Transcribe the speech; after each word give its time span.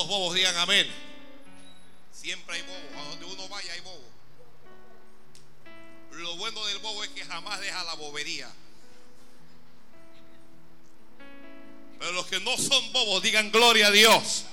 los 0.00 0.08
bobos 0.08 0.34
digan 0.34 0.56
amén. 0.56 0.90
Siempre 2.10 2.56
hay 2.56 2.62
bobos. 2.62 2.96
A 2.96 3.08
donde 3.10 3.24
uno 3.26 3.48
vaya 3.50 3.70
hay 3.70 3.80
bobos. 3.80 4.08
Lo 6.12 6.36
bueno 6.36 6.64
del 6.66 6.78
bobo 6.78 7.04
es 7.04 7.10
que 7.10 7.22
jamás 7.22 7.60
deja 7.60 7.84
la 7.84 7.94
bobería. 7.94 8.50
Pero 11.98 12.12
los 12.12 12.26
que 12.28 12.40
no 12.40 12.56
son 12.56 12.92
bobos 12.94 13.22
digan 13.22 13.50
gloria 13.50 13.88
a 13.88 13.90
Dios. 13.90 14.46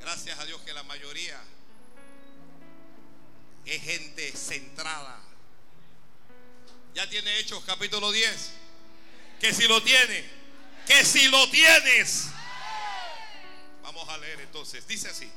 Gracias 0.00 0.38
a 0.38 0.46
Dios 0.46 0.62
que 0.62 0.72
la 0.72 0.82
mayoría 0.84 1.38
es 3.66 3.82
gente 3.82 4.32
centrada. 4.32 5.20
Ya 6.94 7.06
tiene 7.10 7.38
Hechos 7.38 7.62
capítulo 7.66 8.10
10. 8.10 8.52
Que 9.40 9.52
si 9.52 9.68
lo 9.68 9.82
tiene, 9.82 10.41
que 10.92 11.04
si 11.04 11.28
lo 11.28 11.48
tienes. 11.48 12.26
Vamos 13.82 14.08
a 14.08 14.18
leer 14.18 14.40
entonces. 14.40 14.86
Dice 14.86 15.08
así. 15.08 15.30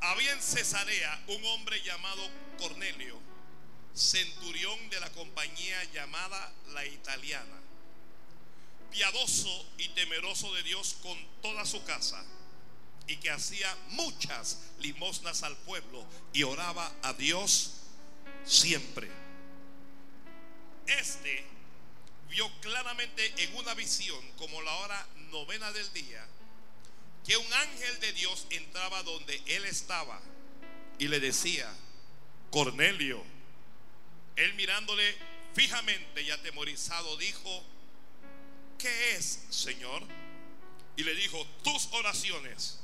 Había 0.00 0.32
en 0.32 0.42
Cesarea 0.42 1.22
un 1.28 1.44
hombre 1.46 1.80
llamado 1.82 2.22
Cornelio, 2.58 3.18
centurión 3.94 4.88
de 4.88 4.98
la 4.98 5.10
compañía 5.10 5.84
llamada 5.92 6.52
la 6.72 6.84
italiana, 6.86 7.60
piadoso 8.90 9.66
y 9.78 9.88
temeroso 9.90 10.52
de 10.54 10.62
Dios 10.62 10.96
con 11.02 11.18
toda 11.42 11.66
su 11.66 11.84
casa 11.84 12.24
y 13.06 13.16
que 13.16 13.30
hacía 13.30 13.76
muchas 13.90 14.58
limosnas 14.78 15.42
al 15.42 15.56
pueblo 15.58 16.04
y 16.32 16.42
oraba 16.44 16.90
a 17.02 17.12
Dios 17.12 17.74
siempre. 18.44 19.10
Este 20.86 21.59
vio 22.30 22.48
claramente 22.60 23.34
en 23.38 23.54
una 23.56 23.74
visión, 23.74 24.20
como 24.38 24.62
la 24.62 24.74
hora 24.76 25.06
novena 25.30 25.70
del 25.72 25.92
día, 25.92 26.24
que 27.26 27.36
un 27.36 27.52
ángel 27.52 28.00
de 28.00 28.12
Dios 28.12 28.46
entraba 28.50 29.02
donde 29.02 29.42
él 29.46 29.64
estaba 29.66 30.20
y 30.98 31.08
le 31.08 31.20
decía, 31.20 31.70
Cornelio, 32.50 33.22
él 34.36 34.54
mirándole 34.54 35.16
fijamente 35.54 36.22
y 36.22 36.30
atemorizado 36.30 37.16
dijo, 37.16 37.64
¿qué 38.78 39.16
es, 39.16 39.44
Señor? 39.50 40.02
Y 40.96 41.02
le 41.02 41.14
dijo, 41.14 41.44
tus 41.62 41.88
oraciones 41.92 42.80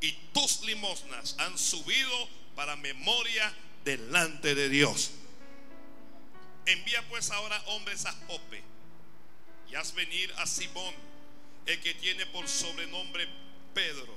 y 0.00 0.12
tus 0.32 0.60
limosnas 0.62 1.36
han 1.38 1.58
subido 1.58 2.28
para 2.54 2.76
memoria 2.76 3.52
delante 3.84 4.54
de 4.54 4.68
Dios. 4.68 5.12
Envía 6.66 7.06
pues 7.08 7.30
ahora 7.30 7.60
hombres 7.66 8.04
a 8.04 8.12
Jope 8.26 8.62
y 9.70 9.74
haz 9.76 9.94
venir 9.94 10.32
a 10.38 10.46
Simón, 10.46 10.94
el 11.66 11.80
que 11.80 11.94
tiene 11.94 12.26
por 12.26 12.48
sobrenombre 12.48 13.28
Pedro. 13.74 14.16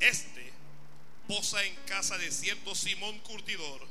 Este 0.00 0.52
posa 1.26 1.62
en 1.64 1.74
casa 1.86 2.18
de 2.18 2.30
cierto 2.30 2.74
Simón 2.74 3.18
Curtidor, 3.20 3.86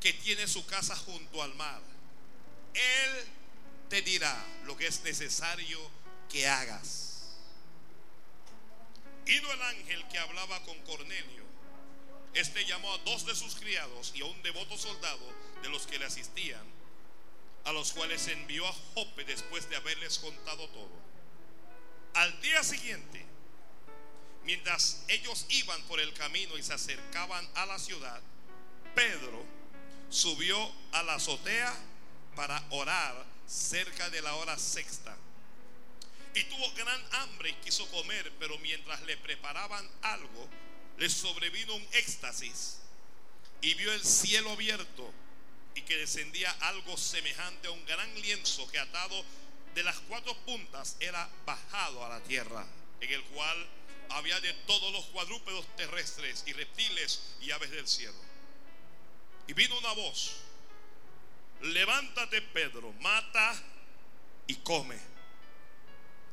que 0.00 0.12
tiene 0.12 0.46
su 0.46 0.64
casa 0.66 0.94
junto 0.94 1.42
al 1.42 1.54
mar. 1.54 1.80
Él 2.74 3.24
te 3.88 4.02
dirá 4.02 4.44
lo 4.64 4.76
que 4.76 4.86
es 4.86 5.02
necesario 5.02 5.78
que 6.30 6.46
hagas. 6.46 7.36
Ido 9.26 9.52
el 9.52 9.62
ángel 9.62 10.06
que 10.08 10.18
hablaba 10.18 10.62
con 10.62 10.78
Cornelio, 10.82 11.44
este 12.34 12.64
llamó 12.66 12.92
a 12.92 12.98
dos 12.98 13.24
de 13.26 13.34
sus 13.34 13.56
criados 13.56 14.12
y 14.14 14.20
a 14.20 14.26
un 14.26 14.42
devoto 14.42 14.76
soldado 14.76 15.26
de 15.62 15.70
los 15.70 15.86
que 15.86 15.98
le 15.98 16.04
asistían, 16.04 16.75
a 17.66 17.72
los 17.72 17.92
cuales 17.92 18.26
envió 18.28 18.66
a 18.66 18.72
Jope 18.94 19.24
después 19.24 19.68
de 19.68 19.76
haberles 19.76 20.18
contado 20.20 20.68
todo. 20.68 21.06
Al 22.14 22.40
día 22.40 22.62
siguiente, 22.62 23.26
mientras 24.44 25.04
ellos 25.08 25.44
iban 25.48 25.82
por 25.82 25.98
el 25.98 26.12
camino 26.14 26.56
y 26.56 26.62
se 26.62 26.72
acercaban 26.72 27.46
a 27.56 27.66
la 27.66 27.78
ciudad, 27.80 28.22
Pedro 28.94 29.44
subió 30.08 30.56
a 30.92 31.02
la 31.02 31.16
azotea 31.16 31.74
para 32.36 32.64
orar 32.70 33.26
cerca 33.48 34.10
de 34.10 34.22
la 34.22 34.36
hora 34.36 34.56
sexta. 34.56 35.16
Y 36.34 36.44
tuvo 36.44 36.72
gran 36.74 37.02
hambre 37.14 37.50
y 37.50 37.54
quiso 37.64 37.90
comer, 37.90 38.32
pero 38.38 38.56
mientras 38.58 39.02
le 39.02 39.16
preparaban 39.16 39.90
algo, 40.02 40.48
le 40.98 41.10
sobrevino 41.10 41.74
un 41.74 41.88
éxtasis 41.92 42.78
y 43.60 43.74
vio 43.74 43.92
el 43.92 44.04
cielo 44.04 44.52
abierto 44.52 45.12
y 45.76 45.82
que 45.82 45.98
descendía 45.98 46.50
algo 46.62 46.96
semejante 46.96 47.68
a 47.68 47.70
un 47.70 47.84
gran 47.84 48.12
lienzo 48.22 48.66
que 48.68 48.78
atado 48.78 49.24
de 49.74 49.84
las 49.84 49.98
cuatro 50.08 50.34
puntas 50.38 50.96
era 51.00 51.28
bajado 51.44 52.04
a 52.04 52.08
la 52.08 52.20
tierra, 52.22 52.66
en 52.98 53.12
el 53.12 53.22
cual 53.24 53.66
había 54.08 54.40
de 54.40 54.54
todos 54.66 54.90
los 54.90 55.04
cuadrúpedos 55.06 55.66
terrestres 55.76 56.44
y 56.46 56.54
reptiles 56.54 57.20
y 57.42 57.50
aves 57.50 57.70
del 57.70 57.86
cielo. 57.86 58.16
Y 59.46 59.52
vino 59.52 59.78
una 59.78 59.92
voz, 59.92 60.36
levántate 61.60 62.40
Pedro, 62.40 62.92
mata 62.94 63.62
y 64.46 64.54
come. 64.56 64.98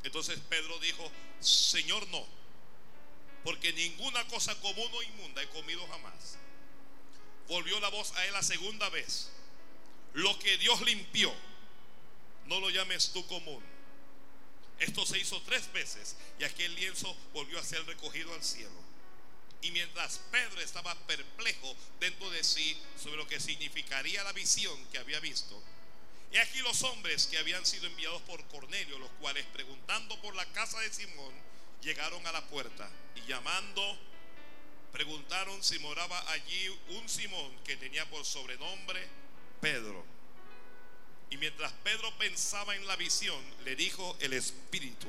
Entonces 0.03 0.39
Pedro 0.47 0.79
dijo, 0.79 1.11
Señor 1.41 2.07
no, 2.07 2.25
porque 3.43 3.73
ninguna 3.73 4.25
cosa 4.27 4.55
común 4.61 4.89
o 4.93 5.03
inmunda 5.03 5.43
he 5.43 5.49
comido 5.49 5.85
jamás. 5.89 6.37
Volvió 7.49 7.77
la 7.81 7.89
voz 7.89 8.13
a 8.13 8.25
él 8.25 8.31
la 8.31 8.41
segunda 8.41 8.87
vez. 8.87 9.32
Lo 10.13 10.37
que 10.39 10.57
Dios 10.57 10.81
limpió, 10.81 11.33
no 12.45 12.59
lo 12.59 12.69
llames 12.69 13.11
tú 13.11 13.25
común. 13.27 13.63
Esto 14.79 15.05
se 15.05 15.17
hizo 15.17 15.41
tres 15.43 15.71
veces 15.71 16.15
y 16.39 16.43
aquel 16.43 16.75
lienzo 16.75 17.15
volvió 17.33 17.59
a 17.59 17.63
ser 17.63 17.85
recogido 17.85 18.33
al 18.33 18.43
cielo. 18.43 18.83
Y 19.61 19.71
mientras 19.71 20.19
Pedro 20.31 20.59
estaba 20.61 20.93
perplejo 21.07 21.75
dentro 21.99 22.29
de 22.31 22.43
sí 22.43 22.77
sobre 23.01 23.17
lo 23.17 23.27
que 23.27 23.39
significaría 23.39 24.23
la 24.23 24.33
visión 24.33 24.77
que 24.87 24.97
había 24.97 25.19
visto, 25.21 25.61
y 26.33 26.37
aquí 26.37 26.59
los 26.59 26.81
hombres 26.83 27.27
que 27.27 27.37
habían 27.37 27.63
sido 27.65 27.85
enviados 27.85 28.21
por 28.23 28.43
Cornelio, 28.47 28.97
los 28.97 29.09
cuales 29.21 29.45
preguntando 29.53 30.19
por 30.19 30.35
la 30.35 30.45
casa 30.47 30.79
de 30.79 30.91
Simón, 30.91 31.31
llegaron 31.81 32.25
a 32.25 32.31
la 32.31 32.43
puerta 32.47 32.89
y 33.15 33.21
llamando, 33.27 33.97
preguntaron 34.91 35.63
si 35.63 35.77
moraba 35.79 36.19
allí 36.31 36.67
un 36.89 37.07
Simón 37.07 37.55
que 37.63 37.77
tenía 37.77 38.09
por 38.09 38.25
sobrenombre 38.25 39.07
Pedro. 39.63 40.05
Y 41.29 41.37
mientras 41.37 41.71
Pedro 41.83 42.15
pensaba 42.17 42.75
en 42.75 42.85
la 42.85 42.97
visión, 42.97 43.41
le 43.63 43.77
dijo 43.77 44.17
el 44.19 44.33
Espíritu, 44.33 45.07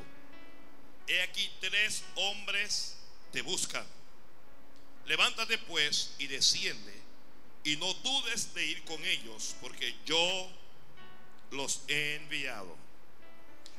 he 1.09 1.23
aquí 1.23 1.51
tres 1.61 2.05
hombres 2.15 2.97
te 3.33 3.43
buscan. 3.43 3.85
Levántate 5.07 5.59
pues 5.59 6.15
y 6.19 6.29
desciende 6.29 6.95
y 7.65 7.77
no 7.77 7.93
dudes 7.95 8.55
de 8.55 8.65
ir 8.65 8.85
con 8.85 9.05
ellos, 9.05 9.57
porque 9.61 9.97
yo 10.07 10.49
los 11.51 11.81
he 11.89 12.15
enviado. 12.15 12.77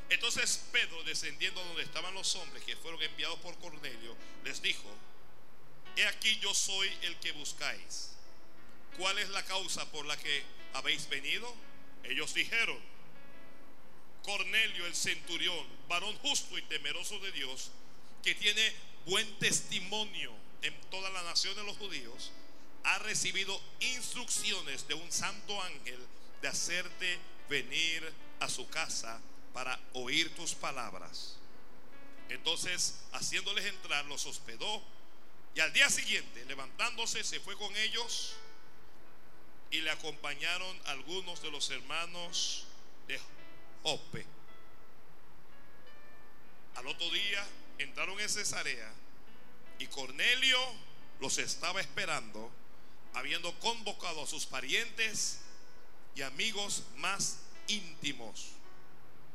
Entonces 0.09 0.62
Pedro, 0.74 1.03
descendiendo 1.03 1.64
donde 1.64 1.84
estaban 1.84 2.14
los 2.14 2.35
hombres 2.35 2.64
que 2.66 2.75
fueron 2.75 3.02
enviados 3.02 3.40
por 3.40 3.58
Cornelio, 3.59 4.16
les 4.44 4.62
dijo, 4.62 4.90
he 5.96 6.06
aquí 6.06 6.38
yo 6.40 6.53
soy 6.53 6.91
el 7.03 7.16
que 7.19 7.31
buscáis. 7.31 8.12
¿Cuál 8.97 9.18
es 9.19 9.30
la 9.30 9.44
causa 9.46 9.90
por 9.91 10.06
la 10.06 10.18
que 10.18 10.44
habéis 10.75 11.09
venido? 11.09 11.53
Ellos 12.03 12.34
dijeron, 12.34 12.78
Cornelio 14.24 14.86
el 14.86 14.96
centurión, 14.96 15.66
varón 15.88 16.16
justo 16.18 16.58
y 16.58 16.62
temeroso 16.63 17.19
de 17.19 17.31
Dios, 17.31 17.72
que 18.24 18.36
tiene 18.36 18.74
buen 19.06 19.40
testimonio 19.40 20.31
en 20.62 20.74
toda 20.90 21.09
la 21.12 21.24
nación 21.24 21.56
de 21.56 21.64
los 21.64 21.78
judíos, 21.78 22.31
ha 22.84 23.00
recibido 23.00 23.59
instrucciones 23.80 24.88
de 24.88 24.96
un 24.96 25.11
santo 25.11 25.61
ángel 25.61 25.99
de 26.41 26.47
hacerte 26.47 27.20
venir 27.49 28.11
a 28.40 28.49
su 28.49 28.67
casa 28.67 29.20
para 29.53 29.79
oír 29.94 30.34
tus 30.35 30.53
palabras. 30.53 31.38
Entonces, 32.29 32.99
haciéndoles 33.14 33.66
entrar, 33.66 34.05
los 34.05 34.26
hospedó 34.26 34.84
y 35.55 35.59
al 35.61 35.72
día 35.72 35.90
siguiente, 35.90 36.44
levantándose, 36.46 37.23
se 37.23 37.40
fue 37.40 37.55
con 37.55 37.76
ellos 37.78 38.35
y 39.75 39.81
le 39.81 39.91
acompañaron 39.91 40.81
algunos 40.85 41.41
de 41.41 41.51
los 41.51 41.69
hermanos 41.69 42.66
de 43.07 43.19
Jope. 43.83 44.25
Al 46.75 46.87
otro 46.87 47.09
día 47.09 47.45
entraron 47.77 48.17
en 48.22 48.29
Cesarea 48.29 48.89
y 49.77 49.87
Cornelio 49.87 50.57
los 51.19 51.37
estaba 51.39 51.81
esperando, 51.81 52.49
habiendo 53.13 53.53
convocado 53.59 54.23
a 54.23 54.27
sus 54.27 54.45
parientes 54.45 55.41
y 56.16 56.22
amigos 56.22 56.83
más 56.95 57.39
íntimos. 57.67 58.51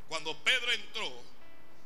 Cuando 0.09 0.37
Pedro 0.43 0.73
entró, 0.73 1.23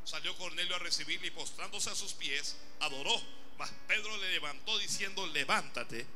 salió 0.05 0.37
Cornelio 0.37 0.77
a 0.77 0.79
recibirle 0.79 1.27
y 1.27 1.33
postrándose 1.33 1.91
a 1.91 1.97
sus 1.97 2.13
pies, 2.13 2.57
adoró. 2.79 3.21
Mas 3.59 3.73
Pedro 3.89 4.17
le 4.19 4.31
levantó 4.31 4.79
diciendo, 4.79 5.27
levántate, 5.27 6.07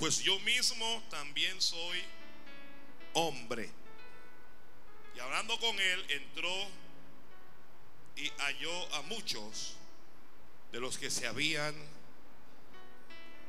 pues 0.00 0.20
yo 0.20 0.40
mismo 0.40 1.02
también 1.10 1.60
soy 1.60 2.02
hombre. 3.12 3.70
Y 5.14 5.20
hablando 5.20 5.60
con 5.60 5.78
él, 5.78 6.06
entró 6.08 6.68
y 8.16 8.30
halló 8.38 8.94
a 8.94 9.02
muchos 9.02 9.76
de 10.72 10.80
los 10.80 10.96
que 10.96 11.10
se 11.10 11.26
habían, 11.26 11.74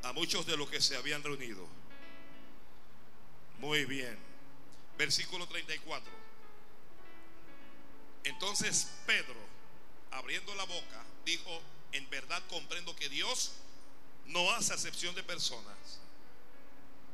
a 0.02 0.12
muchos 0.12 0.44
de 0.44 0.58
los 0.58 0.68
que 0.68 0.82
se 0.82 0.94
habían 0.94 1.22
reunido. 1.22 1.66
Muy 3.58 3.86
bien. 3.86 4.18
Versículo 4.98 5.46
34. 5.48 6.12
Entonces 8.24 8.92
Pedro, 9.06 9.40
abriendo 10.10 10.54
la 10.54 10.64
boca, 10.64 11.02
dijo, 11.24 11.62
en 11.92 12.08
verdad 12.10 12.42
comprendo 12.50 12.94
que 12.94 13.08
Dios 13.08 13.52
no 14.26 14.50
hace 14.52 14.74
acepción 14.74 15.14
de 15.14 15.22
personas, 15.22 16.01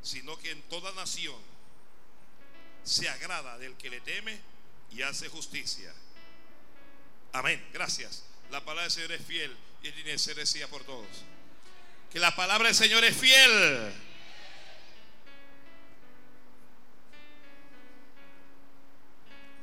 sino 0.03 0.39
que 0.39 0.51
en 0.51 0.63
toda 0.63 0.93
nación 0.93 1.41
se 2.85 3.09
agrada 3.09 3.59
del 3.59 3.77
que 3.77 3.91
le 3.91 4.01
teme 4.01 4.41
y 4.93 5.03
hace 5.03 5.29
justicia. 5.29 5.93
Amén. 7.33 7.65
Gracias. 7.73 8.25
La 8.51 8.61
palabra 8.61 8.85
del 8.85 8.93
Señor 8.93 9.13
es 9.13 9.27
fiel 9.27 9.57
y 9.83 9.93
tiene 9.93 10.19
ser 10.19 10.37
decía 10.37 10.69
por 10.69 10.85
todos. 10.85 11.07
Que 12.11 12.19
la 12.19 12.35
palabra 12.35 12.69
del 12.69 12.75
Señor 12.75 13.05
es 13.05 13.17
fiel. 13.17 13.93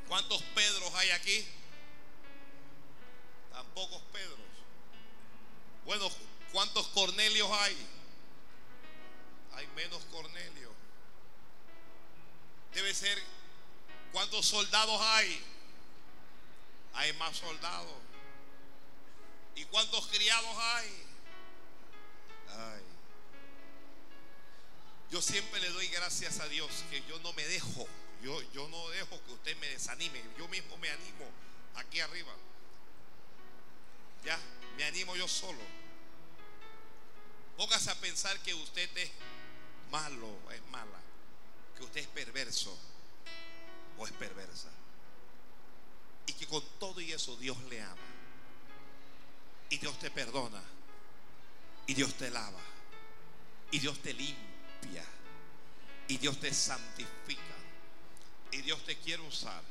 ¿Cuántos 0.06 0.40
Pedros 0.54 0.94
hay 0.94 1.10
aquí? 1.10 1.44
Tan 3.52 3.66
pocos 3.74 4.00
Pedros. 4.12 4.38
Bueno, 5.84 6.08
¿cuántos 6.52 6.86
Cornelios 6.88 7.50
hay? 7.50 7.76
Hay 9.56 9.66
menos 9.68 10.04
Cornelio. 10.12 10.70
Debe 12.74 12.92
ser, 12.92 13.18
¿cuántos 14.12 14.44
soldados 14.44 15.00
hay? 15.00 15.42
Hay 16.92 17.12
más 17.14 17.38
soldados. 17.38 17.94
¿Y 19.54 19.64
cuántos 19.64 20.06
criados 20.08 20.56
hay? 20.58 21.02
Ay. 22.50 22.82
Yo 25.10 25.22
siempre 25.22 25.58
le 25.60 25.70
doy 25.70 25.88
gracias 25.88 26.38
a 26.40 26.48
Dios 26.48 26.70
que 26.90 27.02
yo 27.08 27.18
no 27.20 27.32
me 27.32 27.44
dejo. 27.46 27.88
Yo, 28.22 28.42
yo 28.52 28.68
no 28.68 28.90
dejo 28.90 29.22
que 29.24 29.32
usted 29.32 29.56
me 29.56 29.68
desanime. 29.68 30.22
Yo 30.36 30.46
mismo 30.48 30.76
me 30.76 30.90
animo 30.90 31.30
aquí 31.76 32.00
arriba. 32.00 32.32
Ya, 34.22 34.38
me 34.76 34.84
animo 34.84 35.16
yo 35.16 35.26
solo. 35.26 35.62
Póngase 37.56 37.90
a 37.90 37.94
pensar 37.94 38.38
que 38.40 38.52
usted 38.52 38.94
es 38.98 39.10
malo, 39.90 40.28
es 40.52 40.62
mala. 40.70 41.00
Que 41.76 41.84
usted 41.84 42.00
es 42.00 42.06
perverso 42.06 42.76
o 43.98 44.06
es 44.06 44.12
perversa. 44.12 44.70
Y 46.26 46.32
que 46.32 46.46
con 46.46 46.62
todo 46.78 47.00
y 47.00 47.12
eso 47.12 47.36
Dios 47.36 47.56
le 47.64 47.82
ama. 47.82 47.96
Y 49.70 49.78
Dios 49.78 49.98
te 49.98 50.10
perdona. 50.10 50.62
Y 51.86 51.94
Dios 51.94 52.14
te 52.14 52.30
lava. 52.30 52.60
Y 53.70 53.78
Dios 53.78 53.98
te 54.00 54.12
limpia. 54.12 55.04
Y 56.08 56.18
Dios 56.18 56.38
te 56.40 56.52
santifica. 56.52 57.42
Y 58.52 58.62
Dios 58.62 58.84
te 58.84 58.96
quiere 58.98 59.22
usar. 59.22 59.62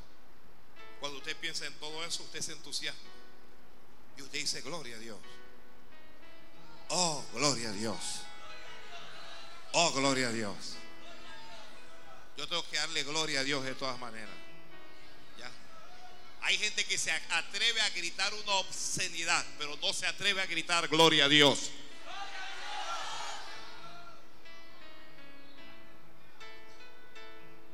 Cuando 1.00 1.18
usted 1.18 1.36
piensa 1.36 1.66
en 1.66 1.74
todo 1.74 2.04
eso, 2.04 2.22
usted 2.22 2.40
se 2.40 2.52
entusiasma. 2.52 3.10
Y 4.16 4.22
usted 4.22 4.38
dice, 4.38 4.60
gloria 4.62 4.96
a 4.96 4.98
Dios. 4.98 5.18
Oh, 6.88 7.24
gloria 7.34 7.70
a 7.70 7.72
Dios. 7.72 8.25
Oh, 9.72 9.92
gloria 9.92 10.28
a 10.28 10.32
Dios. 10.32 10.76
Yo 12.36 12.46
tengo 12.46 12.68
que 12.68 12.76
darle 12.76 13.02
gloria 13.02 13.40
a 13.40 13.44
Dios 13.44 13.64
de 13.64 13.74
todas 13.74 13.98
maneras. 13.98 14.34
¿Ya? 15.38 15.50
Hay 16.42 16.58
gente 16.58 16.84
que 16.84 16.98
se 16.98 17.10
atreve 17.10 17.80
a 17.80 17.90
gritar 17.90 18.32
una 18.34 18.52
obscenidad, 18.54 19.44
pero 19.58 19.76
no 19.76 19.92
se 19.92 20.06
atreve 20.06 20.42
a 20.42 20.46
gritar 20.46 20.88
gloria 20.88 21.24
a 21.24 21.28
Dios. 21.28 21.70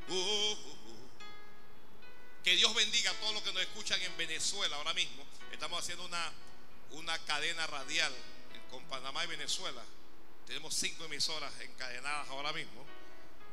Uh, 0.09 0.13
uh, 0.13 0.51
uh. 0.51 0.73
Que 2.43 2.55
Dios 2.55 2.73
bendiga 2.75 3.11
a 3.11 3.13
todos 3.15 3.33
los 3.33 3.43
que 3.43 3.53
nos 3.53 3.61
escuchan 3.61 4.01
en 4.01 4.15
Venezuela 4.17 4.75
ahora 4.75 4.93
mismo. 4.93 5.25
Estamos 5.51 5.79
haciendo 5.79 6.05
una, 6.05 6.31
una 6.91 7.17
cadena 7.19 7.65
radial 7.67 8.13
con 8.69 8.83
Panamá 8.85 9.23
y 9.23 9.27
Venezuela. 9.27 9.81
Tenemos 10.47 10.73
cinco 10.73 11.05
emisoras 11.05 11.53
encadenadas 11.61 12.27
ahora 12.29 12.53
mismo. 12.53 12.85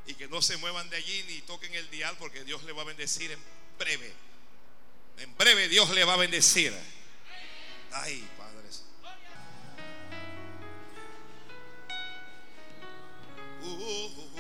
Y 0.07 0.15
que 0.15 0.29
no 0.29 0.43
se 0.43 0.57
muevan 0.57 0.89
de 0.91 0.97
allí 0.97 1.23
ni 1.25 1.41
toquen 1.43 1.75
el 1.75 1.89
dial 1.91 2.17
porque 2.19 2.45
Dios 2.45 2.65
le 2.65 2.73
va 2.73 2.83
a 2.83 2.87
bendecir 2.87 3.31
en 3.31 3.41
breve. 3.79 4.13
En 5.19 5.37
breve 5.37 5.69
Dios 5.69 5.91
le 5.91 6.05
va 6.05 6.15
a 6.15 6.17
bendecir. 6.17 6.75
Ay, 7.93 8.29
padres. 8.37 8.85
Uh, 13.63 13.67
uh, 13.67 14.07
uh, 14.07 14.31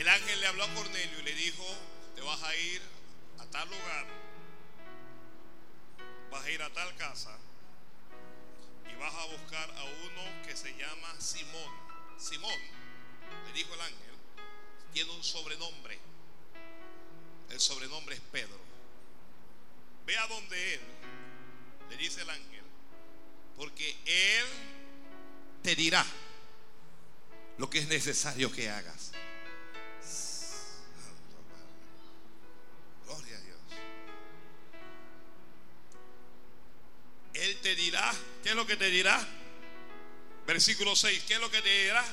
El 0.00 0.08
ángel 0.08 0.40
le 0.40 0.46
habló 0.46 0.64
a 0.64 0.74
Cornelio 0.74 1.20
y 1.20 1.22
le 1.24 1.34
dijo, 1.34 1.62
te 2.14 2.22
vas 2.22 2.42
a 2.42 2.56
ir 2.56 2.80
a 3.38 3.44
tal 3.50 3.68
lugar, 3.68 4.06
vas 6.30 6.44
a 6.44 6.50
ir 6.50 6.62
a 6.62 6.70
tal 6.70 6.94
casa 6.96 7.36
y 8.90 8.94
vas 8.96 9.14
a 9.14 9.26
buscar 9.26 9.70
a 9.70 9.84
uno 9.84 10.46
que 10.46 10.56
se 10.56 10.70
llama 10.76 11.20
Simón. 11.20 11.72
Simón, 12.18 12.58
le 13.46 13.52
dijo 13.52 13.74
el 13.74 13.80
ángel, 13.80 14.14
tiene 14.92 15.10
un 15.12 15.24
sobrenombre. 15.24 15.98
El 17.50 17.60
sobrenombre 17.60 18.14
es 18.14 18.20
Pedro. 18.32 18.60
Ve 20.06 20.16
a 20.16 20.26
donde 20.26 20.74
él, 20.74 20.80
le 21.90 21.96
dice 21.96 22.22
el 22.22 22.30
ángel, 22.30 22.64
porque 23.56 23.96
él 24.06 24.46
te 25.62 25.74
dirá 25.74 26.04
lo 27.58 27.68
que 27.68 27.80
es 27.80 27.88
necesario 27.88 28.50
que 28.52 28.70
hagas. 28.70 29.09
Él 37.34 37.60
te 37.60 37.74
dirá, 37.74 38.12
¿qué 38.42 38.50
es 38.50 38.54
lo 38.54 38.66
que 38.66 38.76
te 38.76 38.90
dirá? 38.90 39.26
Versículo 40.46 40.96
6, 40.96 41.24
¿qué 41.26 41.34
es 41.34 41.40
lo 41.40 41.50
que 41.50 41.62
te 41.62 41.82
dirá? 41.84 42.04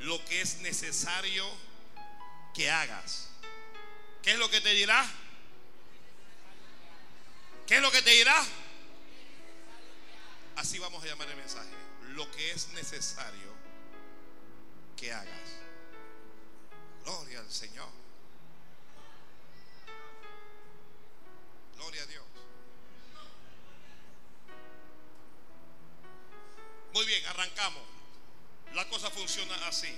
Lo 0.00 0.24
que 0.24 0.40
es 0.40 0.58
necesario 0.58 1.46
que 2.54 2.70
hagas. 2.70 3.28
¿Qué 4.22 4.32
es 4.32 4.38
lo 4.38 4.50
que 4.50 4.60
te 4.60 4.70
dirá? 4.70 5.08
¿Qué 7.66 7.76
es 7.76 7.82
lo 7.82 7.90
que 7.90 8.02
te 8.02 8.10
dirá? 8.10 8.44
Así 10.56 10.78
vamos 10.78 11.02
a 11.02 11.06
llamar 11.06 11.28
el 11.28 11.36
mensaje. 11.36 11.70
Lo 12.10 12.30
que 12.30 12.50
es 12.50 12.68
necesario 12.68 13.52
que 14.96 15.12
hagas. 15.12 15.62
Gloria 17.04 17.40
al 17.40 17.50
Señor. 17.50 17.88
Gloria 21.76 22.02
a 22.02 22.06
Dios. 22.06 22.31
Muy 26.92 27.06
bien, 27.06 27.24
arrancamos. 27.26 27.82
La 28.74 28.88
cosa 28.88 29.10
funciona 29.10 29.54
así. 29.66 29.94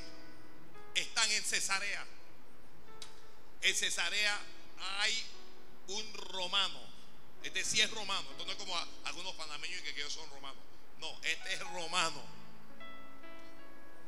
Están 0.95 1.31
en 1.31 1.43
Cesarea. 1.43 2.07
En 3.63 3.75
Cesarea 3.75 4.41
hay 5.01 5.25
un 5.89 6.15
romano. 6.15 6.81
Este 7.43 7.65
sí 7.65 7.81
es 7.81 7.91
romano. 7.91 8.31
Esto 8.31 8.45
no 8.47 8.53
es 8.53 8.59
como 8.59 8.77
algunos 9.05 9.35
panameños 9.35 9.83
que, 9.83 9.95
que 9.95 10.09
son 10.09 10.29
romanos. 10.31 10.63
No, 10.99 11.19
este 11.23 11.55
es 11.55 11.61
romano. 11.61 12.23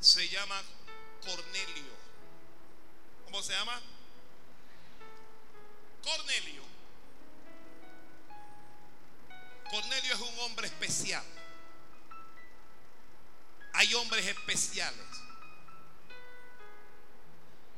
Se 0.00 0.28
llama 0.28 0.62
Cornelio. 1.24 1.96
¿Cómo 3.24 3.42
se 3.42 3.52
llama? 3.52 3.80
Cornelio. 6.02 6.62
Cornelio 9.70 10.14
es 10.14 10.20
un 10.20 10.38
hombre 10.40 10.68
especial. 10.68 11.24
Hay 13.76 13.92
hombres 13.92 14.24
especiales. 14.26 15.06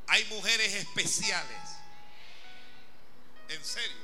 Hay 0.06 0.24
mujeres 0.26 0.72
especiales. 0.74 1.58
En 3.48 3.64
serio, 3.64 3.96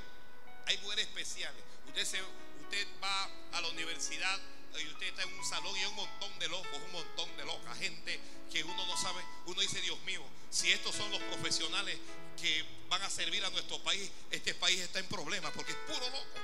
hay 0.67 0.77
mujeres 0.79 1.07
especiales. 1.07 1.63
Usted, 1.87 2.05
se, 2.05 2.23
usted 2.63 2.89
va 3.01 3.31
a 3.53 3.61
la 3.61 3.69
universidad 3.69 4.41
y 4.77 4.89
usted 4.89 5.07
está 5.07 5.23
en 5.23 5.33
un 5.39 5.45
salón 5.45 5.77
y 5.77 5.81
hay 5.81 5.87
un 5.87 5.95
montón 5.95 6.37
de 6.41 6.49
locos, 6.49 6.83
un 6.85 6.93
montón 6.93 7.37
de 7.37 7.45
locas, 7.45 7.79
gente 7.79 8.21
que 8.51 8.65
uno 8.65 8.87
no 8.87 8.97
sabe, 8.97 9.23
uno 9.47 9.61
dice, 9.61 9.81
Dios 9.81 10.01
mío, 10.01 10.25
si 10.51 10.73
estos 10.73 10.97
son 10.97 11.09
los 11.13 11.23
profesionales 11.23 11.97
que 12.41 12.65
van 12.89 13.03
a 13.03 13.11
servir 13.11 13.45
a 13.45 13.51
nuestro 13.51 13.81
país, 13.85 14.11
este 14.33 14.53
país 14.55 14.81
está 14.81 14.99
en 14.99 15.07
problemas 15.07 15.53
porque 15.53 15.71
es 15.71 15.79
puro 15.87 16.11
loco. 16.11 16.41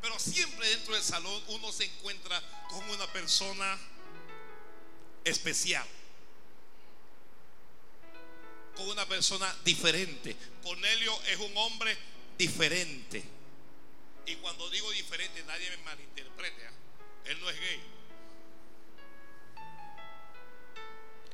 Pero 0.00 0.18
siempre 0.18 0.68
dentro 0.68 0.94
del 0.94 1.02
salón 1.02 1.42
uno 1.48 1.72
se 1.72 1.84
encuentra 1.84 2.40
con 2.68 2.88
una 2.90 3.06
persona 3.12 3.78
especial. 5.24 5.86
Con 8.76 8.88
una 8.88 9.06
persona 9.06 9.54
diferente. 9.64 10.36
Cornelio 10.62 11.12
es 11.24 11.36
un 11.38 11.56
hombre 11.56 11.96
diferente. 12.38 13.22
Y 14.26 14.36
cuando 14.36 14.70
digo 14.70 14.90
diferente, 14.92 15.42
nadie 15.44 15.70
me 15.70 15.76
malinterprete. 15.78 16.66
¿ah? 16.66 16.72
Él 17.26 17.40
no 17.40 17.50
es 17.50 17.60
gay. 17.60 17.80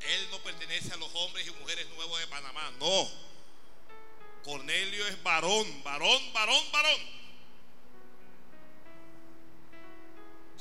Él 0.07 0.27
no 0.31 0.39
pertenece 0.39 0.93
a 0.93 0.97
los 0.97 1.09
hombres 1.15 1.47
y 1.47 1.51
mujeres 1.51 1.87
nuevos 1.89 2.19
de 2.19 2.27
Panamá. 2.27 2.71
No. 2.79 3.09
Cornelio 4.43 5.05
es 5.07 5.21
varón, 5.23 5.83
varón, 5.83 6.33
varón, 6.33 6.71
varón. 6.71 7.01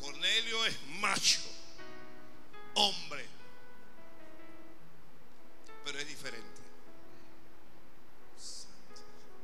Cornelio 0.00 0.66
es 0.66 0.76
macho, 1.00 1.40
hombre. 2.74 3.26
Pero 5.84 5.98
es 5.98 6.08
diferente. 6.08 6.62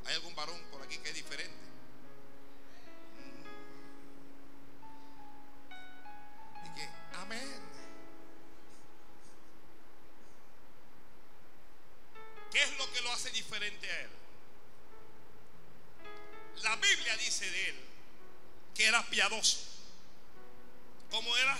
¿Hay 0.05 0.15
algún 0.15 0.35
varón 0.35 0.61
por 0.71 0.81
aquí 0.81 0.97
que 0.97 1.09
es 1.09 1.15
diferente? 1.15 1.63
Amén. 7.15 7.59
¿Qué 12.51 12.61
es 12.61 12.77
lo 12.77 12.91
que 12.91 13.01
lo 13.01 13.11
hace 13.11 13.29
diferente 13.31 13.89
a 13.89 14.01
él? 14.01 14.09
La 16.63 16.75
Biblia 16.75 17.17
dice 17.17 17.49
de 17.49 17.69
él 17.69 17.75
que 18.75 18.85
era 18.85 19.03
piadoso. 19.09 19.72
¿Cómo 21.13 21.37
era? 21.37 21.55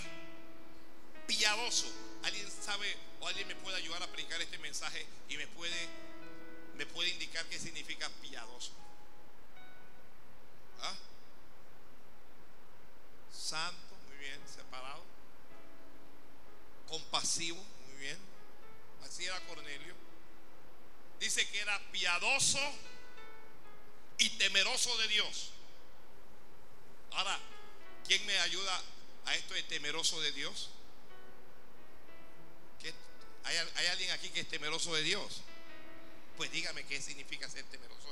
Piadoso. 1.27 1.85
¿Alguien 2.23 2.49
sabe 2.49 2.97
o 3.21 3.27
alguien 3.27 3.47
me 3.47 3.55
puede 3.55 3.77
ayudar 3.77 4.01
a 4.01 4.07
predicar 4.07 4.41
este 4.41 4.57
mensaje 4.57 5.05
y 5.29 5.37
me 5.37 5.45
puede, 5.45 5.87
me 6.75 6.87
puede 6.87 7.09
indicar 7.09 7.45
qué 7.45 7.59
significa 7.59 8.09
piadoso? 8.19 8.71
¿Ah? 10.81 10.95
Santo, 13.31 13.95
muy 14.07 14.17
bien, 14.17 14.41
separado. 14.47 15.03
Compasivo, 16.87 17.63
muy 17.85 17.97
bien. 17.99 18.17
Así 19.03 19.25
era 19.25 19.39
Cornelio. 19.41 19.93
Dice 21.19 21.47
que 21.49 21.59
era 21.59 21.79
piadoso 21.91 22.59
y 24.17 24.29
temeroso 24.31 24.97
de 24.97 25.07
Dios. 25.09 25.51
Ahora, 27.11 27.37
¿quién 28.07 28.25
me 28.25 28.39
ayuda 28.39 28.81
a 29.25 29.35
esto 29.35 29.53
de 29.53 29.63
temeroso 29.63 30.19
de 30.21 30.31
Dios? 30.31 30.69
¿Hay, 33.45 33.57
¿Hay, 33.75 33.87
alguien 33.87 34.11
aquí 34.11 34.29
que 34.29 34.41
es 34.41 34.47
temeroso 34.47 34.93
de 34.95 35.03
Dios? 35.03 35.41
Pues 36.37 36.51
dígame 36.51 36.85
qué 36.85 37.01
significa 37.01 37.49
ser 37.49 37.65
temeroso 37.65 38.02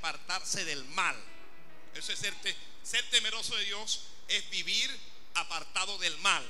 apartarse 0.00 0.64
del 0.64 0.84
mal. 0.86 1.16
Eso 1.94 2.12
es 2.12 2.18
ser, 2.18 3.10
temeroso 3.10 3.54
de 3.56 3.64
Dios, 3.64 4.06
es 4.28 4.48
vivir 4.50 4.90
apartado 5.34 5.98
del 5.98 6.16
mal. 6.18 6.44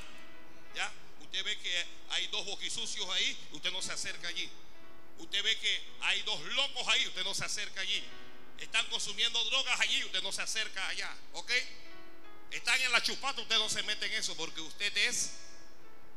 ¿Ya? 0.75 0.91
Usted 1.21 1.45
ve 1.45 1.59
que 1.59 1.87
hay 2.11 2.27
dos 2.29 2.47
boquisucios 2.47 3.09
ahí, 3.11 3.37
usted 3.53 3.73
no 3.73 3.83
se 3.83 3.93
acerca 3.93 4.29
allí. 4.29 4.49
Usted 5.19 5.43
ve 5.43 5.59
que 5.59 5.83
hay 6.03 6.23
dos 6.23 6.41
locos 6.41 6.87
ahí, 6.89 7.07
usted 7.09 7.25
no 7.25 7.35
se 7.35 7.45
acerca 7.45 7.81
allí. 7.81 8.03
Están 8.59 8.87
consumiendo 8.87 9.43
drogas 9.45 9.81
allí, 9.81 10.05
usted 10.05 10.23
no 10.23 10.33
se 10.33 10.43
acerca 10.43 10.87
allá. 10.89 11.13
¿Ok? 11.33 11.51
Están 12.53 12.81
en 12.81 12.93
la 12.93 13.03
chupata, 13.03 13.43
usted 13.43 13.59
no 13.59 13.69
se 13.69 13.83
mete 13.83 14.07
en 14.07 14.13
eso 14.13 14.37
porque 14.37 14.61
usted 14.61 14.97
es 14.97 15.33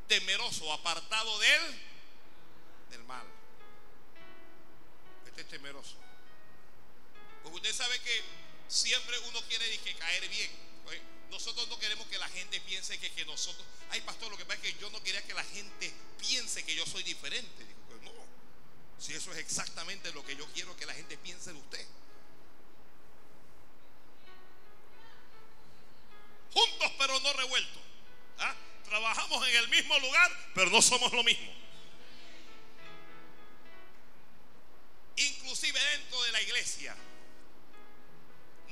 temeroso, 0.07 0.71
apartado 0.71 1.39
de 1.39 1.55
él, 1.55 1.81
del 2.91 3.03
mal. 3.03 3.25
Este 5.25 5.41
es 5.41 5.47
temeroso. 5.47 6.02
Porque 7.43 7.57
usted 7.57 7.73
sabe 7.73 7.99
que 7.99 8.21
siempre 8.67 9.19
uno 9.19 9.41
quiere 9.43 9.77
que 9.79 9.93
caer 9.95 10.27
bien. 10.29 10.63
Nosotros 11.29 11.67
no 11.67 11.79
queremos 11.79 12.05
que 12.07 12.17
la 12.19 12.29
gente 12.29 12.61
piense 12.61 12.99
que, 12.99 13.11
que, 13.11 13.25
nosotros, 13.25 13.65
ay 13.89 14.01
pastor, 14.01 14.29
lo 14.29 14.37
que 14.37 14.45
pasa 14.45 14.59
es 14.61 14.73
que 14.73 14.79
yo 14.79 14.87
no 14.91 15.01
quería 15.01 15.23
que 15.23 15.33
la 15.33 15.43
gente 15.43 15.91
piense 16.19 16.63
que 16.63 16.75
yo 16.75 16.85
soy 16.85 17.01
diferente. 17.01 17.65
Pues 17.89 18.01
no, 18.03 18.11
si 18.99 19.13
eso 19.13 19.31
es 19.31 19.39
exactamente 19.39 20.11
lo 20.13 20.23
que 20.23 20.35
yo 20.35 20.45
quiero 20.53 20.77
que 20.77 20.85
la 20.85 20.93
gente 20.93 21.17
piense 21.17 21.51
de 21.51 21.57
usted. 21.57 21.87
Juntos 26.53 26.91
pero 26.99 27.19
no 27.19 27.33
revueltos. 27.33 27.81
¿Ah? 28.37 28.55
Trabajamos 28.85 29.47
en 29.47 29.55
el 29.55 29.69
mismo 29.69 29.97
lugar, 29.99 30.51
pero 30.53 30.69
no 30.69 30.83
somos 30.83 31.11
lo 31.13 31.23
mismo. 31.23 31.51
Inclusive 35.15 35.79
dentro 35.79 36.21
de 36.23 36.31
la 36.31 36.41
iglesia. 36.43 36.95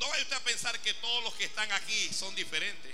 No 0.02 0.10
vaya 0.10 0.24
usted 0.24 0.36
a 0.36 0.40
pensar 0.40 0.80
que 0.80 0.96
todos 0.96 1.24
los 1.24 1.34
que 1.36 1.46
están 1.46 1.72
aquí 1.72 2.12
son 2.12 2.34
diferentes. 2.34 2.92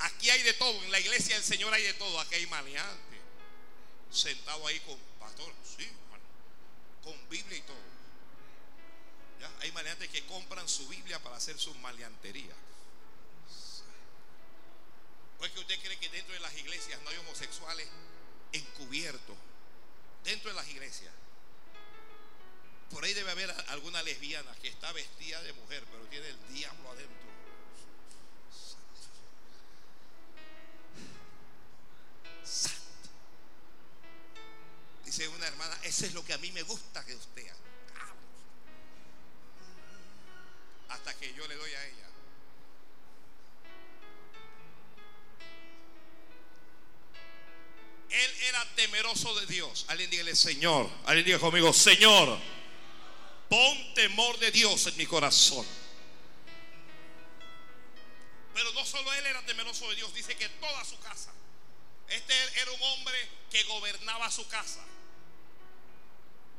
Aquí 0.00 0.28
hay 0.30 0.42
de 0.42 0.52
todo. 0.54 0.82
En 0.82 0.90
la 0.90 0.98
iglesia 0.98 1.36
del 1.36 1.44
Señor 1.44 1.72
hay 1.72 1.84
de 1.84 1.94
todo. 1.94 2.18
Aquí 2.18 2.34
hay 2.34 2.46
maleantes. 2.48 3.20
Sentado 4.10 4.66
ahí 4.66 4.80
con 4.80 4.98
pastor. 5.20 5.54
Sí, 5.64 5.88
con 7.04 7.28
Biblia 7.28 7.58
y 7.58 7.62
todo. 7.62 7.76
¿Ya? 9.40 9.48
Hay 9.60 9.70
maleantes 9.70 10.08
que 10.08 10.26
compran 10.26 10.68
su 10.68 10.88
Biblia 10.88 11.22
para 11.22 11.36
hacer 11.36 11.56
sus 11.56 11.76
maleanterías. 11.76 12.56
¿O 15.38 15.44
es 15.44 15.52
que 15.52 15.60
usted 15.60 15.80
cree 15.80 16.00
que 16.00 16.08
dentro 16.08 16.34
de 16.34 16.40
las 16.40 16.52
iglesias 16.56 17.00
no 17.02 17.10
hay 17.10 17.16
homosexuales 17.18 17.86
encubiertos? 18.52 19.36
Dentro 20.24 20.50
de 20.50 20.56
las 20.56 20.66
iglesias. 20.66 21.14
Por 22.90 23.04
ahí 23.04 23.12
debe 23.12 23.30
haber 23.30 23.50
alguna 23.68 24.02
lesbiana 24.02 24.54
que 24.62 24.68
está 24.68 24.92
vestida 24.92 25.42
de 25.42 25.52
mujer, 25.52 25.84
pero 25.90 26.04
tiene 26.06 26.28
el 26.28 26.54
diablo 26.54 26.90
adentro. 26.90 27.28
Santo. 32.44 32.78
Dice 35.04 35.28
una 35.28 35.46
hermana, 35.46 35.78
eso 35.82 36.06
es 36.06 36.14
lo 36.14 36.24
que 36.24 36.32
a 36.32 36.38
mí 36.38 36.50
me 36.52 36.62
gusta 36.62 37.04
que 37.04 37.14
usted 37.14 37.46
haga. 37.48 37.56
Hasta 40.88 41.14
que 41.18 41.34
yo 41.34 41.46
le 41.46 41.54
doy 41.54 41.70
a 41.70 41.86
ella. 41.86 42.08
Él 48.10 48.30
era 48.48 48.64
temeroso 48.74 49.38
de 49.38 49.46
Dios. 49.46 49.84
Alguien 49.88 50.08
dígale, 50.08 50.34
Señor. 50.34 50.90
Alguien 51.04 51.26
diga 51.26 51.38
conmigo, 51.38 51.72
Señor, 51.74 52.38
pon 53.48 53.94
temor 53.94 54.38
de 54.38 54.50
Dios 54.50 54.86
en 54.86 54.96
mi 54.96 55.06
corazón. 55.06 55.66
Pero 58.54 58.72
no 58.72 58.84
solo 58.84 59.12
él 59.14 59.26
era 59.26 59.44
temeroso 59.46 59.88
de 59.90 59.96
Dios, 59.96 60.12
dice 60.14 60.36
que 60.36 60.48
toda 60.48 60.84
su 60.84 60.98
casa. 61.00 61.32
Este 62.08 62.34
era 62.60 62.70
un 62.72 62.82
hombre 62.82 63.28
que 63.50 63.62
gobernaba 63.64 64.30
su 64.30 64.46
casa. 64.48 64.80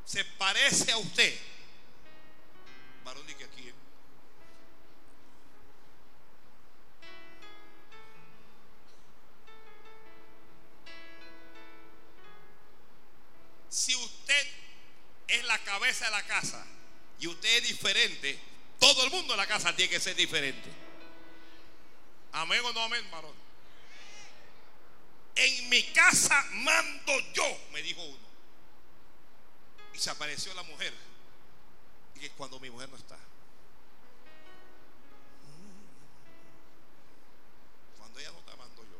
Se 0.04 0.24
parece 0.24 0.90
a 0.92 0.98
usted. 0.98 1.38
Varón, 3.04 3.26
que 3.26 3.44
aquí. 3.44 3.68
¿eh? 3.68 3.74
Si 13.68 13.94
usted 13.94 14.46
es 15.28 15.44
la 15.44 15.58
cabeza 15.60 16.06
de 16.06 16.10
la 16.10 16.26
casa 16.26 16.66
y 17.20 17.26
usted 17.26 17.58
es 17.58 17.68
diferente, 17.68 18.38
todo 18.78 19.04
el 19.04 19.10
mundo 19.10 19.34
en 19.34 19.38
la 19.38 19.46
casa 19.46 19.76
tiene 19.76 19.90
que 19.90 20.00
ser 20.00 20.16
diferente. 20.16 20.70
Amén 22.32 22.62
o 22.64 22.72
no 22.72 22.80
amén, 22.80 23.08
varón. 23.10 23.34
En 25.34 25.68
mi 25.68 25.82
casa 25.92 26.42
mando 26.52 27.12
yo, 27.34 27.44
me 27.72 27.82
dijo 27.82 28.02
uno. 28.02 28.30
Y 29.92 29.98
se 29.98 30.10
apareció 30.10 30.54
la 30.54 30.62
mujer. 30.62 30.94
Y 32.18 32.24
es 32.24 32.30
cuando 32.32 32.58
mi 32.58 32.70
mujer 32.70 32.88
no 32.88 32.96
está. 32.96 33.18
Cuando 37.98 38.18
ella 38.18 38.30
no 38.30 38.38
está, 38.38 38.56
mando 38.56 38.82
yo. 38.82 38.98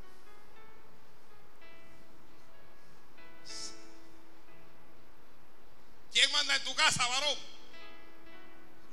¿Quién 6.12 6.30
manda 6.32 6.56
en 6.56 6.64
tu 6.64 6.74
casa, 6.74 7.06
varón? 7.06 7.59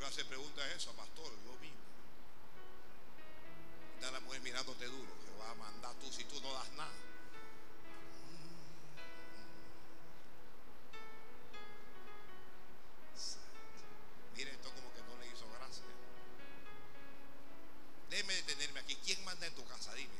A 0.05 0.09
hacer 0.09 0.25
preguntas 0.27 0.63
a 0.63 0.73
eso, 0.73 0.93
pastor, 0.93 1.31
yo 1.43 1.53
mismo. 1.59 1.77
Está 3.95 4.11
la 4.11 4.19
mujer 4.19 4.41
mirándote 4.41 4.85
duro, 4.85 5.11
que 5.19 5.39
va 5.39 5.51
a 5.51 5.55
mandar 5.55 5.93
tú 5.95 6.11
si 6.11 6.23
tú 6.25 6.39
no 6.41 6.53
das 6.53 6.71
nada. 6.73 6.93
Mire, 14.35 14.51
esto 14.51 14.71
como 14.71 14.93
que 14.93 15.01
no 15.01 15.17
le 15.17 15.27
hizo 15.27 15.45
gracia. 15.57 15.83
Déjeme 18.11 18.33
detenerme 18.35 18.79
aquí. 18.81 18.95
¿Quién 19.03 19.25
manda 19.25 19.47
en 19.47 19.55
tu 19.55 19.65
casa? 19.65 19.93
Dime. 19.95 20.13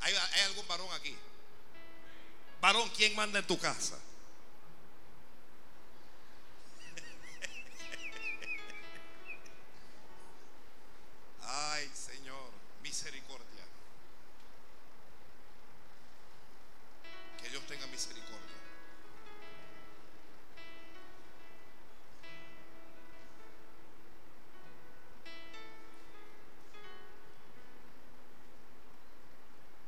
¿Hay, 0.00 0.14
hay 0.14 0.40
algún 0.42 0.66
varón 0.68 0.92
aquí? 0.92 1.16
Varón, 2.60 2.88
¿quién 2.96 3.16
manda 3.16 3.40
en 3.40 3.46
tu 3.46 3.58
casa? 3.58 3.98
Ay, 11.60 11.90
Señor, 11.92 12.52
misericordia. 12.82 13.64
Que 17.42 17.50
Dios 17.50 17.66
tenga 17.66 17.86
misericordia. 17.88 18.38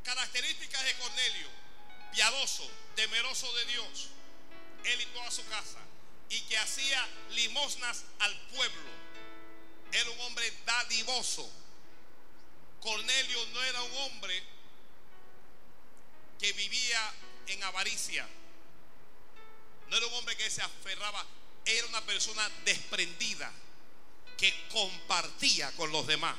Características 0.02 0.84
de 0.84 0.94
Cornelio, 0.94 1.48
piadoso, 2.12 2.68
temeroso 2.96 3.52
de 3.54 3.64
Dios, 3.66 4.08
él 4.84 5.00
y 5.02 5.06
toda 5.06 5.30
su 5.30 5.46
casa, 5.46 5.78
y 6.30 6.40
que 6.42 6.58
hacía 6.58 7.06
limosnas 7.30 8.04
al 8.18 8.36
pueblo. 8.48 9.09
Dadivoso. 10.80 11.46
Cornelio 12.80 13.46
no 13.52 13.62
era 13.64 13.82
un 13.82 13.96
hombre 13.98 14.42
que 16.38 16.52
vivía 16.54 17.14
en 17.48 17.62
avaricia. 17.64 18.26
No 19.88 19.96
era 19.96 20.06
un 20.06 20.14
hombre 20.14 20.36
que 20.38 20.48
se 20.48 20.62
aferraba. 20.62 21.26
Era 21.66 21.86
una 21.88 22.00
persona 22.06 22.48
desprendida 22.64 23.52
que 24.38 24.68
compartía 24.68 25.70
con 25.72 25.92
los 25.92 26.06
demás. 26.06 26.36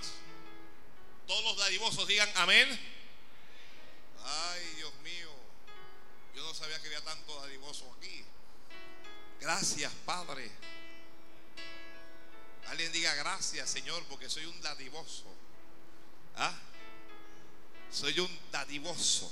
Todos 1.28 1.44
los 1.44 1.58
dadivosos 1.58 2.08
digan 2.08 2.32
amén. 2.36 2.68
Ay, 4.24 4.66
Dios 4.78 4.94
mío. 5.04 5.32
Yo 6.36 6.42
no 6.42 6.54
sabía 6.56 6.82
que 6.82 6.88
había 6.88 7.04
tanto 7.04 7.40
dadivoso 7.42 7.94
aquí. 8.00 8.26
Gracias, 9.40 9.94
Padre. 10.04 10.50
Alguien 12.72 12.90
diga 12.94 13.14
gracias, 13.16 13.70
Señor, 13.70 14.02
porque 14.06 14.30
soy 14.30 14.46
un 14.46 14.62
dadivoso. 14.62 15.26
¿Ah? 16.38 16.58
Soy 17.92 18.18
un 18.18 18.40
dadivoso. 18.50 19.30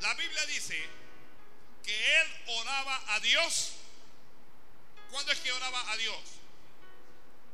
La 0.00 0.14
Biblia 0.14 0.46
dice 0.46 0.80
que 1.82 2.20
él 2.20 2.28
oraba 2.60 3.14
a 3.16 3.18
Dios. 3.18 3.72
¿Cuándo 5.10 5.32
es 5.32 5.40
que 5.40 5.50
oraba 5.50 5.90
a 5.90 5.96
Dios? 5.96 6.20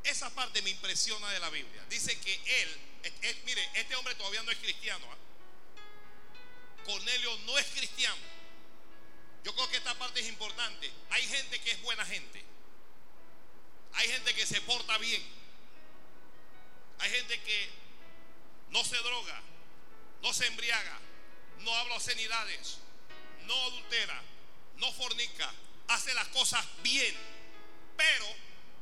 Esa 0.02 0.28
parte 0.34 0.60
me 0.60 0.68
impresiona 0.68 1.30
de 1.30 1.40
la 1.40 1.48
Biblia. 1.48 1.82
Dice 1.88 2.20
que 2.20 2.62
él, 2.62 3.40
mire, 3.46 3.70
este 3.72 3.96
hombre 3.96 4.14
todavía 4.16 4.42
no 4.42 4.50
es 4.50 4.58
cristiano. 4.58 5.06
¿ah? 5.10 6.84
Cornelio 6.84 7.38
no 7.46 7.56
es 7.58 7.66
cristiano. 7.68 8.33
Yo 9.44 9.54
creo 9.54 9.68
que 9.68 9.76
esta 9.76 9.94
parte 9.94 10.20
es 10.20 10.28
importante. 10.28 10.90
Hay 11.10 11.22
gente 11.22 11.60
que 11.60 11.70
es 11.70 11.82
buena 11.82 12.04
gente. 12.04 12.42
Hay 13.92 14.08
gente 14.08 14.34
que 14.34 14.46
se 14.46 14.60
porta 14.62 14.98
bien. 14.98 15.22
Hay 16.98 17.10
gente 17.10 17.40
que 17.42 17.70
no 18.70 18.82
se 18.84 18.96
droga, 18.96 19.40
no 20.22 20.32
se 20.32 20.46
embriaga, 20.46 20.98
no 21.60 21.74
habla 21.74 21.96
obscenidades, 21.96 22.78
no 23.46 23.54
adultera, 23.54 24.22
no 24.76 24.92
fornica, 24.92 25.52
hace 25.88 26.12
las 26.14 26.28
cosas 26.28 26.64
bien, 26.82 27.14
pero 27.96 28.26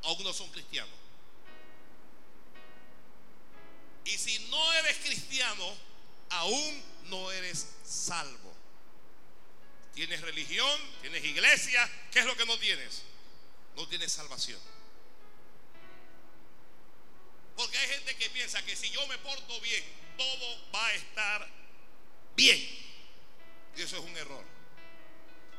aún 0.05 0.25
no 0.25 0.33
son 0.33 0.51
cristianos. 0.51 0.95
Y 4.05 4.19
si 4.19 4.39
no 4.49 4.73
eres 4.75 4.97
cristiano, 4.99 5.77
aún 6.31 6.85
no 7.05 7.31
eres 7.31 7.69
salvo. 7.85 8.42
Tienes 9.95 10.21
religión, 10.23 10.81
tienes 11.01 11.25
iglesia, 11.25 11.89
¿qué 12.11 12.21
es 12.21 12.25
lo 12.25 12.37
que 12.37 12.47
no 12.47 12.59
tienes? 12.59 13.03
No 13.77 13.87
tienes 13.89 14.11
salvación. 14.13 14.61
Porque 17.57 17.77
hay 17.77 17.89
gente 17.89 18.17
que 18.17 18.31
piensa 18.31 18.65
que 18.65 18.75
si 18.75 18.91
yo 18.91 19.07
me 19.07 19.19
porto 19.19 19.61
bien, 19.61 19.85
todo 20.17 20.73
va 20.73 20.87
a 20.87 20.95
estar 20.95 21.49
bien. 22.35 22.59
Y 23.77 23.83
eso 23.83 23.99
es 23.99 24.03
un 24.03 24.17
error. 24.17 24.45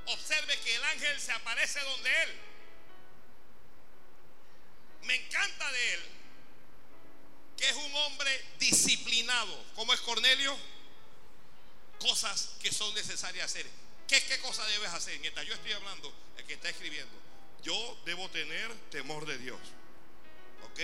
Observe 0.07 0.59
que 0.59 0.75
el 0.75 0.83
ángel 0.83 1.19
se 1.19 1.31
aparece 1.31 1.79
donde 1.81 2.23
él. 2.23 2.39
Me 5.03 5.15
encanta 5.15 5.71
de 5.71 5.93
él 5.93 5.99
que 7.57 7.69
es 7.69 7.75
un 7.75 7.95
hombre 7.95 8.45
disciplinado. 8.59 9.63
¿Cómo 9.75 9.93
es 9.93 10.01
Cornelio? 10.01 10.57
Cosas 11.99 12.55
que 12.61 12.71
son 12.71 12.93
necesarias 12.95 13.45
hacer. 13.45 13.82
¿Qué, 14.13 14.21
qué 14.25 14.37
cosa 14.41 14.63
debes 14.67 14.93
hacer? 14.93 15.15
En 15.15 15.25
esta, 15.25 15.41
yo 15.41 15.55
estoy 15.55 15.71
hablando, 15.71 16.13
el 16.37 16.45
que 16.45 16.53
está 16.53 16.69
escribiendo. 16.69 17.11
Yo 17.63 17.97
debo 18.05 18.29
tener 18.29 18.71
temor 18.91 19.25
de 19.25 19.39
Dios. 19.39 19.59
¿Ok? 20.65 20.79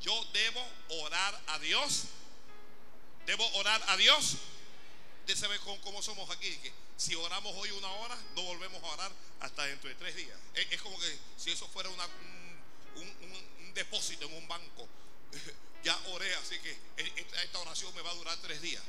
Yo 0.00 0.24
debo 0.32 0.66
orar 1.02 1.38
a 1.48 1.58
Dios. 1.58 2.04
Debo 3.26 3.46
orar 3.58 3.82
a 3.88 3.98
Dios. 3.98 4.36
Usted 5.20 5.36
sabe 5.36 5.58
cómo, 5.58 6.00
somos 6.02 6.30
aquí. 6.30 6.56
Que 6.62 6.72
si 6.96 7.14
oramos 7.14 7.54
hoy 7.58 7.70
una 7.72 7.88
hora, 7.88 8.16
no 8.34 8.40
volvemos 8.40 8.82
a 8.82 8.86
orar 8.86 9.12
hasta 9.40 9.64
dentro 9.66 9.90
de 9.90 9.96
tres 9.96 10.16
días. 10.16 10.38
Es, 10.54 10.80
como 10.80 10.98
que 10.98 11.18
si 11.36 11.50
eso 11.50 11.68
fuera 11.68 11.90
un, 11.90 12.00
un- 12.96 13.74
depósito 13.74 14.24
en 14.24 14.32
un 14.32 14.48
banco. 14.48 14.88
Ya 15.82 15.98
oré, 16.08 16.34
así 16.34 16.58
que 16.58 16.76
esta, 16.98 17.42
esta 17.42 17.58
oración 17.58 17.94
me 17.94 18.02
va 18.02 18.10
a 18.10 18.14
durar 18.14 18.36
tres 18.42 18.60
días. 18.60 18.82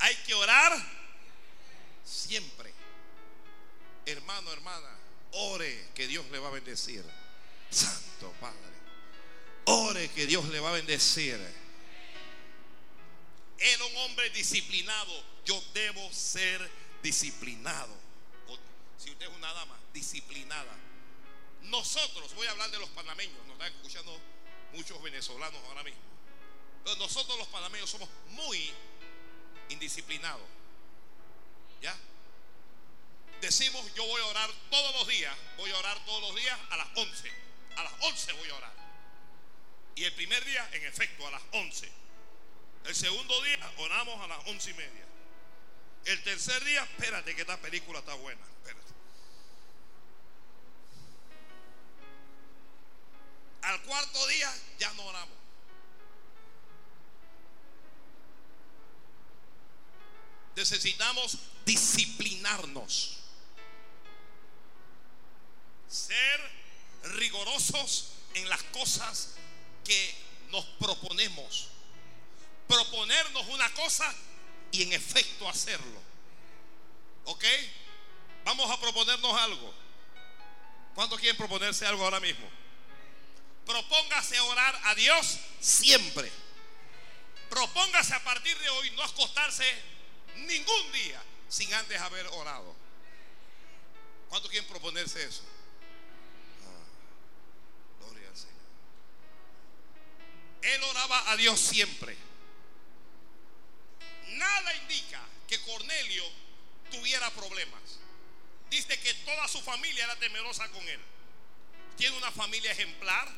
Hay 0.00 0.14
que 0.26 0.34
orar 0.34 0.72
siempre. 2.04 2.72
Hermano, 4.06 4.52
hermana, 4.52 4.98
ore 5.32 5.88
que 5.94 6.06
Dios 6.06 6.24
le 6.30 6.38
va 6.38 6.48
a 6.48 6.52
bendecir. 6.52 7.04
Santo 7.70 8.32
Padre. 8.40 8.74
Ore 9.66 10.10
que 10.10 10.26
Dios 10.26 10.44
le 10.46 10.60
va 10.60 10.70
a 10.70 10.72
bendecir. 10.72 11.40
Era 13.58 13.84
un 13.84 13.96
hombre 13.98 14.30
disciplinado. 14.30 15.24
Yo 15.44 15.62
debo 15.72 16.12
ser 16.12 16.70
disciplinado. 17.02 17.94
Si 18.98 19.10
usted 19.10 19.26
es 19.26 19.36
una 19.36 19.52
dama, 19.52 19.78
disciplinada. 19.92 20.74
Nosotros, 21.62 22.34
voy 22.34 22.46
a 22.46 22.50
hablar 22.50 22.70
de 22.70 22.78
los 22.78 22.88
panameños, 22.90 23.36
nos 23.46 23.52
están 23.52 23.72
escuchando 23.72 24.18
muchos 24.72 25.02
venezolanos 25.02 25.60
ahora 25.68 25.82
mismo. 25.82 26.00
Nosotros 26.98 27.38
los 27.38 27.48
panameños 27.48 27.88
somos 27.88 28.08
muy 28.28 28.70
indisciplinados. 29.68 30.46
¿Ya? 31.80 31.96
Decimos, 33.40 33.84
yo 33.94 34.06
voy 34.06 34.20
a 34.22 34.26
orar 34.26 34.50
todos 34.70 34.94
los 34.94 35.08
días, 35.08 35.36
voy 35.58 35.70
a 35.70 35.78
orar 35.78 35.98
todos 36.06 36.22
los 36.22 36.34
días 36.34 36.58
a 36.70 36.76
las 36.76 36.88
11. 36.94 37.30
A 37.76 37.82
las 37.82 37.92
11 38.00 38.32
voy 38.34 38.48
a 38.48 38.54
orar. 38.54 38.72
Y 39.96 40.04
el 40.04 40.12
primer 40.14 40.44
día, 40.44 40.68
en 40.72 40.84
efecto, 40.84 41.26
a 41.26 41.30
las 41.30 41.42
11. 41.52 41.90
El 42.84 42.94
segundo 42.94 43.42
día, 43.42 43.72
oramos 43.78 44.20
a 44.20 44.26
las 44.26 44.46
once 44.46 44.70
y 44.70 44.74
media. 44.74 45.04
El 46.04 46.22
tercer 46.22 46.62
día, 46.64 46.82
espérate 46.82 47.34
que 47.34 47.40
esta 47.42 47.56
película 47.58 48.00
está 48.00 48.14
buena. 48.14 48.40
Espérate. 48.58 48.92
Al 53.62 53.82
cuarto 53.82 54.26
día, 54.26 54.52
ya 54.78 54.92
no 54.94 55.06
oramos. 55.06 55.43
Necesitamos 60.56 61.38
disciplinarnos. 61.64 63.16
Ser 65.88 66.50
rigorosos 67.16 68.10
en 68.34 68.48
las 68.48 68.62
cosas 68.64 69.34
que 69.84 70.14
nos 70.50 70.64
proponemos. 70.78 71.68
Proponernos 72.68 73.46
una 73.48 73.72
cosa 73.74 74.12
y 74.72 74.82
en 74.82 74.92
efecto 74.92 75.48
hacerlo. 75.48 76.00
¿Ok? 77.24 77.44
Vamos 78.44 78.70
a 78.70 78.80
proponernos 78.80 79.40
algo. 79.40 79.74
¿Cuántos 80.94 81.18
quieren 81.18 81.36
proponerse 81.36 81.86
algo 81.86 82.04
ahora 82.04 82.20
mismo? 82.20 82.48
Propóngase 83.66 84.38
orar 84.40 84.78
a 84.84 84.94
Dios 84.94 85.38
siempre. 85.60 86.30
propóngase 87.48 88.14
a 88.14 88.24
partir 88.24 88.56
de 88.58 88.68
hoy 88.68 88.90
no 88.92 89.02
acostarse 89.04 89.64
ningún 90.36 90.92
día 90.92 91.22
sin 91.48 91.72
antes 91.74 92.00
haber 92.00 92.26
orado. 92.28 92.74
¿Cuántos 94.28 94.50
quieren 94.50 94.68
proponerse 94.68 95.22
eso? 95.24 95.42
Ah, 96.64 98.04
gloria 98.04 98.28
al 98.28 98.36
Señor. 98.36 98.54
Él 100.62 100.82
oraba 100.82 101.30
a 101.30 101.36
Dios 101.36 101.60
siempre. 101.60 102.16
Nada 104.30 104.74
indica 104.76 105.24
que 105.46 105.60
Cornelio 105.60 106.24
tuviera 106.90 107.30
problemas. 107.30 108.00
Dice 108.70 108.98
que 108.98 109.14
toda 109.14 109.46
su 109.46 109.60
familia 109.60 110.04
era 110.04 110.16
temerosa 110.16 110.68
con 110.70 110.88
él. 110.88 111.00
Tiene 111.96 112.16
una 112.16 112.32
familia 112.32 112.72
ejemplar. 112.72 113.28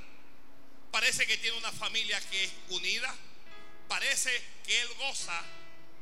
Parece 0.91 1.27
que 1.27 1.37
tiene 1.37 1.59
una 1.59 1.73
familia 1.73 2.19
que 2.31 2.45
es 2.45 2.53
unida. 2.71 3.15
Parece 3.89 4.31
que 4.65 4.81
él 4.81 4.89
goza 4.95 5.43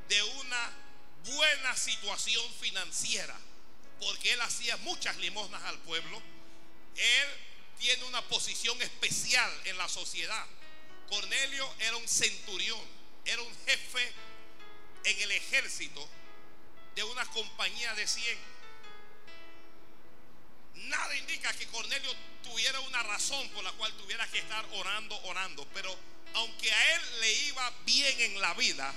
de 0.08 0.22
una 0.22 0.83
buena 1.24 1.76
situación 1.76 2.44
financiera. 2.60 3.36
Porque 4.00 4.32
él 4.32 4.40
hacía 4.40 4.76
muchas 4.78 5.16
limosnas 5.18 5.62
al 5.64 5.78
pueblo. 5.78 6.20
Él 6.96 7.28
tiene 7.78 8.04
una 8.04 8.22
posición 8.22 8.80
especial 8.82 9.50
en 9.64 9.76
la 9.78 9.88
sociedad. 9.88 10.46
Cornelio 11.08 11.72
era 11.80 11.96
un 11.96 12.08
centurión, 12.08 12.80
era 13.24 13.42
un 13.42 13.56
jefe 13.66 14.12
en 15.04 15.20
el 15.20 15.30
ejército 15.32 16.08
de 16.94 17.02
una 17.02 17.24
compañía 17.26 17.94
de 17.94 18.06
100. 18.06 18.38
Nada 20.74 21.16
indica 21.16 21.52
que 21.54 21.66
Cornelio 21.68 22.10
tuviera 22.42 22.78
una 22.80 23.02
razón 23.02 23.48
por 23.50 23.64
la 23.64 23.72
cual 23.72 23.92
tuviera 23.94 24.26
que 24.28 24.38
estar 24.38 24.64
orando, 24.72 25.16
orando. 25.22 25.66
Pero 25.72 25.96
aunque 26.34 26.70
a 26.70 26.94
él 26.94 27.02
le 27.20 27.32
iba 27.46 27.70
bien 27.84 28.20
en 28.20 28.40
la 28.40 28.54
vida, 28.54 28.92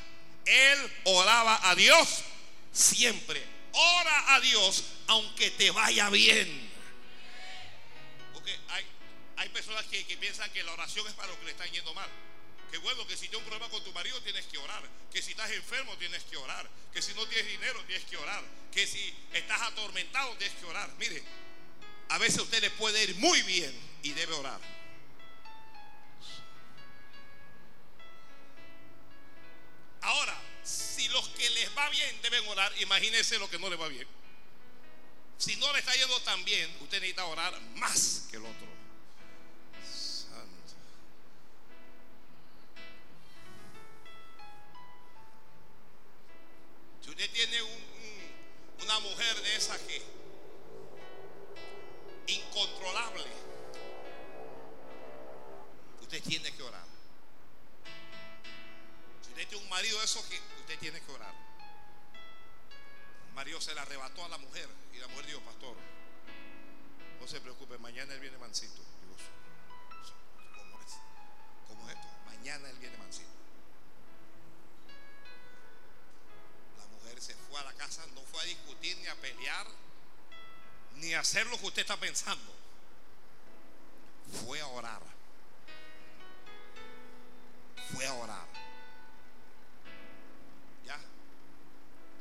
él 0.47 0.91
oraba 1.05 1.69
a 1.69 1.75
Dios 1.75 2.23
siempre. 2.71 3.43
Ora 3.73 4.35
a 4.35 4.39
Dios 4.39 4.83
aunque 5.07 5.51
te 5.51 5.71
vaya 5.71 6.09
bien. 6.09 6.69
Porque 8.33 8.57
hay, 8.69 8.85
hay 9.37 9.49
personas 9.49 9.85
que, 9.85 10.05
que 10.05 10.17
piensan 10.17 10.51
que 10.51 10.63
la 10.63 10.73
oración 10.73 11.07
es 11.07 11.13
para 11.13 11.29
lo 11.29 11.39
que 11.39 11.45
le 11.45 11.51
están 11.51 11.71
yendo 11.71 11.93
mal. 11.93 12.09
Que 12.71 12.77
bueno, 12.79 13.07
que 13.07 13.15
si 13.15 13.29
tienes 13.29 13.39
un 13.39 13.45
problema 13.45 13.69
con 13.69 13.83
tu 13.83 13.91
marido 13.93 14.21
tienes 14.21 14.45
que 14.45 14.57
orar. 14.57 14.83
Que 15.11 15.21
si 15.21 15.31
estás 15.31 15.51
enfermo 15.51 15.95
tienes 15.97 16.23
que 16.23 16.37
orar. 16.37 16.69
Que 16.93 17.01
si 17.01 17.13
no 17.13 17.25
tienes 17.27 17.47
dinero 17.47 17.81
tienes 17.85 18.05
que 18.05 18.17
orar. 18.17 18.43
Que 18.71 18.85
si 18.85 19.13
estás 19.33 19.61
atormentado 19.61 20.35
tienes 20.37 20.57
que 20.57 20.65
orar. 20.65 20.89
Mire, 20.97 21.23
a 22.09 22.17
veces 22.17 22.39
a 22.39 22.43
usted 22.43 22.61
le 22.61 22.69
puede 22.71 23.03
ir 23.03 23.15
muy 23.15 23.41
bien 23.43 23.73
y 24.03 24.11
debe 24.11 24.33
orar. 24.33 24.76
Ahora, 30.01 30.39
si 30.63 31.07
los 31.09 31.27
que 31.29 31.49
les 31.51 31.75
va 31.77 31.89
bien 31.89 32.21
deben 32.21 32.47
orar, 32.47 32.71
imagínense 32.81 33.37
lo 33.39 33.49
que 33.49 33.59
no 33.59 33.69
les 33.69 33.79
va 33.79 33.87
bien. 33.87 34.07
Si 35.37 35.55
no 35.57 35.71
le 35.73 35.79
está 35.79 35.93
yendo 35.95 36.19
tan 36.21 36.43
bien, 36.45 36.69
usted 36.81 36.97
necesita 36.99 37.25
orar 37.25 37.59
más 37.75 38.27
que 38.31 38.37
el 38.37 38.45
otro. 38.45 38.67
Santo. 39.83 40.73
Si 47.03 47.09
usted 47.09 47.29
tiene 47.31 47.61
un- 47.61 47.69
un- 47.71 48.83
una 48.83 48.99
mujer 48.99 49.41
de 49.41 49.55
esa 49.55 49.77
que 49.87 50.01
incontrolable, 52.27 53.23
usted 56.01 56.23
tiene 56.23 56.51
que 56.55 56.63
orar. 56.63 56.86
Usted 59.37 59.49
tiene 59.49 59.63
un 59.65 59.69
marido 59.69 59.99
de 59.99 60.05
esos 60.05 60.25
que 60.25 60.39
usted 60.61 60.79
tiene 60.79 60.99
que 60.99 61.11
orar. 61.11 61.31
El 63.27 63.33
marido 63.35 63.61
se 63.61 63.71
le 63.75 63.81
arrebató 63.81 64.25
a 64.25 64.29
la 64.29 64.39
mujer 64.39 64.67
y 64.91 64.97
la 64.97 65.07
mujer 65.09 65.27
dijo, 65.27 65.41
pastor, 65.41 65.77
no 67.21 67.27
se 67.27 67.39
preocupe, 67.39 67.77
mañana 67.77 68.15
él 68.15 68.19
viene 68.19 68.35
mansito. 68.39 68.81
Digo, 68.99 69.15
¿cómo 70.55 70.81
es? 70.81 70.93
¿Cómo 71.67 71.87
es 71.87 71.95
esto? 71.95 72.07
Mañana 72.25 72.67
él 72.67 72.79
viene 72.79 72.97
mansito. 72.97 73.29
La 76.79 76.87
mujer 76.87 77.21
se 77.21 77.35
fue 77.35 77.59
a 77.59 77.63
la 77.65 77.73
casa, 77.73 78.07
no 78.15 78.21
fue 78.21 78.41
a 78.41 78.45
discutir 78.45 78.97
ni 78.97 79.05
a 79.05 79.15
pelear, 79.17 79.67
ni 80.95 81.13
a 81.13 81.19
hacer 81.19 81.45
lo 81.45 81.59
que 81.59 81.67
usted 81.67 81.81
está 81.83 81.97
pensando. 81.97 82.55
Fue 84.43 84.59
a 84.59 84.65
orar. 84.65 85.03
Fue 87.93 88.07
a 88.07 88.13
orar. 88.15 88.56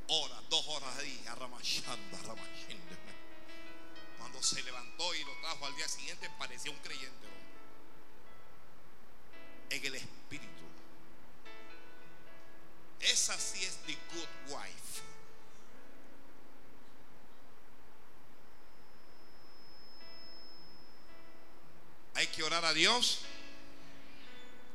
Hora, 0.09 0.41
dos 0.49 0.67
horas 0.69 0.97
ahí. 0.99 1.25
Cuando 4.19 4.43
se 4.43 4.63
levantó 4.63 5.15
y 5.15 5.25
lo 5.25 5.33
trajo 5.41 5.67
al 5.67 5.77
día 5.77 5.89
siguiente, 5.89 6.31
parecía 6.39 6.71
un 6.71 6.79
creyente. 6.79 7.27
En 9.71 9.85
el 9.85 9.95
espíritu. 9.97 10.63
Esa 13.01 13.39
sí 13.39 13.65
es 13.65 13.77
the 13.87 13.97
good 14.15 14.55
wife. 14.55 15.03
Hay 22.15 22.27
que 22.29 22.43
orar 22.43 22.65
a 22.65 22.73
Dios. 22.73 23.21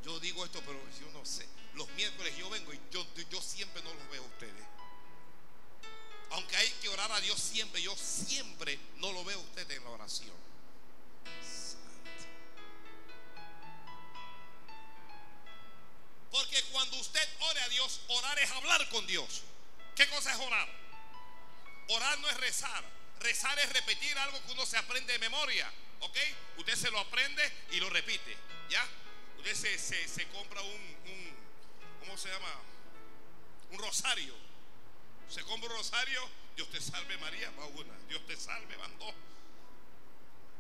Yo 0.04 0.20
digo 0.20 0.46
esto, 0.46 0.62
pero 0.66 0.80
yo 1.00 1.12
no 1.12 1.26
sé. 1.26 1.48
Los 1.74 1.90
miércoles 1.92 2.36
yo 2.38 2.50
vengo 2.50 2.74
y 2.74 2.80
yo, 2.92 3.06
yo 3.30 3.42
siempre 3.42 3.82
no 3.82 3.94
los 3.94 4.10
veo 4.10 4.24
a 4.24 4.28
ustedes. 4.28 4.81
Aunque 6.32 6.56
hay 6.56 6.70
que 6.82 6.90
orar 6.90 7.12
a 7.12 7.20
Dios 7.22 7.40
siempre, 7.40 7.82
yo 7.82 7.96
siempre 7.96 8.80
no 8.98 9.12
lo 9.12 9.24
veo 9.24 9.38
a 9.40 9.44
ustedes 9.44 9.78
en 9.78 9.84
la 9.84 9.90
oración. 9.90 10.36
Porque 16.32 16.62
cuando 16.72 16.98
usted 16.98 17.28
ore 17.40 17.62
a 17.62 17.70
Dios, 17.70 18.02
orar 18.08 18.40
es 18.40 18.50
hablar 18.52 18.88
con 18.90 19.06
Dios. 19.06 19.42
¿Qué 19.96 20.08
cosa 20.10 20.32
es 20.32 20.40
orar? 20.40 20.70
Orar 21.90 22.20
no 22.20 22.30
es 22.30 22.38
rezar. 22.38 22.84
Rezar 23.20 23.60
es 23.60 23.70
repetir 23.74 24.18
algo 24.18 24.42
que 24.46 24.52
uno 24.54 24.66
se 24.66 24.78
aprende 24.78 25.14
de 25.14 25.20
memoria. 25.20 25.70
¿Ok? 26.00 26.18
Usted 26.58 26.76
se 26.76 26.92
lo 26.92 27.00
aprende 27.00 27.52
y 27.72 27.80
lo 27.80 27.90
repite. 27.90 28.38
¿Ya? 28.70 28.88
Usted 29.38 29.56
se, 29.56 29.78
se- 29.78 30.08
se 30.08 30.28
compra 30.30 30.62
un, 30.62 30.72
un- 31.06 31.36
¿cómo 32.00 32.18
se 32.18 32.30
llama? 32.30 32.56
Un 33.72 33.80
rosario. 33.80 34.34
Se 35.34 35.44
compra 35.44 35.70
un 35.70 35.78
rosario, 35.78 36.30
Dios 36.56 36.70
te 36.70 36.82
salve 36.82 37.18
María, 37.18 37.50
va 37.60 37.66
una. 37.68 37.94
Dios 38.10 38.26
te 38.28 38.36
salve, 38.36 38.76
van 38.76 38.98
dos. 39.00 39.14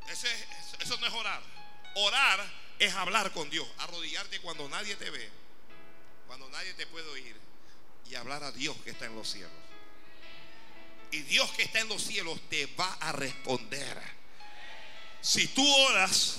Ese 0.10 0.32
es- 0.34 0.48
eso 0.80 0.98
no 0.98 1.08
es 1.08 1.14
orar. 1.14 1.42
Orar 1.96 2.52
es 2.80 2.94
hablar 2.94 3.32
con 3.34 3.50
Dios, 3.50 3.68
arrodillarte 3.80 4.40
cuando 4.40 4.68
nadie 4.70 4.96
te 4.96 5.10
ve, 5.10 5.30
cuando 6.28 6.50
nadie 6.50 6.74
te 6.74 6.88
puede 6.88 7.08
oír 7.10 7.36
y 8.10 8.16
hablar 8.16 8.44
a 8.44 8.52
Dios 8.52 8.76
que 8.84 8.92
está 8.92 9.06
en 9.06 9.16
los 9.16 9.30
cielos. 9.30 9.52
Y 11.12 11.24
Dios 11.24 11.52
que 11.52 11.64
está 11.64 11.80
en 11.82 11.90
los 11.90 12.02
cielos 12.02 12.40
te 12.50 12.66
va 12.68 12.94
a 12.94 13.12
responder. 13.12 14.02
Si 15.22 15.48
tú 15.50 15.68
oras, 15.86 16.38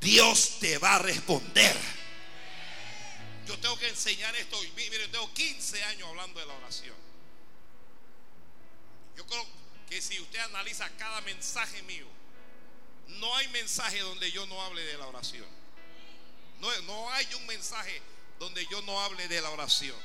Dios 0.00 0.58
te 0.60 0.78
va 0.78 0.94
a 0.94 0.98
responder. 1.00 1.76
Yo 3.46 3.58
tengo 3.58 3.76
que 3.78 3.88
enseñar 3.88 4.34
esto. 4.36 4.58
Mire, 4.76 5.08
tengo 5.08 5.32
15 5.34 5.82
años 5.84 6.08
hablando 6.08 6.38
de 6.40 6.46
la 6.46 6.54
oración. 6.54 6.94
Yo 9.16 9.26
creo 9.26 9.46
que 9.88 10.00
si 10.00 10.20
usted 10.20 10.38
analiza 10.40 10.88
cada 10.96 11.20
mensaje 11.22 11.82
mío, 11.82 12.06
no 13.06 13.34
hay 13.36 13.48
mensaje 13.48 14.00
donde 14.00 14.30
yo 14.32 14.46
no 14.46 14.62
hable 14.62 14.82
de 14.82 14.98
la 14.98 15.06
oración. 15.06 15.46
No, 16.60 16.70
no 16.82 17.10
hay 17.12 17.26
un 17.34 17.46
mensaje 17.46 18.00
donde 18.38 18.66
yo 18.66 18.80
no 18.82 19.00
hable 19.00 19.28
de 19.28 19.40
la 19.40 19.50
oración. 19.50 19.96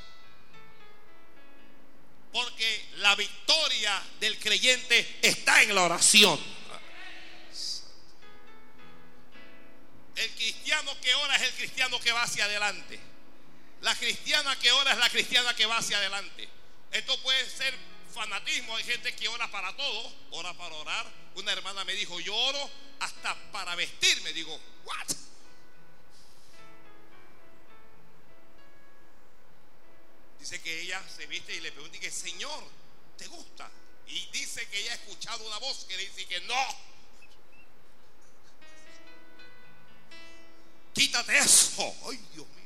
Porque 2.31 2.89
la 2.97 3.15
victoria 3.15 4.03
del 4.19 4.37
creyente 4.39 5.19
está 5.21 5.63
en 5.63 5.73
la 5.73 5.83
oración. 5.83 6.39
El 10.15 10.29
cristiano 10.31 10.91
que 11.01 11.15
ora 11.15 11.37
es 11.37 11.41
el 11.43 11.53
cristiano 11.53 11.99
que 11.99 12.11
va 12.11 12.23
hacia 12.23 12.45
adelante. 12.45 12.99
La 13.81 13.95
cristiana 13.95 14.59
que 14.59 14.71
ora 14.71 14.91
es 14.91 14.97
la 14.97 15.09
cristiana 15.09 15.55
que 15.55 15.65
va 15.65 15.77
hacia 15.77 15.97
adelante. 15.97 16.47
Esto 16.91 17.17
puede 17.21 17.49
ser 17.49 17.73
fanatismo. 18.13 18.75
Hay 18.75 18.83
gente 18.83 19.15
que 19.15 19.27
ora 19.27 19.49
para 19.51 19.75
todo, 19.75 20.13
ora 20.31 20.53
para 20.53 20.75
orar. 20.75 21.05
Una 21.35 21.51
hermana 21.51 21.83
me 21.85 21.93
dijo, 21.93 22.19
yo 22.19 22.35
oro 22.35 22.69
hasta 22.99 23.35
para 23.51 23.75
vestirme. 23.75 24.33
Digo, 24.33 24.59
¿what? 24.85 25.07
Dice 30.39 30.61
que 30.61 30.81
ella 30.81 31.03
se 31.15 31.27
viste 31.27 31.53
y 31.53 31.59
le 31.59 31.71
pregunta 31.71 31.97
y 31.97 31.99
que, 31.99 32.11
Señor, 32.11 32.63
¿te 33.17 33.27
gusta? 33.27 33.69
Y 34.07 34.25
dice 34.31 34.67
que 34.69 34.79
ella 34.79 34.93
ha 34.93 34.95
escuchado 34.95 35.45
una 35.45 35.59
voz 35.59 35.85
que 35.85 35.97
dice 35.97 36.25
que 36.25 36.39
no. 36.41 36.65
Quítate 40.93 41.37
eso. 41.37 41.95
Ay, 42.09 42.17
Dios 42.33 42.47
mío. 42.47 42.58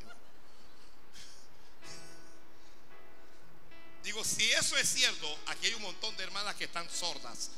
Digo, 4.03 4.23
si 4.23 4.51
eso 4.51 4.77
es 4.77 4.89
cierto, 4.89 5.27
aquí 5.47 5.67
hay 5.67 5.73
un 5.75 5.81
montón 5.81 6.15
de 6.17 6.23
hermanas 6.23 6.55
que 6.55 6.65
están 6.65 6.89
sordas. 6.89 7.51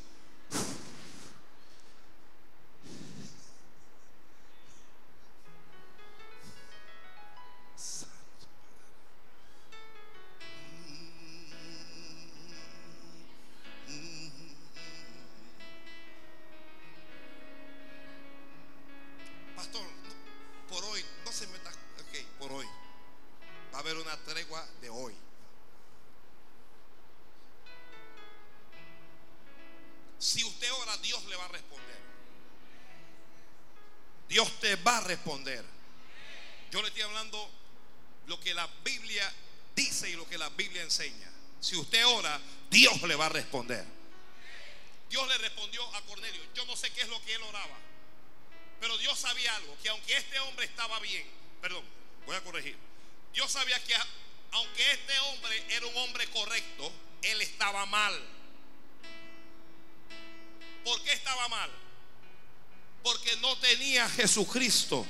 Responder. 35.06 35.64
Yo 36.72 36.82
le 36.82 36.90
estoy 36.90 37.04
hablando 37.04 37.50
lo 38.28 38.40
que 38.40 38.54
la 38.54 38.68
Biblia 38.84 39.32
dice 39.76 40.10
y 40.10 40.16
lo 40.16 40.28
que 40.28 40.38
la 40.38 40.50
Biblia 40.50 40.82
enseña. 40.82 41.32
Si 41.60 41.76
usted 41.76 42.06
ora, 42.06 42.40
Dios 42.70 43.02
le 43.04 43.16
va 43.16 43.28
a 43.28 43.30
responder. 43.30 43.86
Dios 45.10 45.28
le 45.28 45.38
respondió 45.38 45.84
a 45.96 46.02
Cornelio. 46.02 46.42
Yo 46.54 46.66
no 46.66 46.76
sé 46.76 46.92
qué 46.92 47.02
es 47.02 47.08
lo 47.08 47.22
que 47.24 47.34
él 47.34 47.42
oraba. 47.44 47.78
Pero 48.80 48.98
Dios 48.98 49.18
sabía 49.18 49.56
algo, 49.56 49.78
que 49.82 49.90
aunque 49.90 50.18
este 50.18 50.40
hombre 50.42 50.66
estaba 50.66 51.00
bien, 51.00 51.26
perdón, 51.62 51.84
voy 52.26 52.36
a 52.36 52.44
corregir. 52.44 52.78
Dios 53.34 53.52
sabía 53.52 53.82
que 53.84 53.96
aunque 54.52 54.92
este 54.92 55.20
hombre 55.20 55.66
era 55.70 55.86
un 55.86 55.98
hombre 55.98 56.28
correcto, 56.28 56.92
él 57.22 57.42
estaba 57.42 57.86
mal. 57.86 58.14
¿Por 60.84 61.02
qué 61.04 61.14
estaba 61.14 61.48
mal? 61.48 61.72
Porque 63.06 63.36
no 63.36 63.56
tenía 63.60 64.04
a 64.06 64.10
Jesucristo. 64.10 65.06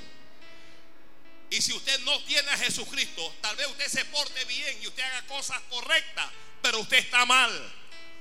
Y 1.49 1.61
si 1.61 1.71
usted 1.71 1.97
no 2.01 2.21
tiene 2.25 2.51
a 2.51 2.57
Jesucristo, 2.57 3.33
tal 3.39 3.55
vez 3.55 3.67
usted 3.67 3.87
se 3.87 4.03
porte 4.03 4.43
bien 4.43 4.83
y 4.83 4.87
usted 4.87 5.01
haga 5.01 5.25
cosas 5.27 5.61
correctas, 5.69 6.29
pero 6.61 6.81
usted 6.81 6.97
está 6.97 7.25
mal. 7.25 7.73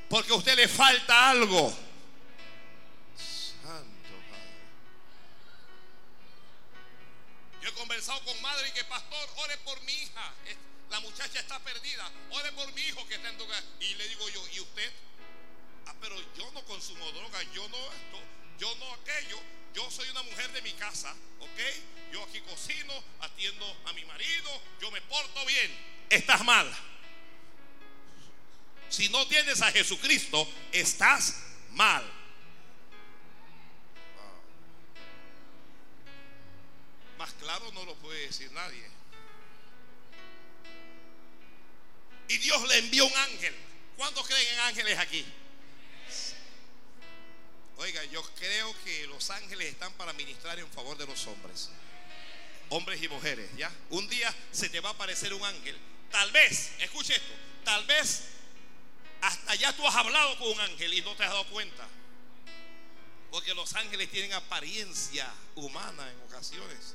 Porque 0.09 0.33
a 0.33 0.37
usted 0.37 0.55
le 0.55 0.69
falta 0.69 1.29
algo. 1.31 1.77
Santo 3.17 4.15
Padre. 4.31 4.45
Yo 7.61 7.69
he 7.69 7.73
conversado 7.73 8.21
con 8.21 8.41
madre 8.43 8.69
y 8.69 8.73
que 8.75 8.85
pastor, 8.85 9.29
ore 9.39 9.59
por 9.59 9.83
mi 9.83 9.93
hija. 9.93 10.35
La 10.91 11.01
muchacha 11.01 11.41
está 11.41 11.59
perdida. 11.59 12.09
Ore 12.31 12.53
por 12.53 12.73
mi 12.75 12.83
hijo 12.83 13.05
que 13.09 13.17
está 13.17 13.29
en 13.29 13.39
droga. 13.39 13.61
Y 13.81 13.93
le 13.97 14.09
digo 14.09 14.29
yo, 14.29 14.49
¿y 14.53 14.61
usted? 14.61 14.93
Ah, 15.87 15.95
pero 16.01 16.15
yo 16.37 16.49
no 16.53 16.65
consumo 16.65 17.11
droga, 17.11 17.43
yo 17.53 17.69
no 17.71 17.77
esto, 17.77 18.21
yo 18.61 18.73
no 18.77 18.95
aquello. 18.95 19.64
Yo 19.75 19.91
soy 19.91 20.09
una 20.11 20.23
mujer 20.23 20.53
de 20.53 20.63
mi 20.63 20.73
casa, 20.75 21.15
¿ok? 21.41 22.13
Yo 22.13 22.23
aquí 22.23 22.41
cocino, 22.43 22.95
atiendo 23.21 23.67
a 23.87 23.93
mi 23.93 24.05
marido, 24.05 24.63
yo 24.81 24.91
me 24.93 25.01
porto 25.03 25.45
bien. 25.47 25.71
Estás 26.09 26.45
mal. 26.45 26.73
Si 28.89 29.09
no 29.09 29.27
tienes 29.27 29.61
a 29.63 29.73
Jesucristo, 29.73 30.49
estás 30.71 31.43
mal. 31.73 32.09
Más 37.19 37.33
claro 37.35 37.73
no 37.73 37.85
lo 37.85 37.97
puede 37.97 38.27
decir 38.27 38.53
nadie. 38.53 38.89
Y 42.29 42.39
Dios 42.39 42.69
le 42.69 42.79
envió 42.79 43.07
un 43.07 43.17
ángel. 43.17 43.55
¿Cuántos 43.97 44.27
creen 44.27 44.55
en 44.55 44.61
ángeles 44.61 44.99
aquí? 44.99 45.25
Oiga, 47.77 48.05
yo 48.05 48.23
creo 48.37 48.75
que 48.85 49.07
los 49.09 49.31
ángeles 49.31 49.69
están 49.69 49.93
para 49.95 50.13
ministrar 50.13 50.59
en 50.59 50.69
favor 50.69 50.97
de 50.97 51.07
los 51.07 51.27
hombres. 51.27 51.71
Hombres 52.71 53.03
y 53.03 53.09
mujeres, 53.09 53.51
¿ya? 53.57 53.71
Un 53.91 54.09
día 54.09 54.35
se 54.53 54.69
te 54.69 54.81
va 54.81 54.91
a 54.91 54.93
aparecer 54.93 55.35
un 55.35 55.45
ángel. 55.45 55.77
Tal 56.11 56.31
vez, 56.33 56.73
escuche 56.79 57.15
esto, 57.15 57.35
tal 57.65 57.85
vez 57.87 58.25
hasta 59.25 59.55
ya 59.55 59.73
tú 59.73 59.87
has 59.87 59.95
hablado 59.95 60.39
con 60.39 60.49
un 60.49 60.61
ángel 60.61 60.93
y 60.93 61.01
no 61.01 61.17
te 61.17 61.25
has 61.25 61.31
dado 61.31 61.47
cuenta. 61.47 61.89
Porque 63.31 63.55
los 63.55 63.75
ángeles 63.75 64.11
tienen 64.11 64.35
apariencia 64.35 65.33
humana 65.55 66.11
en 66.11 66.21
ocasiones. 66.23 66.95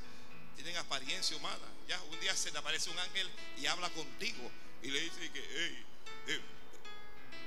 Tienen 0.54 0.76
apariencia 0.76 1.36
humana. 1.36 1.66
Ya, 1.88 2.00
un 2.02 2.20
día 2.20 2.34
se 2.36 2.52
te 2.52 2.58
aparece 2.58 2.88
un 2.88 2.98
ángel 2.98 3.28
y 3.58 3.66
habla 3.66 3.90
contigo 3.90 4.50
y 4.82 4.90
le 4.90 5.00
dice 5.00 5.30
que, 5.32 5.84
hey, 6.26 6.40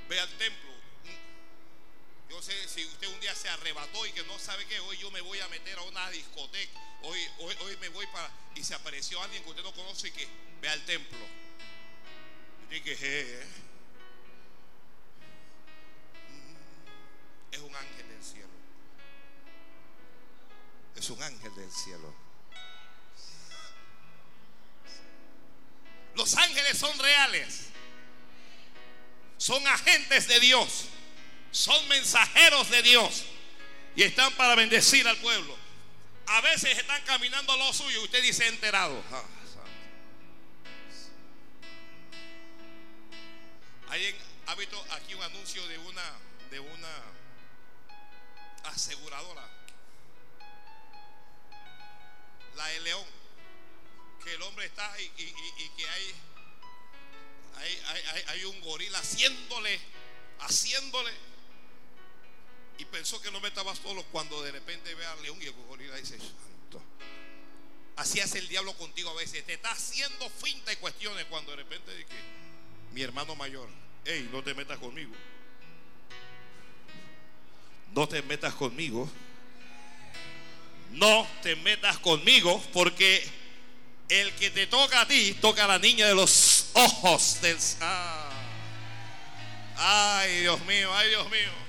ve 0.09 0.19
al 0.19 0.29
templo. 0.37 0.73
Yo 2.29 2.41
sé 2.41 2.67
si 2.67 2.83
usted 2.85 3.07
un 3.07 3.19
día 3.19 3.35
se 3.35 3.47
arrebató 3.49 4.05
y 4.05 4.11
que 4.11 4.23
no 4.23 4.37
sabe 4.39 4.65
qué, 4.65 4.79
hoy 4.81 4.97
yo 4.97 5.11
me 5.11 5.21
voy 5.21 5.39
a 5.39 5.47
meter 5.49 5.77
a 5.77 5.83
una 5.83 6.09
discoteca, 6.09 6.79
hoy, 7.03 7.19
hoy, 7.39 7.55
hoy 7.61 7.77
me 7.77 7.89
voy 7.89 8.07
para. 8.07 8.31
Y 8.55 8.63
se 8.63 8.73
apareció 8.73 9.21
alguien 9.21 9.43
que 9.43 9.49
usted 9.49 9.63
no 9.63 9.73
conoce 9.73 10.07
y 10.07 10.11
que 10.11 10.27
ve 10.61 10.69
al 10.69 10.83
templo. 10.85 11.19
Y 12.71 12.81
que 12.81 12.97
"Eh, 12.99 13.43
es 17.51 17.59
un 17.59 17.75
ángel 17.75 18.07
del 18.09 18.23
cielo. 18.23 18.49
Es 20.95 21.09
un 21.09 21.21
ángel 21.21 21.55
del 21.55 21.71
cielo. 21.71 22.15
Los 26.15 26.35
ángeles 26.35 26.77
son 26.77 26.97
reales. 26.99 27.69
Son 29.37 29.65
agentes 29.67 30.27
de 30.27 30.39
Dios. 30.39 30.85
Son 31.53 31.87
mensajeros 31.87 32.69
de 32.69 32.81
Dios. 32.81 33.23
Y 33.95 34.03
están 34.03 34.33
para 34.33 34.55
bendecir 34.55 35.07
al 35.07 35.15
pueblo. 35.17 35.55
A 36.25 36.41
veces 36.41 36.77
están 36.77 37.01
caminando 37.03 37.53
a 37.53 37.57
lo 37.57 37.71
suyo 37.71 38.01
usted 38.03 38.21
dice 38.23 38.47
enterado. 38.47 39.01
Ah, 39.11 39.23
santo. 39.45 39.69
Alguien 43.89 44.15
ha 44.47 44.55
visto 44.55 44.83
aquí 44.91 45.13
un 45.13 45.21
anuncio 45.23 45.65
de 45.67 45.77
una 45.77 46.03
de 46.49 46.59
una 46.59 46.89
aseguradora. 48.65 49.47
La 52.55 52.65
de 52.67 52.79
León. 52.81 53.05
Que 54.23 54.33
el 54.33 54.41
hombre 54.41 54.65
está 54.65 54.99
y, 55.01 55.03
y- 55.03 55.69
que 55.77 55.87
hay 55.89 56.15
hay, 57.57 57.81
hay- 57.87 58.03
hay- 58.13 58.23
hay 58.27 58.45
un 58.45 58.59
gorila 58.61 58.97
haciéndole, 58.99 59.79
haciéndole. 60.39 61.11
Y 62.83 62.85
pensó 62.85 63.21
que 63.21 63.31
no 63.31 63.39
me 63.39 63.47
estaba 63.47 63.73
solo 63.73 64.03
cuando 64.11 64.43
de 64.43 64.51
repente 64.51 64.93
ve 64.93 65.05
al 65.05 65.23
león 65.23 65.37
y 65.41 65.45
el 65.45 65.53
gorila 65.53 65.95
dice, 65.95 66.17
santo. 66.17 66.83
Así 67.95 68.19
hace 68.19 68.39
el 68.39 68.49
diablo 68.49 68.75
contigo 68.75 69.09
a 69.09 69.13
veces. 69.13 69.45
Te 69.45 69.53
está 69.53 69.71
haciendo 69.71 70.29
finta 70.29 70.73
y 70.73 70.75
cuestiones 70.75 71.23
cuando 71.29 71.51
de 71.51 71.57
repente 71.57 71.95
dice, 71.95 72.09
mi 72.91 73.01
hermano 73.01 73.37
mayor, 73.37 73.69
hey, 74.03 74.27
no 74.33 74.43
te 74.43 74.53
metas 74.53 74.79
conmigo. 74.79 75.13
No 77.93 78.05
te 78.05 78.21
metas 78.21 78.53
conmigo. 78.53 79.09
No 80.91 81.25
te 81.41 81.55
metas 81.55 81.99
conmigo 81.99 82.61
porque 82.73 83.25
el 84.09 84.33
que 84.33 84.49
te 84.49 84.67
toca 84.67 84.99
a 84.99 85.07
ti 85.07 85.37
toca 85.39 85.63
a 85.63 85.67
la 85.67 85.79
niña 85.79 86.05
de 86.05 86.15
los 86.15 86.65
ojos 86.73 87.39
del... 87.39 87.57
Ah. 87.79 88.29
Ay, 89.77 90.41
Dios 90.41 90.59
mío, 90.65 90.93
ay, 90.93 91.09
Dios 91.11 91.29
mío. 91.29 91.62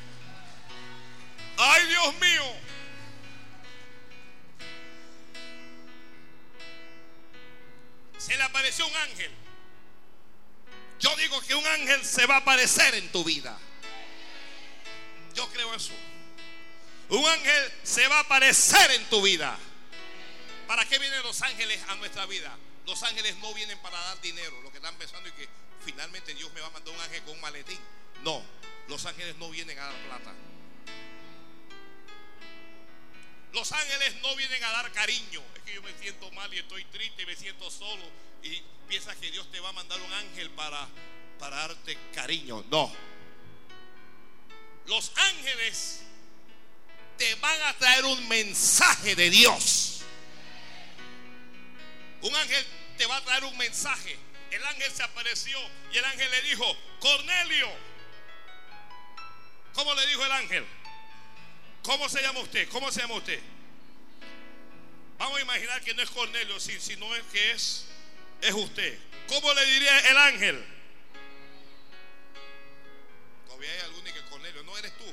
Ay, 1.57 1.87
Dios 1.87 2.15
mío. 2.21 2.45
Se 8.19 8.37
le 8.37 8.43
apareció 8.43 8.87
un 8.87 8.97
ángel. 8.97 9.31
Yo 11.01 11.15
digo 11.17 11.41
que 11.43 11.55
un 11.55 11.67
ángel 11.67 12.05
se 12.05 12.27
va 12.27 12.37
a 12.37 12.39
aparecer 12.39 12.95
en 12.95 13.13
tu 13.13 13.23
vida. 13.25 13.59
Yo 15.35 15.49
creo 15.51 15.75
eso. 15.75 15.93
Un 17.11 17.27
ángel 17.27 17.73
se 17.83 18.09
va 18.09 18.17
a 18.17 18.21
aparecer 18.21 18.91
en 18.93 19.05
tu 19.11 19.21
vida. 19.21 19.59
¿Para 20.67 20.87
qué 20.87 20.99
vienen 20.99 21.23
los 21.23 21.43
ángeles 21.43 21.81
a 21.89 21.97
nuestra 21.97 22.25
vida? 22.27 22.57
Los 22.87 23.03
ángeles 23.03 23.37
no 23.39 23.53
vienen 23.53 23.79
para 23.81 23.99
dar 23.99 24.21
dinero. 24.21 24.61
Lo 24.63 24.71
que 24.71 24.79
están 24.79 24.95
pensando 24.97 25.29
es 25.29 25.35
que 25.35 25.49
finalmente 25.85 26.35
Dios 26.35 26.53
me 26.53 26.61
va 26.61 26.69
a 26.69 26.71
mandar 26.71 26.95
un 26.95 27.01
ángel 27.01 27.23
con 27.23 27.35
un 27.35 27.41
maletín. 27.41 27.79
No, 28.23 28.43
los 28.89 29.05
ángeles 29.05 29.37
no 29.37 29.51
vienen 29.51 29.79
a 29.79 29.85
dar 29.85 29.95
plata. 30.07 30.33
Los 33.55 33.71
ángeles 33.71 34.17
no 34.21 34.35
vienen 34.35 34.63
a 34.65 34.73
dar 34.73 34.91
cariño. 34.91 35.41
Es 35.55 35.63
que 35.63 35.75
yo 35.75 35.83
me 35.83 35.93
siento 36.01 36.29
mal 36.33 36.53
y 36.53 36.59
estoy 36.59 36.85
triste 36.87 37.23
y 37.23 37.27
me 37.27 37.37
siento 37.37 37.71
solo. 37.71 38.03
Y 38.43 38.61
piensas 38.89 39.17
que 39.17 39.31
Dios 39.31 39.49
te 39.53 39.61
va 39.61 39.69
a 39.69 39.73
mandar 39.73 40.01
un 40.01 40.13
ángel 40.13 40.51
para, 40.51 40.89
darte 41.39 41.97
cariño. 42.13 42.65
No. 42.69 42.93
Los 44.87 45.13
ángeles 45.15 46.03
te 47.17 47.33
van 47.37 47.63
a 47.63 47.75
traer 47.75 48.05
un 48.07 48.29
mensaje 48.29 49.15
de 49.15 49.31
Dios. 49.31 50.01
Un 52.23 52.35
ángel 52.35 52.67
te 52.99 53.07
va 53.07 53.19
a 53.19 53.25
traer 53.25 53.45
un 53.45 53.57
mensaje. 53.57 54.19
el 54.51 54.65
ángel 54.65 54.91
se 54.91 55.03
apareció 55.05 55.59
y 55.93 55.99
el 55.99 56.05
ángel 56.05 56.29
le 56.29 56.43
dijo, 56.43 56.77
Cornelio. 56.99 57.69
¿Cómo 59.75 59.95
le 59.95 60.07
dijo 60.09 60.25
el 60.25 60.33
ángel? 60.33 60.67
¿Cómo 61.85 62.09
se 62.09 62.23
llama 62.23 62.41
usted? 62.41 62.67
¿Cómo 62.71 62.91
se 62.91 63.01
llama 63.01 63.15
usted? 63.17 63.39
Vamos 65.19 65.39
a 65.39 65.43
imaginar 65.43 65.83
que 65.83 65.93
no 65.93 66.03
es 66.03 66.11
Cornelio, 66.11 66.59
sino 66.59 67.15
es 67.15 67.23
que 67.25 67.51
es, 67.53 67.85
es 68.41 68.55
usted. 68.55 68.99
¿Cómo 69.29 69.53
le 69.53 69.67
diría 69.67 70.11
el 70.11 70.17
ángel? 70.17 70.65
Todavía 73.47 73.71
hay 73.71 73.81
alguno 73.81 74.05
que 74.05 74.23
Cornelio, 74.31 74.63
no 74.63 74.79
eres 74.79 74.97
tú. 74.97 75.05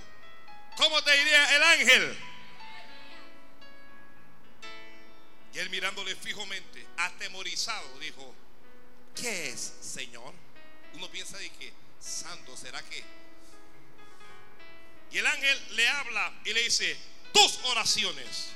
¿Cómo 0.78 1.04
te 1.04 1.12
diría 1.18 1.56
el 1.58 1.64
ángel? 1.64 2.18
Y 5.54 5.60
él 5.60 5.70
mirándole 5.70 6.16
fijamente, 6.16 6.88
atemorizado, 6.96 8.00
dijo, 8.00 8.34
¿qué 9.14 9.50
es, 9.50 9.74
Señor? 9.82 10.34
Uno 10.94 11.10
piensa 11.12 11.38
de 11.38 11.50
que, 11.50 11.74
santo, 12.00 12.56
¿será 12.56 12.82
que? 12.84 13.04
Y 15.12 15.18
el 15.18 15.28
ángel 15.28 15.62
le 15.72 15.90
habla 15.90 16.34
y 16.46 16.54
le 16.54 16.64
dice, 16.64 16.98
tus 17.34 17.60
oraciones 17.66 18.50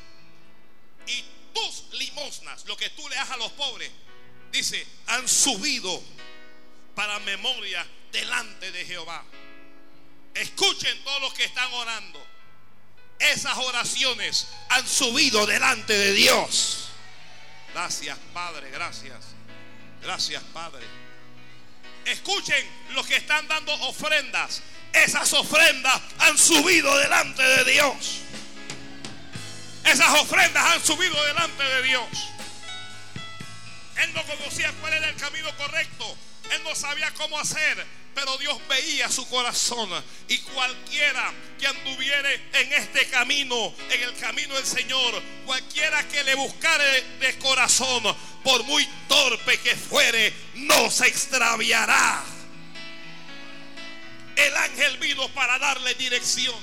y 1.08 1.24
tus 1.54 1.86
limosnas, 1.94 2.66
lo 2.66 2.78
que 2.78 2.90
tú 2.92 3.08
le 3.10 3.16
das 3.16 3.32
a 3.32 3.38
los 3.38 3.52
pobres, 3.54 3.92
dice, 4.52 4.86
han 5.08 5.28
subido 5.28 6.02
para 6.96 7.20
memoria 7.20 7.86
delante 8.12 8.72
de 8.72 8.86
Jehová. 8.86 9.24
Escuchen 10.34 11.04
todos 11.04 11.22
los 11.22 11.34
que 11.34 11.46
están 11.46 11.72
orando. 11.74 12.26
Esas 13.20 13.58
oraciones 13.58 14.48
han 14.70 14.88
subido 14.88 15.46
delante 15.46 15.94
de 15.94 16.14
Dios. 16.14 16.90
Gracias, 17.74 18.18
Padre, 18.34 18.70
gracias. 18.72 19.18
Gracias, 20.02 20.44
Padre. 20.54 20.86
Escuchen 22.06 22.66
los 22.92 23.06
que 23.08 23.16
están 23.16 23.48
dando 23.48 23.74
ofrendas. 23.88 24.62
Esas 25.04 25.34
ofrendas 25.34 26.02
han 26.20 26.38
subido 26.38 26.98
delante 26.98 27.44
de 27.44 27.72
Dios. 27.72 28.22
Esas 29.84 30.20
ofrendas 30.22 30.64
han 30.64 30.84
subido 30.84 31.22
delante 31.26 31.64
de 31.64 31.84
Dios. 31.84 32.10
Él 33.98 34.14
no 34.14 34.24
conocía 34.24 34.74
cuál 34.82 34.94
era 34.94 35.10
el 35.10 35.16
camino 35.16 35.56
correcto. 35.58 36.18
Él 36.52 36.64
no 36.64 36.74
sabía 36.76 37.12
cómo 37.12 37.38
hacer. 37.40 37.86
Pero 38.16 38.38
Dios 38.38 38.58
veía 38.70 39.12
su 39.12 39.28
corazón. 39.28 39.90
Y 40.30 40.38
cualquiera 40.40 41.34
que 41.60 41.68
anduviere 41.68 42.50
en 42.54 42.74
este 42.74 43.08
camino, 43.10 43.76
en 43.90 44.02
el 44.02 44.16
camino 44.18 44.56
del 44.56 44.66
Señor, 44.66 45.22
cualquiera 45.46 46.08
que 46.08 46.24
le 46.24 46.36
buscare 46.36 47.02
de 47.20 47.38
corazón, 47.40 48.04
por 48.44 48.64
muy 48.64 48.88
torpe 49.10 49.60
que 49.60 49.76
fuere, 49.76 50.34
no 50.56 50.90
se 50.90 51.08
extraviará. 51.08 52.35
El 54.36 54.56
ángel 54.58 54.98
vino 54.98 55.28
para 55.30 55.58
darle 55.60 55.94
dirección. 55.96 56.56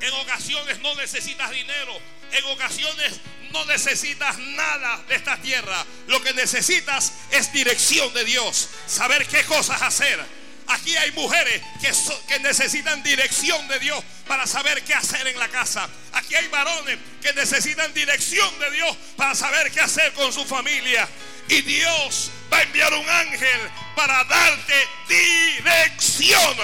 En 0.00 0.12
ocasiones 0.14 0.78
no 0.80 0.94
necesitas 0.94 1.50
dinero. 1.50 1.98
En 2.32 2.44
ocasiones 2.44 3.20
no 3.50 3.64
necesitas 3.64 4.38
nada 4.38 5.02
de 5.08 5.14
esta 5.14 5.36
tierra. 5.38 5.84
Lo 6.06 6.22
que 6.22 6.32
necesitas 6.34 7.12
es 7.30 7.52
dirección 7.52 8.12
de 8.14 8.24
Dios. 8.24 8.68
Saber 8.86 9.26
qué 9.26 9.42
cosas 9.44 9.80
hacer. 9.82 10.20
Aquí 10.68 10.94
hay 10.96 11.10
mujeres 11.12 11.62
que, 11.80 11.90
que, 12.28 12.40
necesitan 12.40 13.02
dirección 13.02 13.66
de 13.68 13.78
Dios 13.78 14.04
para 14.26 14.46
saber 14.46 14.82
qué 14.82 14.92
hacer 14.92 15.26
en 15.26 15.38
la 15.38 15.48
casa. 15.48 15.88
Aquí 16.12 16.34
hay 16.34 16.46
varones 16.48 16.98
que 17.22 17.32
necesitan 17.32 17.92
dirección 17.94 18.58
de 18.58 18.70
Dios 18.72 18.96
para 19.16 19.34
saber 19.34 19.70
qué 19.72 19.80
hacer 19.80 20.12
con 20.12 20.30
su 20.30 20.44
familia. 20.44 21.08
Y 21.48 21.62
Dios 21.62 22.30
va 22.52 22.58
a 22.58 22.62
enviar 22.62 22.92
un 22.92 23.08
ángel 23.08 23.70
para 23.96 24.22
darte 24.24 24.74
dirección. 25.08 26.58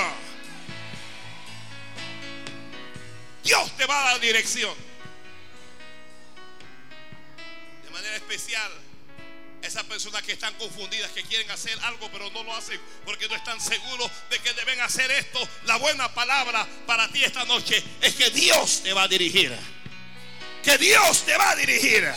Dios 3.44 3.76
te 3.76 3.86
va 3.86 4.00
a 4.00 4.12
dar 4.12 4.20
dirección. 4.20 4.74
De 7.84 7.90
manera 7.90 8.16
especial, 8.16 8.72
esas 9.62 9.84
personas 9.84 10.22
que 10.22 10.32
están 10.32 10.54
confundidas, 10.54 11.10
que 11.12 11.22
quieren 11.22 11.50
hacer 11.50 11.78
algo 11.82 12.10
pero 12.10 12.30
no 12.30 12.42
lo 12.42 12.54
hacen 12.54 12.80
porque 13.04 13.28
no 13.28 13.34
están 13.34 13.60
seguros 13.60 14.10
de 14.30 14.38
que 14.38 14.52
deben 14.54 14.80
hacer 14.80 15.10
esto. 15.10 15.46
La 15.64 15.76
buena 15.76 16.12
palabra 16.12 16.66
para 16.86 17.08
ti 17.08 17.22
esta 17.22 17.44
noche 17.44 17.82
es 18.00 18.14
que 18.14 18.30
Dios 18.30 18.82
te 18.82 18.92
va 18.92 19.02
a 19.04 19.08
dirigir. 19.08 19.56
Que 20.62 20.78
Dios 20.78 21.24
te 21.24 21.36
va 21.36 21.50
a 21.50 21.56
dirigir. 21.56 22.10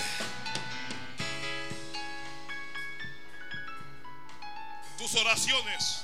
Tus 4.98 5.14
oraciones 5.16 5.97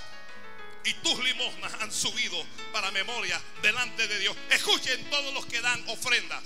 y 0.85 0.93
tus 0.95 1.23
limosnas 1.23 1.73
han 1.81 1.91
subido 1.91 2.43
para 2.71 2.91
memoria 2.91 3.41
delante 3.61 4.07
de 4.07 4.19
Dios. 4.19 4.35
Escuchen 4.49 5.09
todos 5.09 5.33
los 5.33 5.45
que 5.45 5.61
dan 5.61 5.83
ofrendas. 5.89 6.43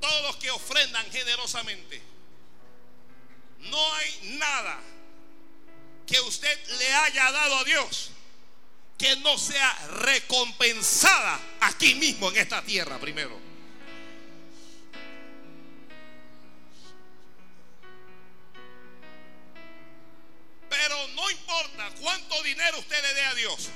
Todos 0.00 0.22
los 0.22 0.36
que 0.36 0.50
ofrendan 0.50 1.10
generosamente. 1.10 2.00
No 3.58 3.94
hay 3.94 4.36
nada 4.38 4.80
que 6.06 6.20
usted 6.20 6.68
le 6.78 6.94
haya 6.94 7.32
dado 7.32 7.58
a 7.58 7.64
Dios 7.64 8.10
que 8.96 9.14
no 9.16 9.38
sea 9.38 9.72
recompensada 10.00 11.40
aquí 11.60 11.94
mismo 11.94 12.30
en 12.30 12.38
esta 12.38 12.62
tierra 12.62 12.98
primero. 12.98 13.47
Pero 20.88 21.06
no 21.08 21.30
importa 21.30 21.90
cuánto 22.00 22.42
dinero 22.42 22.78
usted 22.78 23.02
le 23.02 23.12
dé 23.12 23.24
a 23.26 23.34
Dios. 23.34 23.68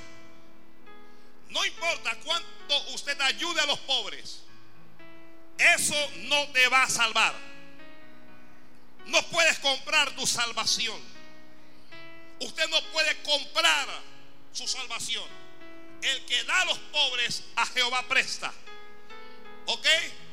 No 1.51 1.63
importa 1.63 2.17
cuánto 2.25 2.81
usted 2.95 3.21
ayude 3.21 3.61
a 3.61 3.67
los 3.67 3.79
pobres. 3.81 4.41
Eso 5.59 6.11
no 6.21 6.49
te 6.53 6.67
va 6.69 6.85
a 6.85 6.89
salvar. 6.89 7.35
No 9.05 9.23
puedes 9.27 9.59
comprar 9.59 10.13
tu 10.13 10.27
salvación. 10.27 10.99
Usted 12.41 12.67
no 12.69 12.83
puede 12.93 13.15
comprar 13.25 13.89
su 14.55 14.67
salvación. 14.67 15.29
El 16.01 16.25
que 16.25 16.45
da 16.45 16.63
a 16.63 16.65
los 16.65 16.79
pobres 16.79 17.45
a 17.57 17.67
Jehová 17.67 18.09
presta. 18.09 18.51
¿Ok? 19.67 19.87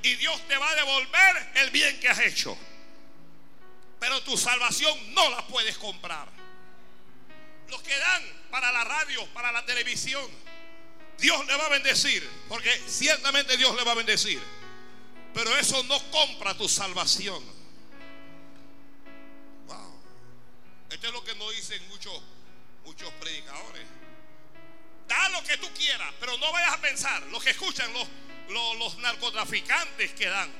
Y 0.04 0.16
Dios 0.16 0.48
te 0.48 0.56
va 0.56 0.70
a 0.70 0.76
devolver 0.76 1.52
el 1.56 1.72
bien 1.72 2.00
que 2.00 2.08
has 2.08 2.20
hecho. 2.20 2.58
Pero 4.00 4.24
tu 4.24 4.38
salvación 4.38 5.14
no 5.14 5.30
la 5.30 5.46
puedes 5.46 5.78
comprar. 5.78 6.39
Los 7.70 7.82
que 7.84 7.98
dan 7.98 8.24
para 8.50 8.72
la 8.72 8.84
radio, 8.84 9.26
para 9.34 9.52
la 9.52 9.66
televisión, 9.66 10.26
Dios 11.18 11.46
le 11.46 11.56
va 11.56 11.66
a 11.66 11.70
bendecir. 11.70 12.28
Porque 12.48 12.72
ciertamente 12.88 13.58
Dios 13.58 13.76
le 13.76 13.84
va 13.84 13.92
a 13.92 13.96
bendecir. 13.96 14.42
Pero 15.34 15.56
eso 15.58 15.84
no 15.84 16.12
compra 16.12 16.56
tu 16.58 16.68
salvación. 16.68 17.44
Wow. 19.68 20.02
Esto 20.90 21.08
es 21.08 21.14
lo 21.14 21.24
que 21.24 21.36
nos 21.36 21.56
dicen 21.56 21.88
muchos, 21.90 22.22
muchos 22.84 23.12
predicadores. 23.14 23.86
Da 25.08 25.30
lo 25.30 25.44
que 25.44 25.58
tú 25.58 25.68
quieras, 25.74 26.14
pero 26.20 26.38
no 26.38 26.52
vayas 26.52 26.74
a 26.74 26.82
pensar. 26.82 27.22
Los 27.24 27.44
que 27.44 27.52
escuchan, 27.52 27.92
los, 27.94 28.08
los, 28.50 28.78
los 28.78 28.98
narcotraficantes 28.98 30.12
que 30.12 30.28
dan. 30.28 30.52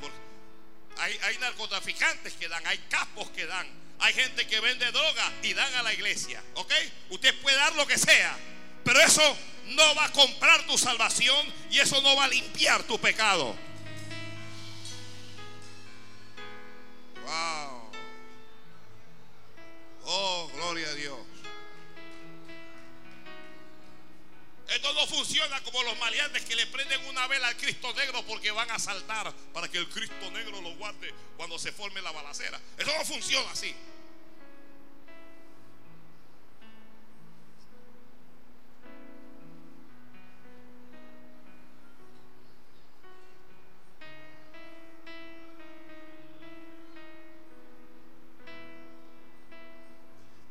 Hay, 0.98 1.18
hay 1.24 1.38
narcotraficantes 1.38 2.34
que 2.34 2.48
dan, 2.48 2.66
hay 2.68 2.78
capos 2.90 3.30
que 3.32 3.46
dan. 3.46 3.68
Hay 4.00 4.14
gente 4.14 4.48
que 4.48 4.60
vende 4.60 4.92
droga 4.92 5.32
y 5.44 5.54
dan 5.54 5.74
a 5.76 5.84
la 5.84 5.94
iglesia. 5.94 6.42
¿Ok? 6.56 6.72
Usted 7.10 7.38
puede 7.42 7.58
dar 7.58 7.76
lo 7.76 7.86
que 7.86 7.98
sea. 7.98 8.38
Pero 8.84 9.00
eso 9.02 9.38
no 9.68 9.96
va 9.96 10.06
a 10.06 10.12
comprar 10.12 10.66
tu 10.66 10.78
salvación 10.78 11.46
y 11.70 11.80
eso 11.80 12.02
no 12.02 12.16
va 12.16 12.26
a 12.26 12.28
limpiar 12.28 12.84
tu 12.84 12.98
pecado. 13.00 13.56
Wow. 17.26 17.92
Oh, 20.06 20.52
gloria 20.56 20.88
a 20.90 20.96
Dios. 20.96 21.29
Esto 24.70 24.94
no 24.94 25.08
funciona 25.08 25.60
como 25.64 25.82
los 25.82 25.98
maleantes 25.98 26.46
que 26.46 26.56
le 26.56 26.68
prenden 26.68 27.04
una 27.08 27.26
vela 27.28 27.48
al 27.48 27.58
Cristo 27.58 27.92
negro 27.96 28.24
porque 28.28 28.52
van 28.52 28.70
a 28.70 28.78
saltar 28.78 29.34
para 29.52 29.68
que 29.68 29.80
el 29.80 29.90
Cristo 29.90 30.30
negro 30.32 30.62
lo 30.62 30.76
guarde 30.76 31.12
cuando 31.38 31.58
se 31.58 31.72
forme 31.72 32.02
la 32.04 32.12
balacera. 32.12 32.60
Eso 32.78 32.94
no 32.96 33.04
funciona 33.04 33.50
así. 33.52 33.76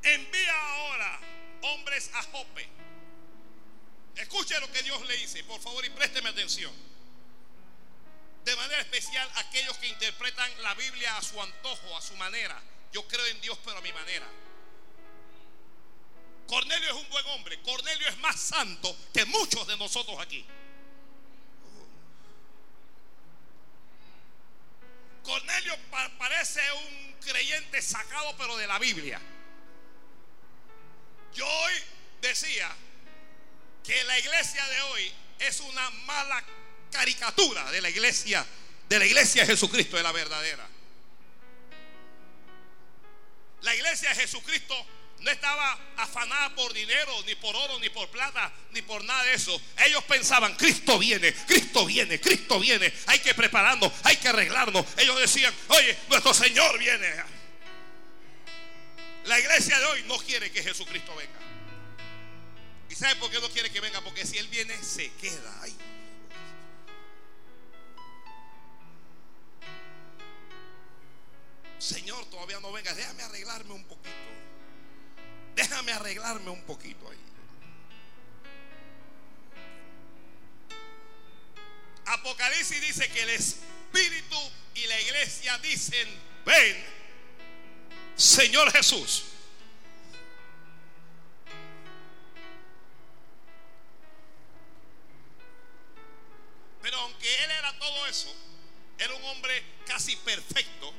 Envía 0.02 0.72
ahora 0.72 1.20
hombres 1.62 2.10
a 2.14 2.22
Jope. 2.22 2.87
Escuche 4.18 4.58
lo 4.58 4.70
que 4.72 4.82
Dios 4.82 5.00
le 5.06 5.16
dice, 5.16 5.44
por 5.44 5.60
favor, 5.60 5.84
y 5.84 5.90
présteme 5.90 6.28
atención. 6.28 6.72
De 8.44 8.56
manera 8.56 8.80
especial, 8.80 9.30
aquellos 9.36 9.78
que 9.78 9.86
interpretan 9.86 10.50
la 10.62 10.74
Biblia 10.74 11.16
a 11.16 11.22
su 11.22 11.40
antojo, 11.40 11.96
a 11.96 12.02
su 12.02 12.16
manera. 12.16 12.60
Yo 12.92 13.06
creo 13.06 13.24
en 13.26 13.40
Dios, 13.40 13.56
pero 13.64 13.78
a 13.78 13.80
mi 13.80 13.92
manera. 13.92 14.26
Cornelio 16.48 16.88
es 16.88 16.94
un 16.94 17.08
buen 17.10 17.26
hombre. 17.26 17.60
Cornelio 17.62 18.08
es 18.08 18.18
más 18.18 18.40
santo 18.40 18.96
que 19.12 19.24
muchos 19.26 19.66
de 19.68 19.76
nosotros 19.76 20.18
aquí. 20.18 20.44
Cornelio 25.22 25.76
parece 26.18 26.60
un 26.72 27.12
creyente 27.20 27.82
sacado 27.82 28.34
pero 28.36 28.56
de 28.56 28.66
la 28.66 28.78
Biblia. 28.78 29.20
Yo 31.34 31.46
hoy 31.46 31.74
decía 32.20 32.74
que 33.88 34.04
la 34.04 34.18
iglesia 34.18 34.62
de 34.68 34.80
hoy 34.82 35.12
es 35.38 35.60
una 35.60 35.88
mala 36.04 36.44
caricatura 36.92 37.70
de 37.70 37.80
la 37.80 37.88
iglesia, 37.88 38.44
de 38.86 38.98
la 38.98 39.06
iglesia 39.06 39.42
de 39.42 39.48
Jesucristo, 39.48 39.96
de 39.96 40.02
la 40.02 40.12
verdadera. 40.12 40.68
La 43.62 43.74
iglesia 43.74 44.10
de 44.10 44.16
Jesucristo 44.16 44.74
no 45.20 45.30
estaba 45.30 45.78
afanada 45.96 46.54
por 46.54 46.74
dinero, 46.74 47.22
ni 47.24 47.34
por 47.36 47.56
oro, 47.56 47.78
ni 47.78 47.88
por 47.88 48.10
plata, 48.10 48.52
ni 48.72 48.82
por 48.82 49.02
nada 49.04 49.22
de 49.22 49.32
eso. 49.32 49.58
Ellos 49.78 50.04
pensaban, 50.04 50.54
Cristo 50.56 50.98
viene, 50.98 51.32
Cristo 51.46 51.86
viene, 51.86 52.20
Cristo 52.20 52.60
viene. 52.60 52.92
Hay 53.06 53.20
que 53.20 53.34
prepararnos, 53.34 53.90
hay 54.04 54.18
que 54.18 54.28
arreglarnos. 54.28 54.84
Ellos 54.98 55.18
decían, 55.18 55.54
oye, 55.68 55.96
nuestro 56.10 56.34
Señor 56.34 56.78
viene. 56.78 57.10
La 59.24 59.40
iglesia 59.40 59.78
de 59.78 59.86
hoy 59.86 60.02
no 60.02 60.18
quiere 60.18 60.52
que 60.52 60.62
Jesucristo 60.62 61.16
venga. 61.16 61.47
¿Y 62.98 63.00
sabe 63.00 63.14
por 63.20 63.30
qué 63.30 63.40
no 63.40 63.48
quiere 63.50 63.70
que 63.70 63.80
venga? 63.80 64.00
Porque 64.00 64.26
si 64.26 64.38
Él 64.38 64.48
viene, 64.48 64.76
se 64.82 65.08
queda 65.12 65.62
ahí. 65.62 65.76
Señor, 71.78 72.24
todavía 72.26 72.58
no 72.58 72.72
venga. 72.72 72.92
Déjame 72.92 73.22
arreglarme 73.22 73.72
un 73.72 73.84
poquito. 73.84 74.10
Déjame 75.54 75.92
arreglarme 75.92 76.50
un 76.50 76.62
poquito 76.62 77.08
ahí. 77.08 77.18
Apocalipsis 82.04 82.80
dice 82.80 83.08
que 83.10 83.22
el 83.22 83.30
Espíritu 83.30 84.40
y 84.74 84.86
la 84.86 85.00
iglesia 85.02 85.56
dicen, 85.58 86.08
ven, 86.44 86.84
Señor 88.16 88.72
Jesús. 88.72 89.27
Pero 96.82 96.98
aunque 96.98 97.44
él 97.44 97.50
era 97.50 97.78
todo 97.78 98.06
eso, 98.06 98.32
era 98.98 99.14
un 99.14 99.24
hombre 99.24 99.62
casi 99.86 100.16
perfecto. 100.16 100.92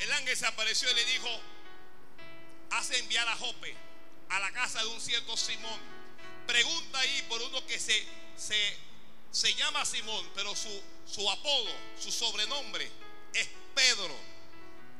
El 0.00 0.12
ángel 0.12 0.36
se 0.36 0.46
apareció 0.46 0.90
y 0.90 0.94
le 0.94 1.04
dijo, 1.06 1.28
hace 2.70 2.98
enviar 2.98 3.26
a 3.28 3.36
Jope 3.36 3.74
a 4.30 4.38
la 4.40 4.52
casa 4.52 4.80
de 4.82 4.88
un 4.88 5.00
cierto 5.00 5.36
Simón. 5.36 5.80
Pregunta 6.46 6.98
ahí 7.00 7.24
por 7.28 7.42
uno 7.42 7.66
que 7.66 7.78
se, 7.78 8.06
se, 8.36 8.76
se 9.30 9.54
llama 9.54 9.84
Simón, 9.84 10.30
pero 10.34 10.54
su, 10.54 10.82
su 11.06 11.28
apodo, 11.30 11.72
su 11.98 12.12
sobrenombre 12.12 12.90
es 13.34 13.48
Pedro. 13.74 14.16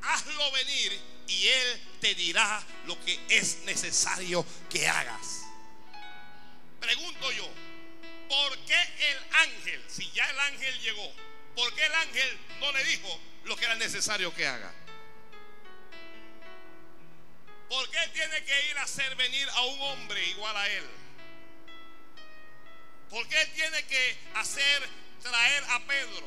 Hazlo 0.02 0.52
venir 0.52 0.98
y 1.26 1.46
él 1.48 1.82
te 2.00 2.14
dirá 2.14 2.64
lo 2.86 2.98
que 3.04 3.20
es 3.28 3.58
necesario 3.64 4.44
que 4.70 4.88
hagas. 4.88 5.42
Pregunto 6.80 7.32
yo, 7.32 7.48
¿por 8.28 8.58
qué 8.58 8.80
el 9.10 9.18
ángel, 9.36 9.84
si 9.88 10.10
ya 10.12 10.28
el 10.30 10.38
ángel 10.40 10.80
llegó, 10.80 11.12
por 11.56 11.74
qué 11.74 11.84
el 11.84 11.94
ángel 11.94 12.38
no 12.60 12.72
le 12.72 12.84
dijo 12.84 13.20
lo 13.44 13.56
que 13.56 13.64
era 13.64 13.74
necesario 13.76 14.34
que 14.34 14.46
haga? 14.46 14.72
¿Por 17.68 17.90
qué 17.90 18.08
tiene 18.14 18.44
que 18.44 18.70
ir 18.70 18.78
a 18.78 18.82
hacer 18.82 19.14
venir 19.16 19.48
a 19.50 19.62
un 19.62 19.80
hombre 19.80 20.24
igual 20.26 20.56
a 20.56 20.68
él? 20.68 20.84
¿Por 23.10 23.26
qué 23.28 23.46
tiene 23.54 23.84
que 23.84 24.18
hacer 24.34 24.88
traer 25.22 25.64
a 25.70 25.80
Pedro? 25.86 26.26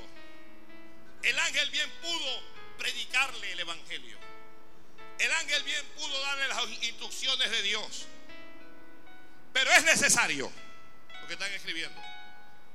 El 1.23 1.37
ángel 1.37 1.69
bien 1.71 1.89
pudo 2.01 2.43
predicarle 2.77 3.51
el 3.51 3.59
evangelio. 3.59 4.17
El 5.19 5.31
ángel 5.31 5.63
bien 5.63 5.85
pudo 5.95 6.19
darle 6.21 6.47
las 6.47 6.63
instrucciones 6.83 7.51
de 7.51 7.61
Dios. 7.61 8.07
Pero 9.53 9.71
es 9.71 9.83
necesario 9.83 10.51
que 11.31 11.35
están 11.35 11.53
escribiendo. 11.53 12.01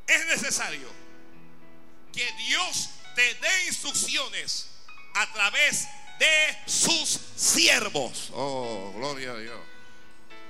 Es 0.07 0.27
necesario 0.29 0.91
que 2.11 2.33
Dios 2.49 2.89
te 3.15 3.35
dé 3.35 3.67
instrucciones 3.67 4.71
a 5.13 5.31
través 5.31 5.87
de 6.19 6.59
sus 6.65 7.21
siervos. 7.37 8.31
Oh, 8.33 8.95
gloria 8.97 9.33
a 9.33 9.37
Dios. 9.37 9.61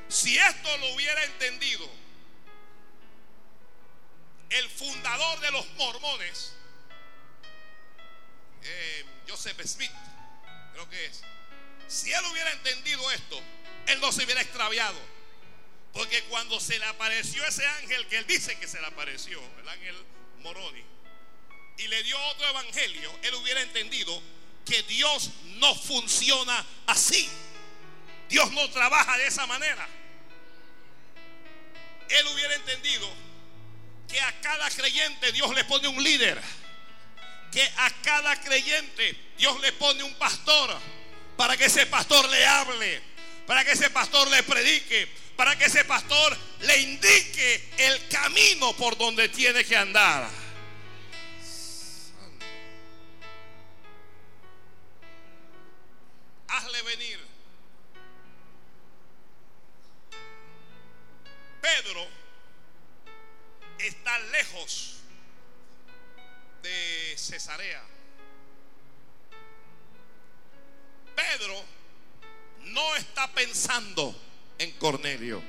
Si 0.08 0.38
esto 0.38 0.76
lo 0.78 0.94
hubiera 0.94 1.20
entendido 1.24 1.90
el 4.50 4.70
fundador 4.70 5.40
de 5.40 5.50
los 5.50 5.68
mormones, 5.72 6.52
eh, 8.62 9.04
Joseph 9.28 9.60
Smith, 9.66 9.90
creo 10.74 10.88
que 10.88 11.06
es, 11.06 11.22
si 11.88 12.12
él 12.12 12.24
hubiera 12.30 12.52
entendido 12.52 13.10
esto, 13.10 13.42
él 13.88 14.00
no 14.00 14.12
se 14.12 14.24
hubiera 14.24 14.42
extraviado. 14.42 15.15
Porque 15.96 16.22
cuando 16.24 16.60
se 16.60 16.78
le 16.78 16.84
apareció 16.84 17.42
ese 17.46 17.66
ángel 17.66 18.06
que 18.06 18.18
él 18.18 18.26
dice 18.26 18.58
que 18.58 18.68
se 18.68 18.78
le 18.78 18.86
apareció, 18.86 19.40
el 19.60 19.66
ángel 19.66 19.96
Moroni, 20.40 20.84
y 21.78 21.88
le 21.88 22.02
dio 22.02 22.20
otro 22.26 22.46
evangelio, 22.48 23.18
él 23.22 23.34
hubiera 23.34 23.62
entendido 23.62 24.22
que 24.66 24.82
Dios 24.82 25.30
no 25.56 25.74
funciona 25.74 26.66
así. 26.86 27.26
Dios 28.28 28.50
no 28.52 28.68
trabaja 28.70 29.16
de 29.16 29.26
esa 29.26 29.46
manera. 29.46 29.88
Él 32.10 32.26
hubiera 32.34 32.54
entendido 32.56 33.10
que 34.06 34.20
a 34.20 34.40
cada 34.42 34.68
creyente 34.70 35.32
Dios 35.32 35.54
le 35.54 35.64
pone 35.64 35.88
un 35.88 36.02
líder. 36.02 36.38
Que 37.50 37.62
a 37.78 37.90
cada 38.02 38.38
creyente 38.42 39.16
Dios 39.38 39.58
le 39.62 39.72
pone 39.72 40.02
un 40.02 40.14
pastor 40.16 40.78
para 41.38 41.56
que 41.56 41.66
ese 41.66 41.86
pastor 41.86 42.28
le 42.28 42.46
hable, 42.46 43.00
para 43.46 43.64
que 43.64 43.72
ese 43.72 43.88
pastor 43.88 44.28
le 44.28 44.42
predique, 44.42 45.08
para 45.36 45.56
que 45.56 45.66
ese 45.66 45.84
pastor 45.84 46.36
le 46.60 46.78
indique 46.78 47.68
el 47.76 48.08
camino 48.08 48.74
por 48.76 48.96
donde 48.96 49.28
tiene 49.28 49.64
que 49.64 49.76
andar. 49.76 50.28
Hazle 56.48 56.82
venir. 56.82 57.20
Pedro 61.60 62.06
está 63.78 64.18
lejos 64.18 65.00
de 66.62 67.14
Cesarea. 67.18 67.82
Pedro 71.14 71.64
no 72.60 72.96
está 72.96 73.30
pensando 73.32 74.25
en 74.58 74.72
Cornelio. 74.72 75.42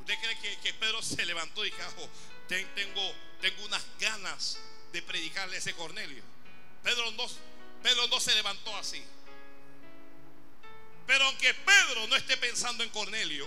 ¿Usted 0.00 0.14
cree 0.20 0.58
que, 0.58 0.74
Pedro 0.74 1.02
se 1.02 1.24
levantó 1.24 1.64
y 1.64 1.70
dijo, 1.70 2.10
tengo, 2.48 3.14
tengo 3.40 3.64
unas 3.64 3.84
ganas 3.98 4.58
de 4.92 5.02
predicarle 5.02 5.56
a 5.56 5.58
ese 5.58 5.74
Cornelio? 5.74 6.22
Pedro 6.82 7.10
no, 7.12 7.26
Pedro 7.82 8.06
no 8.08 8.20
se 8.20 8.34
levantó 8.34 8.76
así. 8.76 9.02
Pero 11.06 11.24
aunque 11.24 11.54
Pedro 11.54 12.06
no 12.08 12.16
esté 12.16 12.36
pensando 12.36 12.82
en 12.82 12.90
Cornelio, 12.90 13.46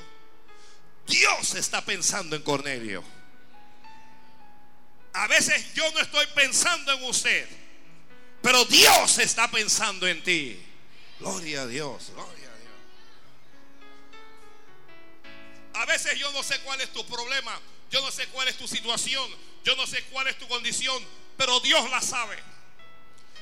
Dios 1.08 1.56
está 1.56 1.84
pensando 1.84 2.36
en 2.36 2.42
Cornelio. 2.42 3.04
A 5.14 5.28
veces 5.28 5.74
yo 5.74 5.90
no 5.92 6.00
estoy 6.00 6.26
pensando 6.36 6.94
en 6.94 7.04
usted, 7.04 7.48
pero 8.42 8.64
Dios 8.66 9.18
está 9.18 9.50
pensando 9.50 10.08
en 10.08 10.24
ti. 10.24 10.62
Gloria 11.20 11.64
a 11.64 11.68
Dios, 11.68 12.12
gloria. 12.14 12.39
A 15.80 15.86
veces 15.86 16.20
yo 16.20 16.30
no 16.34 16.44
sé 16.44 16.60
cuál 16.60 16.82
es 16.82 16.92
tu 16.92 17.06
problema, 17.06 17.58
yo 17.90 18.02
no 18.02 18.12
sé 18.12 18.28
cuál 18.28 18.50
es 18.50 18.58
tu 18.58 18.68
situación, 18.68 19.34
yo 19.64 19.78
no 19.78 19.88
sé 19.88 20.04
cuál 20.12 20.28
es 20.28 20.38
tu 20.38 20.46
condición, 20.50 21.02
pero 21.38 21.58
Dios 21.62 21.90
la 21.90 22.02
sabe. 22.02 22.38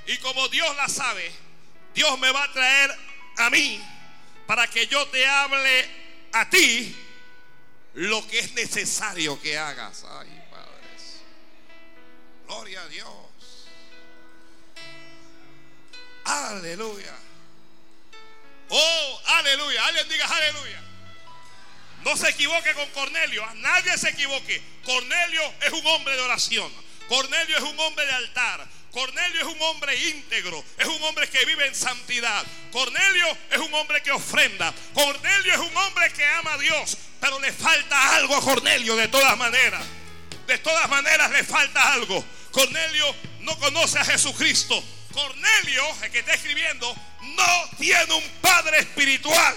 Y 0.06 0.18
como 0.20 0.48
Dios 0.50 0.76
la 0.76 0.88
sabe, 0.88 1.32
Dios 1.96 2.20
me 2.20 2.32
va 2.32 2.44
a 2.44 2.54
traer 2.54 2.96
a 3.38 3.50
mí 3.50 3.84
para 4.46 4.68
que 4.68 4.86
yo 4.86 5.08
te 5.08 5.26
hable 5.26 5.90
a 6.32 6.48
ti 6.48 6.96
lo 7.96 8.26
que 8.28 8.38
es 8.38 8.54
necesario 8.54 9.42
que 9.42 9.58
hagas. 9.58 10.06
Ay, 10.08 10.30
padres. 10.52 11.22
Gloria 12.46 12.84
a 12.84 12.88
Dios. 12.88 13.08
Aleluya. 16.24 17.16
Oh, 18.70 19.22
aleluya. 19.26 19.86
Alguien 19.88 20.08
diga 20.08 20.28
aleluya. 20.28 20.87
No 22.04 22.16
se 22.16 22.30
equivoque 22.30 22.74
con 22.74 22.90
Cornelio. 22.92 23.46
Nadie 23.56 23.98
se 23.98 24.10
equivoque. 24.10 24.62
Cornelio 24.86 25.42
es 25.62 25.74
un 25.74 25.86
hombre 25.88 26.16
de 26.16 26.22
oración. 26.22 26.72
Cornelio 27.08 27.58
es 27.58 27.64
un 27.64 27.80
hombre 27.80 28.06
de 28.06 28.14
altar. 28.14 28.68
Cornelio 28.92 29.42
es 29.42 29.48
un 29.48 29.62
hombre 29.62 29.96
íntegro, 30.10 30.64
es 30.76 30.88
un 30.88 31.04
hombre 31.04 31.30
que 31.30 31.46
vive 31.46 31.68
en 31.68 31.76
santidad. 31.76 32.44
Cornelio 32.72 33.38
es 33.52 33.60
un 33.60 33.72
hombre 33.76 34.02
que 34.02 34.12
ofrenda. 34.12 34.74
Cornelio 34.94 35.54
es 35.54 35.60
un 35.60 35.78
hombre 35.78 36.12
que 36.14 36.26
ama 36.26 36.54
a 36.54 36.58
Dios, 36.58 36.98
pero 37.20 37.40
le 37.40 37.54
falta 37.54 38.16
algo 38.16 38.36
a 38.36 38.42
Cornelio 38.42 38.96
de 38.96 39.08
todas 39.08 39.38
maneras. 39.38 39.84
De 40.48 40.58
todas 40.58 40.90
maneras 40.90 41.30
le 41.30 41.44
falta 41.44 41.94
algo. 41.94 42.26
Cornelio 42.52 43.16
no 43.42 43.58
conoce 43.60 44.00
a 44.00 44.06
Jesucristo. 44.06 44.84
Cornelio, 45.14 45.84
el 46.02 46.12
que 46.12 46.20
está 46.20 46.34
escribiendo, 46.34 46.96
no 47.22 47.70
tiene 47.78 48.14
un 48.14 48.28
padre 48.42 48.80
espiritual. 48.80 49.56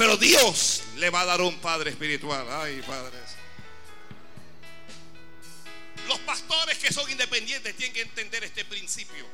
Pero 0.00 0.16
Dios 0.16 0.82
le 0.96 1.10
va 1.10 1.20
a 1.20 1.24
dar 1.26 1.42
un 1.42 1.58
padre 1.58 1.90
espiritual. 1.90 2.46
Ay, 2.50 2.80
padres. 2.80 3.36
Los 6.08 6.18
pastores 6.20 6.78
que 6.78 6.90
son 6.90 7.10
independientes 7.10 7.76
tienen 7.76 7.92
que 7.92 8.00
entender 8.00 8.42
este 8.42 8.64
principio. 8.64 9.26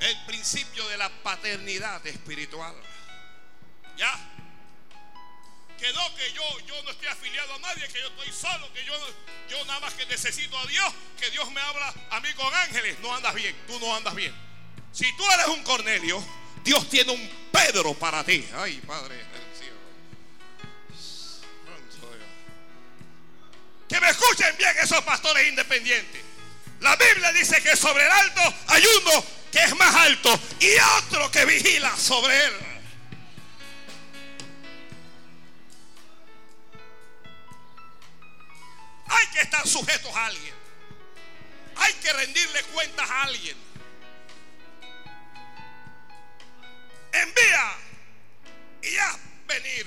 El 0.00 0.26
principio 0.26 0.88
de 0.88 0.96
la 0.96 1.08
paternidad 1.22 2.04
espiritual. 2.08 2.74
¿Ya? 3.96 4.12
Que 5.78 5.92
no, 5.92 6.14
que 6.16 6.32
yo, 6.32 6.42
yo 6.66 6.82
no 6.82 6.90
estoy 6.90 7.06
afiliado 7.06 7.54
a 7.54 7.58
nadie, 7.60 7.86
que 7.86 8.00
yo 8.00 8.08
estoy 8.08 8.32
solo, 8.32 8.72
que 8.72 8.84
yo, 8.84 8.92
yo 9.48 9.64
nada 9.66 9.78
más 9.78 9.94
que 9.94 10.04
necesito 10.06 10.58
a 10.58 10.66
Dios, 10.66 10.92
que 11.16 11.30
Dios 11.30 11.48
me 11.52 11.60
habla 11.60 11.94
a 12.10 12.20
mí 12.20 12.32
con 12.34 12.52
ángeles. 12.52 12.98
No 12.98 13.14
andas 13.14 13.36
bien, 13.36 13.54
tú 13.68 13.78
no 13.78 13.94
andas 13.94 14.16
bien. 14.16 14.34
Si 14.90 15.16
tú 15.16 15.22
eres 15.30 15.46
un 15.46 15.62
Cornelio, 15.62 16.20
Dios 16.66 16.88
tiene 16.90 17.12
un 17.12 17.30
Pedro 17.52 17.94
para 17.94 18.24
ti. 18.24 18.44
Ay, 18.56 18.82
Padre 18.84 19.14
del 19.14 19.56
cielo. 19.56 19.76
Que 23.88 24.00
me 24.00 24.10
escuchen 24.10 24.56
bien 24.58 24.76
esos 24.82 25.00
pastores 25.04 25.48
independientes. 25.48 26.22
La 26.80 26.96
Biblia 26.96 27.32
dice 27.32 27.62
que 27.62 27.76
sobre 27.76 28.04
el 28.04 28.10
alto 28.10 28.40
hay 28.66 28.82
uno 29.00 29.24
que 29.52 29.62
es 29.62 29.76
más 29.76 29.94
alto 29.94 30.40
y 30.58 30.74
otro 30.98 31.30
que 31.30 31.44
vigila 31.44 31.96
sobre 31.96 32.46
él. 32.46 32.54
Hay 39.06 39.26
que 39.28 39.40
estar 39.40 39.68
sujetos 39.68 40.14
a 40.16 40.26
alguien. 40.26 40.54
Hay 41.76 41.92
que 41.92 42.12
rendirle 42.12 42.62
cuentas 42.74 43.08
a 43.08 43.22
alguien. 43.22 43.56
Envía 47.22 47.76
y 48.82 48.96
haz 48.96 49.18
venir 49.46 49.86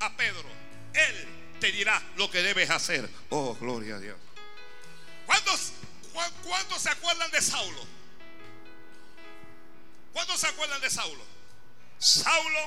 a 0.00 0.16
Pedro. 0.16 0.48
Él 0.94 1.28
te 1.60 1.72
dirá 1.72 2.02
lo 2.16 2.30
que 2.30 2.42
debes 2.42 2.70
hacer. 2.70 3.08
Oh, 3.30 3.54
gloria 3.56 3.96
a 3.96 3.98
Dios. 4.00 4.16
¿Cuántos, 5.26 5.72
cuántos 6.44 6.82
se 6.82 6.90
acuerdan 6.90 7.30
de 7.30 7.42
Saulo? 7.42 7.86
¿Cuántos 10.12 10.40
se 10.40 10.46
acuerdan 10.46 10.80
de 10.80 10.90
Saulo? 10.90 11.24
Saulo, 11.98 12.60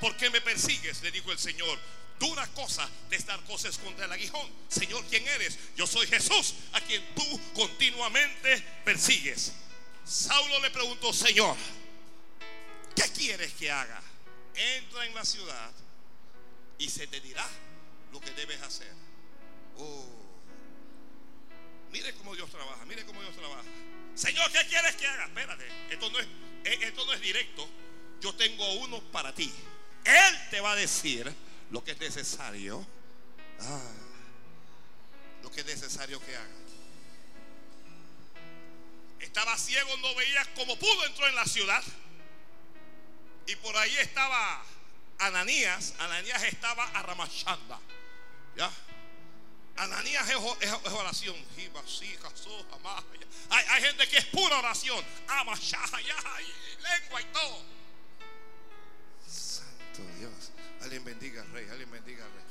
¿por 0.00 0.16
qué 0.16 0.30
me 0.30 0.40
persigues? 0.40 1.02
Le 1.02 1.10
dijo 1.10 1.30
el 1.32 1.38
Señor. 1.38 1.78
Dura 2.18 2.44
cosa 2.48 2.88
de 3.10 3.16
estar 3.16 3.40
cosas 3.44 3.78
contra 3.78 4.06
el 4.06 4.12
aguijón. 4.12 4.50
Señor, 4.68 5.04
¿quién 5.08 5.26
eres? 5.28 5.56
Yo 5.76 5.86
soy 5.86 6.06
Jesús, 6.08 6.54
a 6.72 6.80
quien 6.80 7.04
tú 7.14 7.40
continuamente 7.54 8.60
persigues. 8.84 9.52
Saulo 10.04 10.58
le 10.60 10.70
preguntó, 10.70 11.12
Señor, 11.12 11.56
¿qué 12.98 13.12
quieres 13.12 13.52
que 13.54 13.70
haga? 13.70 14.00
Entra 14.54 15.06
en 15.06 15.14
la 15.14 15.24
ciudad 15.24 15.70
y 16.78 16.88
se 16.88 17.06
te 17.06 17.20
dirá 17.20 17.46
lo 18.12 18.20
que 18.20 18.30
debes 18.32 18.60
hacer. 18.62 18.92
Oh. 19.76 20.18
Mire 21.90 22.14
cómo 22.14 22.34
Dios 22.34 22.50
trabaja, 22.50 22.84
mire 22.84 23.04
cómo 23.04 23.20
Dios 23.22 23.34
trabaja. 23.36 23.64
Señor, 24.14 24.50
¿qué 24.52 24.66
quieres 24.66 24.96
que 24.96 25.06
haga? 25.06 25.26
Espérate, 25.26 25.66
esto 25.90 26.10
no 26.10 26.18
es, 26.18 26.26
es 26.64 27.20
directo. 27.20 27.68
Yo 28.20 28.34
tengo 28.34 28.70
uno 28.80 29.00
para 29.12 29.34
ti. 29.34 29.52
Él 30.04 30.48
te 30.50 30.60
va 30.60 30.72
a 30.72 30.76
decir 30.76 31.32
lo 31.70 31.84
que 31.84 31.92
es 31.92 31.98
necesario. 31.98 32.84
Ah, 33.60 33.92
lo 35.42 35.50
que 35.50 35.60
es 35.60 35.66
necesario 35.66 36.20
que 36.24 36.36
haga. 36.36 36.58
Estaba 39.20 39.56
ciego, 39.56 39.96
no 39.98 40.14
veía 40.14 40.44
como 40.54 40.78
pudo, 40.78 41.06
entró 41.06 41.26
en 41.26 41.34
la 41.34 41.44
ciudad. 41.44 41.82
Y 43.48 43.56
por 43.56 43.74
ahí 43.76 43.96
estaba 43.96 44.62
Ananías. 45.18 45.94
Ananías 45.98 46.42
estaba 46.44 46.84
arramachanda. 46.90 47.80
¿Ya? 48.56 48.70
Ananías 49.76 50.28
es, 50.28 50.36
oración. 50.92 51.34
Hay, 53.50 53.64
hay, 53.68 53.82
gente 53.82 54.06
que 54.08 54.18
es 54.18 54.26
pura 54.26 54.58
oración. 54.58 55.02
lengua 56.82 57.20
y 57.22 57.24
todo. 57.32 57.64
Santo 59.26 60.02
Dios. 60.18 60.52
Alguien 60.82 61.04
bendiga 61.04 61.40
al 61.40 61.50
rey. 61.52 61.66
Alguien 61.70 61.90
bendiga 61.90 62.24
al 62.24 62.30
rey. 62.32 62.42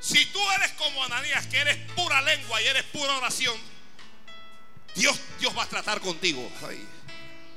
Si 0.00 0.24
tú 0.26 0.40
eres 0.52 0.72
como 0.72 1.04
Ananías, 1.04 1.46
que 1.48 1.58
eres 1.58 1.76
pura 1.92 2.22
lengua 2.22 2.62
y 2.62 2.66
eres 2.66 2.84
pura 2.84 3.16
oración, 3.18 3.56
Dios, 4.94 5.18
Dios 5.38 5.56
va 5.56 5.64
a 5.64 5.68
tratar 5.68 6.00
contigo. 6.00 6.50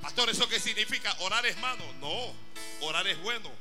Pastor, 0.07 0.29
¿eso 0.29 0.47
qué 0.47 0.57
significa? 0.57 1.13
¿Orar 1.19 1.45
es 1.45 1.57
malo? 1.57 1.83
No, 1.99 2.33
orar 2.79 3.05
es 3.07 3.19
bueno. 3.23 3.51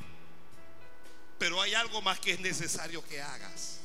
Pero 1.41 1.61
hay 1.61 1.75
algo 1.75 2.01
más 2.03 2.21
que 2.21 2.35
es 2.35 2.39
necesario 2.39 3.05
que 3.05 3.21
hagas. 3.21 3.81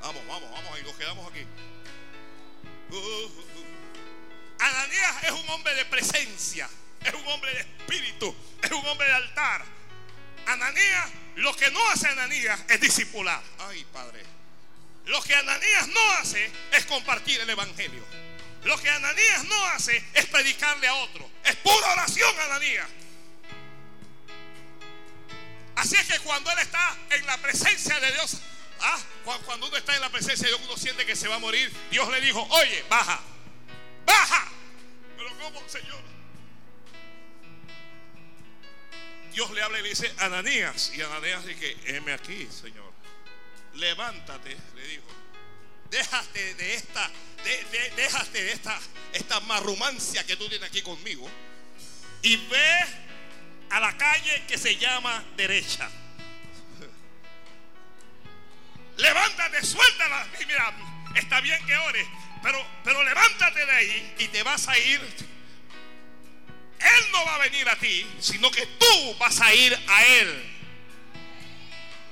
Ah, 0.00 0.06
vamos, 0.06 0.26
vamos, 0.26 0.50
vamos, 0.50 0.80
y 0.80 0.82
nos 0.82 0.94
quedamos 0.94 1.30
aquí. 1.30 1.44
Uh, 2.88 2.96
uh, 2.96 3.26
uh. 3.26 3.64
Ananías 4.58 5.24
es 5.24 5.30
un 5.32 5.50
hombre 5.50 5.74
de 5.74 5.84
presencia, 5.84 6.70
es 7.04 7.12
un 7.12 7.28
hombre 7.28 7.52
de 7.52 7.60
espíritu, 7.60 8.34
es 8.62 8.70
un 8.70 8.86
hombre 8.86 9.06
de 9.06 9.12
altar. 9.12 9.62
Ananías, 10.46 11.10
lo 11.36 11.54
que 11.54 11.70
no 11.70 11.86
hace 11.90 12.08
Ananías 12.08 12.64
es 12.66 12.80
discipular. 12.80 13.42
Ay, 13.58 13.84
Padre. 13.92 14.22
Lo 15.04 15.20
que 15.20 15.34
Ananías 15.34 15.86
no 15.88 16.12
hace 16.12 16.50
es 16.72 16.86
compartir 16.86 17.42
el 17.42 17.50
Evangelio. 17.50 18.23
Lo 18.64 18.80
que 18.80 18.88
Ananías 18.88 19.44
no 19.44 19.64
hace 19.66 20.02
es 20.14 20.26
predicarle 20.26 20.88
a 20.88 20.94
otro. 20.94 21.30
Es 21.44 21.56
pura 21.56 21.92
oración, 21.92 22.34
Ananías. 22.40 22.88
Así 25.76 25.96
es 25.96 26.06
que 26.06 26.18
cuando 26.20 26.50
él 26.50 26.58
está 26.60 26.96
en 27.10 27.26
la 27.26 27.36
presencia 27.38 28.00
de 28.00 28.12
Dios, 28.12 28.38
ah, 28.80 28.98
cuando 29.44 29.66
uno 29.66 29.76
está 29.76 29.94
en 29.94 30.00
la 30.00 30.10
presencia 30.10 30.46
de 30.46 30.54
Dios, 30.54 30.60
uno 30.64 30.76
siente 30.78 31.04
que 31.04 31.14
se 31.14 31.28
va 31.28 31.36
a 31.36 31.38
morir. 31.38 31.70
Dios 31.90 32.08
le 32.10 32.20
dijo, 32.20 32.42
oye, 32.50 32.84
baja, 32.88 33.20
baja. 34.06 34.48
Pero 35.16 35.36
¿cómo, 35.38 35.68
Señor? 35.68 36.02
Dios 39.32 39.50
le 39.50 39.62
habla 39.62 39.80
y 39.80 39.82
le 39.82 39.88
dice, 39.90 40.14
Ananías. 40.18 40.92
Y 40.94 41.02
Ananías 41.02 41.44
dice, 41.44 41.76
heme 41.86 42.12
aquí, 42.12 42.48
Señor. 42.50 42.92
Levántate, 43.74 44.56
le 44.76 44.86
dijo. 44.86 45.23
Déjate 45.94 46.54
de 46.54 46.74
esta, 46.74 47.08
de, 47.44 47.92
déjate 47.94 48.42
de 48.42 48.50
esta, 48.50 48.76
esta 49.12 49.38
marrumancia 49.38 50.26
que 50.26 50.34
tú 50.34 50.48
tienes 50.48 50.68
aquí 50.68 50.82
conmigo. 50.82 51.30
Y 52.20 52.34
ve 52.36 52.80
a 53.70 53.78
la 53.78 53.96
calle 53.96 54.42
que 54.48 54.58
se 54.58 54.76
llama 54.76 55.22
derecha. 55.36 55.88
Levántate, 58.96 59.64
suéltala. 59.64 60.26
Y 60.40 60.46
mira, 60.46 60.74
está 61.14 61.40
bien 61.40 61.64
que 61.64 61.76
ores, 61.76 62.06
pero, 62.42 62.66
pero 62.82 63.04
levántate 63.04 63.64
de 63.64 63.72
ahí 63.72 64.14
y 64.18 64.26
te 64.26 64.42
vas 64.42 64.66
a 64.66 64.76
ir. 64.76 65.00
Él 66.80 67.04
no 67.12 67.24
va 67.24 67.36
a 67.36 67.38
venir 67.38 67.68
a 67.68 67.78
ti, 67.78 68.04
sino 68.18 68.50
que 68.50 68.66
tú 68.66 69.14
vas 69.20 69.40
a 69.40 69.54
ir 69.54 69.78
a 69.86 70.04
Él. 70.06 70.56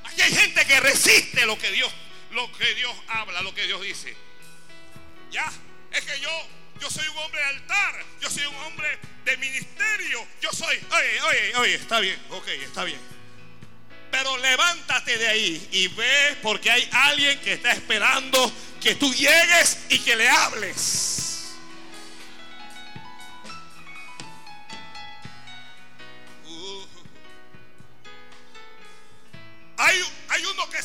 Aquí 0.05 0.22
hay 0.22 0.33
gente 0.37 0.64
que 0.66 0.78
resiste 0.78 1.45
lo 1.47 1.59
que 1.59 1.72
Dios, 1.72 1.93
lo 2.33 2.51
que 2.53 2.74
Dios 2.74 2.95
habla, 3.09 3.43
lo 3.43 3.55
que 3.55 3.66
Dios 3.66 3.80
dice. 3.83 4.16
Ya, 5.30 5.51
es 5.93 6.05
que 6.05 6.20
yo 6.20 6.30
yo 6.83 6.91
soy 6.91 7.07
un 7.07 7.18
hombre 7.18 7.41
de 7.41 7.47
altar. 7.47 8.05
Yo 8.20 8.28
soy 8.28 8.45
un 8.45 8.57
hombre 8.57 8.99
de 9.24 9.37
ministerio. 9.37 10.26
Yo 10.41 10.51
soy. 10.53 10.76
Oye, 10.76 11.22
oye, 11.22 11.57
oye, 11.57 11.74
está 11.74 12.01
bien. 12.01 12.20
Ok, 12.30 12.49
está 12.49 12.83
bien. 12.83 12.99
Pero 14.11 14.37
levántate 14.39 15.16
de 15.16 15.28
ahí 15.28 15.68
y 15.70 15.87
ve 15.89 16.37
porque 16.43 16.72
hay 16.72 16.89
alguien 16.91 17.41
que 17.41 17.53
está 17.53 17.70
esperando 17.70 18.53
que 18.80 18.97
tú 18.97 19.14
llegues 19.14 19.78
y 19.91 20.01
que 20.01 20.16
le 20.16 20.28
hables. 20.28 21.22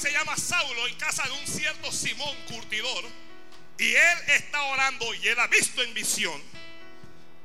Se 0.07 0.13
llama 0.13 0.37
Saulo 0.37 0.87
en 0.87 0.95
casa 0.95 1.23
de 1.23 1.31
un 1.31 1.45
cierto 1.45 1.91
Simón 1.91 2.33
Curtidor 2.47 3.03
y 3.77 3.93
él 3.93 4.17
está 4.27 4.63
orando 4.63 5.13
y 5.13 5.27
él 5.27 5.37
ha 5.37 5.47
visto 5.47 5.83
en 5.83 5.93
visión 5.93 6.41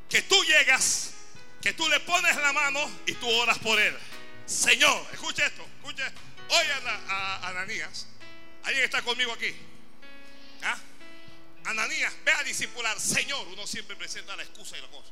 que 0.08 0.22
tú 0.22 0.36
llegas, 0.44 1.12
que 1.60 1.72
tú 1.72 1.88
le 1.88 1.98
pones 2.00 2.36
la 2.36 2.52
mano 2.52 2.88
y 3.04 3.14
tú 3.14 3.28
oras 3.28 3.58
por 3.58 3.80
él. 3.80 3.98
Señor, 4.46 5.04
escucha 5.12 5.44
esto, 5.44 5.66
escucha. 5.78 6.12
Oye 6.50 6.72
a, 7.08 7.48
Ananías, 7.48 8.06
¿Alguien 8.62 8.84
está 8.84 9.02
conmigo 9.02 9.32
aquí? 9.32 9.52
¿Ah? 10.62 10.78
Ananías, 11.64 12.14
ve 12.24 12.30
a 12.30 12.44
discipular. 12.44 13.00
Señor, 13.00 13.48
uno 13.48 13.66
siempre 13.66 13.96
presenta 13.96 14.36
la 14.36 14.44
excusa 14.44 14.78
y 14.78 14.82
la 14.82 14.88
cosa. 14.88 15.10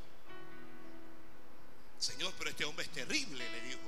Señor, 1.99 2.33
pero 2.39 2.51
este 2.51 2.65
hombre 2.65 2.85
es 2.85 2.93
terrible, 2.93 3.45
le 3.51 3.61
dijo. 3.63 3.81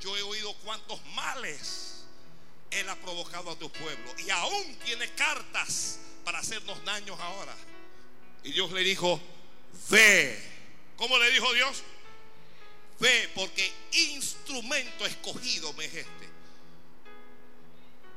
Yo 0.00 0.16
he 0.16 0.22
oído 0.22 0.54
cuántos 0.64 1.04
males 1.06 1.85
él 2.70 2.88
ha 2.88 2.96
provocado 2.96 3.50
a 3.50 3.58
tu 3.58 3.70
pueblo. 3.70 4.14
Y 4.18 4.30
aún 4.30 4.76
tiene 4.84 5.08
cartas 5.14 5.98
para 6.24 6.38
hacernos 6.38 6.84
daños 6.84 7.18
ahora. 7.20 7.54
Y 8.42 8.52
Dios 8.52 8.70
le 8.72 8.80
dijo, 8.82 9.20
ve. 9.90 10.54
¿Cómo 10.96 11.18
le 11.18 11.30
dijo 11.30 11.52
Dios? 11.52 11.82
Ve, 12.98 13.30
porque 13.34 13.70
instrumento 13.92 15.04
escogido 15.04 15.72
me 15.74 15.84
es 15.84 15.94
este. 15.94 16.28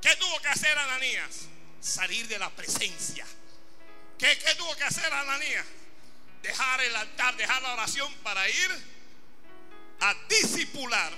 ¿Qué 0.01 0.15
tuvo 0.15 0.39
que 0.39 0.47
hacer 0.47 0.77
Ananías? 0.77 1.47
Salir 1.81 2.27
de 2.27 2.39
la 2.39 2.49
presencia. 2.49 3.25
¿Qué, 4.17 4.37
qué 4.37 4.55
tuvo 4.55 4.75
que 4.75 4.83
hacer 4.83 5.11
Ananías? 5.13 5.65
Dejar 6.41 6.81
el 6.81 6.95
altar, 6.95 7.35
dejar 7.35 7.61
la 7.61 7.73
oración 7.73 8.13
para 8.23 8.47
ir 8.49 8.99
a 9.99 10.15
discipular, 10.29 11.11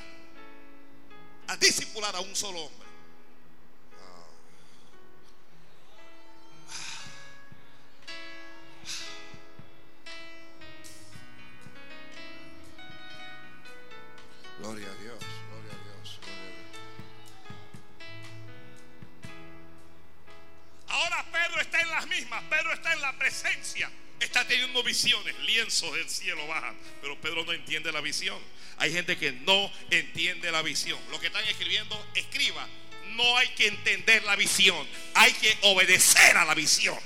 a 1.47 1.57
discipular 1.57 2.15
a 2.15 2.21
un 2.21 2.35
solo 2.35 2.61
hombre. 2.61 2.80
Gloria 14.61 14.87
a 14.87 15.01
Dios, 15.01 15.17
gloria 15.49 15.71
a 15.73 15.97
Dios. 15.97 16.19
Ahora 20.87 21.25
Pedro 21.31 21.61
está 21.61 21.81
en 21.81 21.89
las 21.89 22.07
mismas, 22.07 22.43
Pedro 22.43 22.71
está 22.71 22.93
en 22.93 23.01
la 23.01 23.17
presencia, 23.17 23.91
está 24.19 24.47
teniendo 24.47 24.83
visiones, 24.83 25.35
lienzos 25.39 25.91
del 25.95 26.07
cielo 26.07 26.45
bajan, 26.45 26.77
pero 27.01 27.19
Pedro 27.19 27.43
no 27.43 27.53
entiende 27.53 27.91
la 27.91 28.01
visión. 28.01 28.37
Hay 28.77 28.93
gente 28.93 29.17
que 29.17 29.31
no 29.31 29.71
entiende 29.89 30.51
la 30.51 30.61
visión. 30.61 30.99
Lo 31.09 31.19
que 31.19 31.27
están 31.27 31.43
escribiendo, 31.45 31.99
escriba. 32.13 32.67
No 33.15 33.37
hay 33.37 33.47
que 33.49 33.67
entender 33.67 34.23
la 34.25 34.35
visión, 34.35 34.87
hay 35.15 35.33
que 35.33 35.57
obedecer 35.63 36.37
a 36.37 36.45
la 36.45 36.53
visión. 36.53 36.99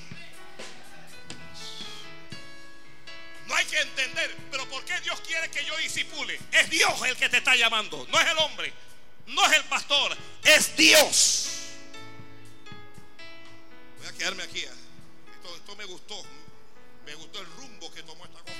No 3.48 3.56
hay 3.56 3.66
que 3.66 3.80
entender, 3.80 4.36
pero 4.50 4.68
¿por 4.70 4.84
qué 4.86 5.00
Dios 5.02 5.20
quiere 5.22 5.50
que 5.52 5.64
yo 5.66 5.78
disipule? 5.78 6.39
Es 6.52 6.70
Dios 6.70 7.02
el 7.06 7.16
que 7.16 7.30
te 7.30 7.38
está 7.38 7.56
llamando, 7.56 8.08
no 8.10 8.20
es 8.20 8.28
el 8.28 8.38
hombre, 8.39 8.74
no 9.28 9.46
es 9.46 9.58
el 9.58 9.64
pastor, 9.66 10.18
es 10.43 10.76
Dios. 10.76 11.50
Voy 14.00 14.08
a 14.08 14.14
quedarme 14.14 14.43
aquí. 14.43 14.60
¿eh? 14.60 14.70
Esto, 15.36 15.56
esto 15.56 15.76
me 15.76 15.86
gustó. 15.86 16.24
Me 17.06 17.14
gustó 17.16 17.39
el 17.39 17.46
rumbo 17.46 17.91
que 17.91 18.02
tomó 18.02 18.26
esta 18.26 18.39
cosa. 18.39 18.54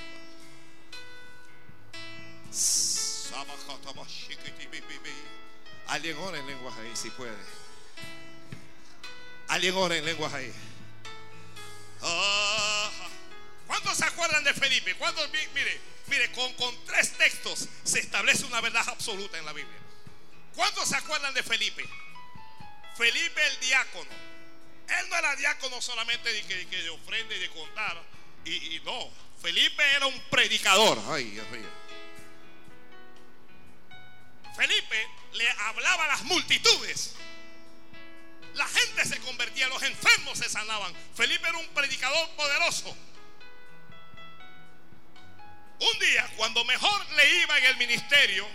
Alguien 5.88 6.16
ora 6.18 6.38
en 6.38 6.46
lenguas 6.46 6.74
ahí 6.78 6.90
si 6.94 7.10
puede. 7.10 7.36
Alguien 9.48 9.74
ora 9.76 9.96
en 9.96 10.04
lenguas 10.04 10.32
ahí. 10.32 10.52
Ah, 12.02 12.90
¿Cuántos 13.66 13.96
se 13.98 14.04
acuerdan 14.04 14.44
de 14.44 14.54
Felipe? 14.54 14.94
¿Cuántos, 14.96 15.28
mi- 15.30 15.46
mire, 15.54 15.80
mire, 16.06 16.30
con, 16.32 16.52
con 16.54 16.84
tres 16.84 17.12
textos 17.18 17.68
se 17.84 17.98
establece 18.00 18.44
una 18.44 18.60
verdad 18.60 18.88
absoluta 18.88 19.38
en 19.38 19.44
la 19.44 19.52
Biblia. 19.52 19.78
¿Cuántos 20.54 20.88
se 20.88 20.96
acuerdan 20.96 21.34
de 21.34 21.42
Felipe? 21.42 21.84
Felipe 22.96 23.46
el 23.46 23.60
diácono. 23.60 24.10
Él 24.88 25.08
no 25.10 25.16
era 25.16 25.34
diácono 25.36 25.82
solamente 25.82 26.32
de, 26.32 26.42
que, 26.46 26.66
que 26.68 26.82
de 26.82 26.90
ofrenda 26.90 27.34
y 27.34 27.38
de 27.40 27.50
contar. 27.50 28.02
Y, 28.44 28.76
y 28.76 28.80
no, 28.84 29.10
Felipe 29.42 29.82
era 29.94 30.06
un 30.06 30.18
predicador. 30.30 30.98
Ay, 31.08 31.24
Dios 31.24 31.48
mío. 31.50 31.68
Felipe 34.56 35.06
le 35.32 35.48
hablaba 35.50 36.04
a 36.04 36.08
las 36.08 36.22
multitudes. 36.22 37.14
La 38.54 38.66
gente 38.68 39.04
se 39.04 39.18
convertía, 39.18 39.68
los 39.68 39.82
enfermos 39.82 40.38
se 40.38 40.48
sanaban. 40.48 40.94
Felipe 41.14 41.46
era 41.48 41.58
un 41.58 41.68
predicador 41.68 42.30
poderoso. 42.36 42.96
Un 45.78 45.98
día, 45.98 46.30
cuando 46.36 46.64
mejor 46.64 47.06
le 47.12 47.42
iba 47.42 47.58
en 47.58 47.64
el 47.66 47.76
ministerio, 47.76 48.46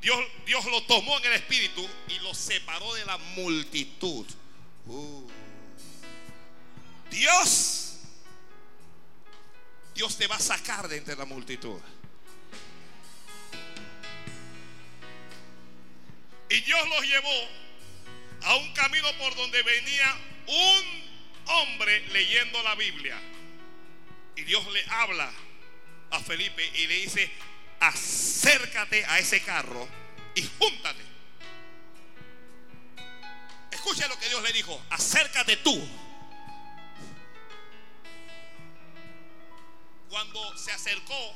Dios, 0.00 0.18
Dios 0.46 0.64
lo 0.66 0.82
tomó 0.84 1.18
en 1.18 1.26
el 1.26 1.32
espíritu 1.34 1.86
y 2.08 2.18
lo 2.20 2.34
separó 2.34 2.94
de 2.94 3.04
la 3.04 3.18
multitud. 3.18 4.26
Uh, 4.86 5.28
Dios, 7.10 7.98
Dios 9.94 10.16
te 10.16 10.26
va 10.26 10.36
a 10.36 10.40
sacar 10.40 10.88
de 10.88 10.96
entre 10.96 11.16
la 11.16 11.26
multitud. 11.26 11.80
Y 16.48 16.60
Dios 16.62 16.88
los 16.88 17.02
llevó 17.02 17.48
a 18.42 18.56
un 18.56 18.72
camino 18.72 19.06
por 19.18 19.36
donde 19.36 19.62
venía 19.62 20.16
un 20.46 21.10
hombre 21.46 22.08
leyendo 22.08 22.62
la 22.62 22.74
Biblia. 22.74 23.20
Y 24.34 24.42
Dios 24.42 24.66
le 24.72 24.82
habla 24.88 25.30
a 26.10 26.20
Felipe 26.20 26.64
y 26.74 26.86
le 26.86 26.94
dice, 26.96 27.30
acércate 27.80 29.04
a 29.06 29.18
ese 29.18 29.42
carro 29.42 29.88
y 30.34 30.42
júntate. 30.58 31.10
Escucha 33.70 34.08
lo 34.08 34.18
que 34.18 34.28
Dios 34.28 34.42
le 34.42 34.52
dijo, 34.52 34.80
acércate 34.90 35.56
tú. 35.58 35.88
Cuando 40.08 40.56
se 40.58 40.72
acercó, 40.72 41.34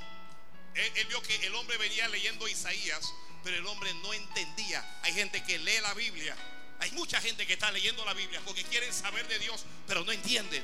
él, 0.74 1.06
vio 1.06 1.22
que 1.22 1.46
el 1.46 1.54
hombre 1.54 1.78
venía 1.78 2.08
leyendo 2.08 2.48
Isaías, 2.48 3.14
pero 3.42 3.56
el 3.56 3.66
hombre 3.66 3.92
no 4.02 4.12
entendía. 4.12 4.84
Hay 5.02 5.12
gente 5.12 5.42
que 5.44 5.58
lee 5.58 5.80
la 5.80 5.94
Biblia. 5.94 6.36
Hay 6.80 6.90
mucha 6.92 7.20
gente 7.20 7.46
que 7.46 7.52
está 7.52 7.70
leyendo 7.70 8.04
la 8.04 8.12
Biblia 8.12 8.40
porque 8.44 8.64
quieren 8.64 8.92
saber 8.92 9.26
de 9.28 9.38
Dios, 9.38 9.64
pero 9.86 10.04
no 10.04 10.12
entienden. 10.12 10.62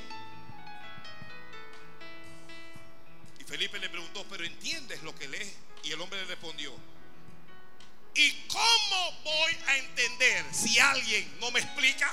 Felipe 3.51 3.77
le 3.79 3.89
preguntó, 3.89 4.25
pero 4.29 4.45
¿entiendes 4.45 5.03
lo 5.03 5.13
que 5.13 5.27
lees? 5.27 5.53
Y 5.83 5.91
el 5.91 5.99
hombre 5.99 6.21
le 6.21 6.25
respondió, 6.25 6.73
¿y 8.15 8.31
cómo 8.47 9.11
voy 9.25 9.57
a 9.67 9.75
entender 9.75 10.45
si 10.53 10.79
alguien 10.79 11.37
no 11.41 11.51
me 11.51 11.59
explica? 11.59 12.09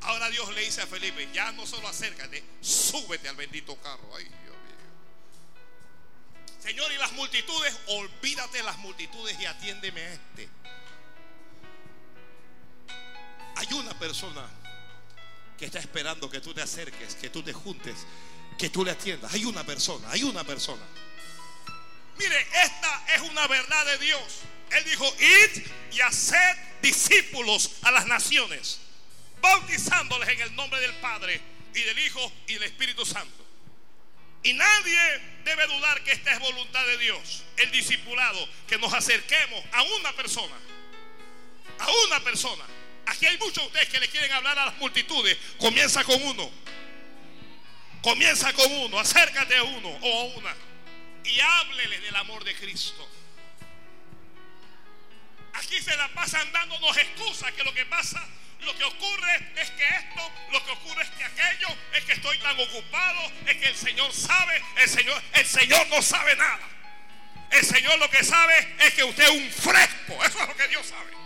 Ahora 0.00 0.30
Dios 0.30 0.50
le 0.54 0.62
dice 0.62 0.80
a 0.80 0.86
Felipe, 0.86 1.28
ya 1.34 1.52
no 1.52 1.66
solo 1.66 1.86
acércate, 1.86 2.42
súbete 2.62 3.28
al 3.28 3.36
bendito 3.36 3.76
carro. 3.82 4.16
Ay, 4.16 4.24
Dios 4.24 4.56
mío. 4.56 4.76
Señor, 6.60 6.90
y 6.92 6.96
las 6.96 7.12
multitudes, 7.12 7.78
olvídate 7.88 8.56
de 8.56 8.64
las 8.64 8.78
multitudes 8.78 9.38
y 9.38 9.44
atiéndeme 9.44 10.00
a 10.00 10.12
este. 10.14 10.48
Hay 13.54 13.70
una 13.74 13.92
persona 13.98 14.61
que 15.62 15.66
está 15.66 15.78
esperando 15.78 16.28
que 16.28 16.40
tú 16.40 16.52
te 16.52 16.60
acerques, 16.60 17.14
que 17.14 17.30
tú 17.30 17.40
te 17.40 17.52
juntes, 17.52 17.94
que 18.58 18.68
tú 18.68 18.84
le 18.84 18.90
atiendas. 18.90 19.32
Hay 19.32 19.44
una 19.44 19.64
persona, 19.64 20.10
hay 20.10 20.24
una 20.24 20.42
persona. 20.42 20.82
Mire, 22.18 22.46
esta 22.64 23.04
es 23.14 23.20
una 23.30 23.46
verdad 23.46 23.86
de 23.86 23.98
Dios. 23.98 24.40
Él 24.72 24.84
dijo, 24.86 25.06
id 25.20 25.62
y 25.92 26.00
haced 26.00 26.56
discípulos 26.82 27.76
a 27.82 27.92
las 27.92 28.06
naciones, 28.06 28.80
bautizándoles 29.40 30.30
en 30.30 30.40
el 30.40 30.56
nombre 30.56 30.80
del 30.80 30.94
Padre 30.94 31.40
y 31.72 31.80
del 31.82 31.98
Hijo 32.00 32.32
y 32.48 32.54
del 32.54 32.64
Espíritu 32.64 33.06
Santo. 33.06 33.46
Y 34.42 34.54
nadie 34.54 35.20
debe 35.44 35.64
dudar 35.68 36.02
que 36.02 36.10
esta 36.10 36.32
es 36.32 36.40
voluntad 36.40 36.84
de 36.88 36.98
Dios, 36.98 37.44
el 37.58 37.70
discipulado, 37.70 38.48
que 38.66 38.78
nos 38.78 38.92
acerquemos 38.92 39.64
a 39.70 39.82
una 39.84 40.12
persona, 40.16 40.56
a 41.78 41.88
una 42.08 42.18
persona. 42.24 42.64
Aquí 43.12 43.26
hay 43.26 43.36
muchos 43.36 43.62
de 43.62 43.66
ustedes 43.66 43.88
que 43.90 44.00
le 44.00 44.08
quieren 44.08 44.32
hablar 44.32 44.58
a 44.58 44.66
las 44.66 44.76
multitudes. 44.78 45.36
Comienza 45.58 46.02
con 46.02 46.20
uno. 46.22 46.50
Comienza 48.02 48.52
con 48.54 48.72
uno, 48.72 48.98
acércate 48.98 49.56
a 49.56 49.62
uno 49.62 49.88
o 49.88 50.20
a 50.20 50.24
una 50.38 50.54
y 51.24 51.38
háblele 51.38 52.00
del 52.00 52.16
amor 52.16 52.42
de 52.42 52.54
Cristo. 52.56 53.08
Aquí 55.52 55.80
se 55.80 55.96
la 55.96 56.08
pasan 56.08 56.50
dándonos 56.52 56.96
excusas 56.96 57.52
que 57.52 57.62
lo 57.62 57.72
que 57.74 57.84
pasa, 57.86 58.26
lo 58.60 58.76
que 58.76 58.84
ocurre 58.84 59.52
es 59.56 59.70
que 59.70 59.86
esto, 59.86 60.32
lo 60.50 60.64
que 60.64 60.70
ocurre 60.72 61.02
es 61.02 61.10
que 61.10 61.24
aquello, 61.24 61.68
es 61.94 62.04
que 62.04 62.12
estoy 62.12 62.38
tan 62.38 62.58
ocupado, 62.58 63.32
es 63.46 63.56
que 63.58 63.68
el 63.68 63.76
Señor 63.76 64.12
sabe, 64.12 64.60
el 64.78 64.88
Señor, 64.88 65.22
el 65.34 65.46
Señor 65.46 65.86
no 65.88 66.02
sabe 66.02 66.34
nada. 66.34 66.68
El 67.50 67.64
Señor 67.64 67.98
lo 67.98 68.10
que 68.10 68.24
sabe 68.24 68.74
es 68.80 68.94
que 68.94 69.04
usted 69.04 69.24
es 69.24 69.30
un 69.30 69.50
fresco, 69.50 70.24
eso 70.24 70.42
es 70.42 70.48
lo 70.48 70.56
que 70.56 70.68
Dios 70.68 70.86
sabe. 70.86 71.21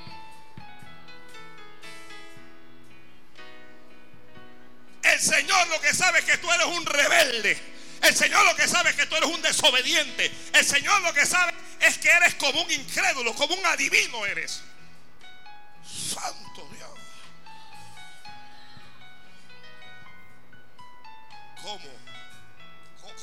El 5.12 5.20
Señor 5.20 5.68
lo 5.68 5.80
que 5.80 5.94
sabe 5.94 6.18
es 6.18 6.24
que 6.24 6.38
tú 6.38 6.50
eres 6.50 6.66
un 6.66 6.84
rebelde. 6.84 7.56
El 8.02 8.14
Señor 8.14 8.44
lo 8.44 8.56
que 8.56 8.68
sabe 8.68 8.90
es 8.90 8.96
que 8.96 9.06
tú 9.06 9.16
eres 9.16 9.28
un 9.28 9.40
desobediente. 9.40 10.30
El 10.52 10.64
Señor 10.64 11.00
lo 11.02 11.14
que 11.14 11.24
sabe 11.24 11.54
es 11.80 11.98
que 11.98 12.08
eres 12.08 12.34
como 12.34 12.62
un 12.62 12.70
incrédulo, 12.70 13.34
como 13.34 13.54
un 13.54 13.66
adivino 13.66 14.26
eres. 14.26 14.62
Santo 15.84 16.68
Dios. 16.72 16.90
¿Cómo? 21.62 21.90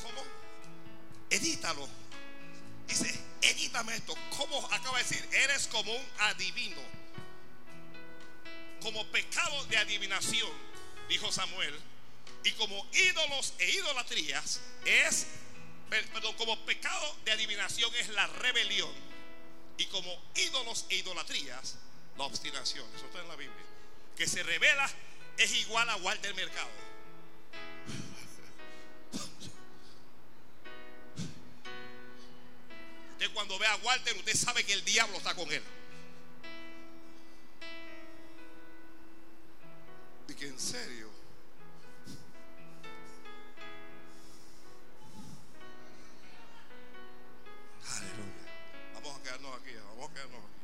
¿Cómo? 0.02 0.24
Edítalo. 1.30 1.88
Dice, 2.86 3.14
edítame 3.42 3.94
esto. 3.94 4.14
¿Cómo 4.36 4.66
acaba 4.72 4.98
de 4.98 5.04
decir? 5.04 5.28
Eres 5.32 5.66
como 5.68 5.94
un 5.94 6.06
adivino. 6.18 6.82
Como 8.82 9.06
pecado 9.06 9.64
de 9.66 9.78
adivinación, 9.78 10.50
dijo 11.08 11.32
Samuel. 11.32 11.74
Y 12.44 12.52
como 12.52 12.86
ídolos 12.92 13.54
e 13.58 13.70
idolatrías 13.70 14.60
es, 14.84 15.26
perdón, 15.88 16.36
como 16.36 16.58
pecado 16.66 17.16
de 17.24 17.32
adivinación 17.32 17.92
es 17.96 18.10
la 18.10 18.26
rebelión. 18.26 18.92
Y 19.78 19.86
como 19.86 20.22
ídolos 20.34 20.84
e 20.90 20.96
idolatrías, 20.96 21.76
la 22.16 22.24
obstinación. 22.24 22.86
Eso 22.96 23.06
está 23.06 23.20
en 23.20 23.28
la 23.28 23.36
Biblia. 23.36 23.64
Que 24.16 24.26
se 24.26 24.42
revela 24.42 24.90
es 25.38 25.54
igual 25.54 25.88
a 25.90 25.96
Walter 25.96 26.34
Mercado. 26.34 26.68
Usted 33.12 33.30
cuando 33.32 33.58
ve 33.58 33.66
a 33.66 33.76
Walter, 33.76 34.14
usted 34.16 34.34
sabe 34.34 34.64
que 34.64 34.74
el 34.74 34.84
diablo 34.84 35.16
está 35.16 35.34
con 35.34 35.50
él. 35.50 35.62
¿De 40.26 40.34
que 40.34 40.46
en 40.46 40.58
serio? 40.58 41.10
Aleluya. 47.86 48.32
Vamos 48.94 49.18
a 49.18 49.22
quedarnos 49.22 49.60
aquí, 49.60 49.74
vamos 49.74 50.10
a 50.10 50.14
quedarnos 50.14 50.40
aquí. 50.40 50.54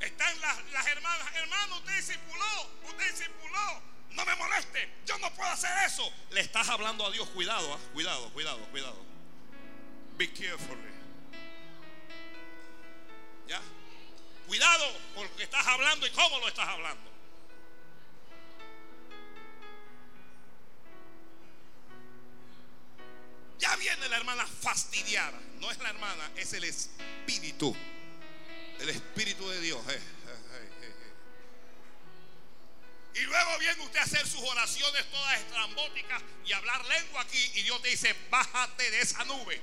Están 0.00 0.40
las, 0.40 0.72
las 0.72 0.86
hermanas, 0.86 1.34
hermano, 1.34 1.76
usted 1.78 1.96
discipuló, 1.96 2.70
usted 2.88 3.10
discipuló. 3.10 3.82
No 4.10 4.24
me 4.26 4.34
moleste, 4.36 4.88
yo 5.06 5.18
no 5.18 5.32
puedo 5.34 5.50
hacer 5.50 5.70
eso. 5.86 6.08
Le 6.30 6.40
estás 6.40 6.68
hablando 6.68 7.06
a 7.06 7.10
Dios, 7.10 7.28
cuidado, 7.30 7.74
¿ah? 7.74 7.78
cuidado, 7.92 8.32
cuidado, 8.32 8.60
cuidado. 8.70 9.04
Be 10.16 10.32
careful. 10.32 10.76
Cuidado 14.46 14.84
con 15.14 15.24
lo 15.24 15.36
que 15.36 15.44
estás 15.44 15.66
hablando 15.66 16.06
y 16.06 16.10
cómo 16.10 16.38
lo 16.38 16.48
estás 16.48 16.68
hablando. 16.68 17.10
Ya 23.58 23.76
viene 23.76 24.08
la 24.08 24.16
hermana 24.16 24.46
fastidiada. 24.46 25.40
No 25.60 25.70
es 25.70 25.78
la 25.78 25.90
hermana, 25.90 26.30
es 26.36 26.52
el 26.52 26.64
espíritu. 26.64 27.76
El 28.80 28.88
Espíritu 28.88 29.48
de 29.48 29.60
Dios. 29.60 29.80
eh, 29.88 29.92
eh, 29.94 30.70
eh. 30.82 31.12
Y 33.14 33.20
luego 33.20 33.58
viene 33.58 33.80
usted 33.84 34.00
a 34.00 34.02
hacer 34.02 34.26
sus 34.26 34.42
oraciones 34.42 35.08
todas 35.10 35.38
estrambóticas 35.38 36.20
y 36.44 36.52
hablar 36.52 36.84
lengua 36.86 37.22
aquí. 37.22 37.52
Y 37.54 37.62
Dios 37.62 37.80
te 37.80 37.90
dice, 37.90 38.16
bájate 38.28 38.90
de 38.90 39.00
esa 39.00 39.24
nube. 39.24 39.60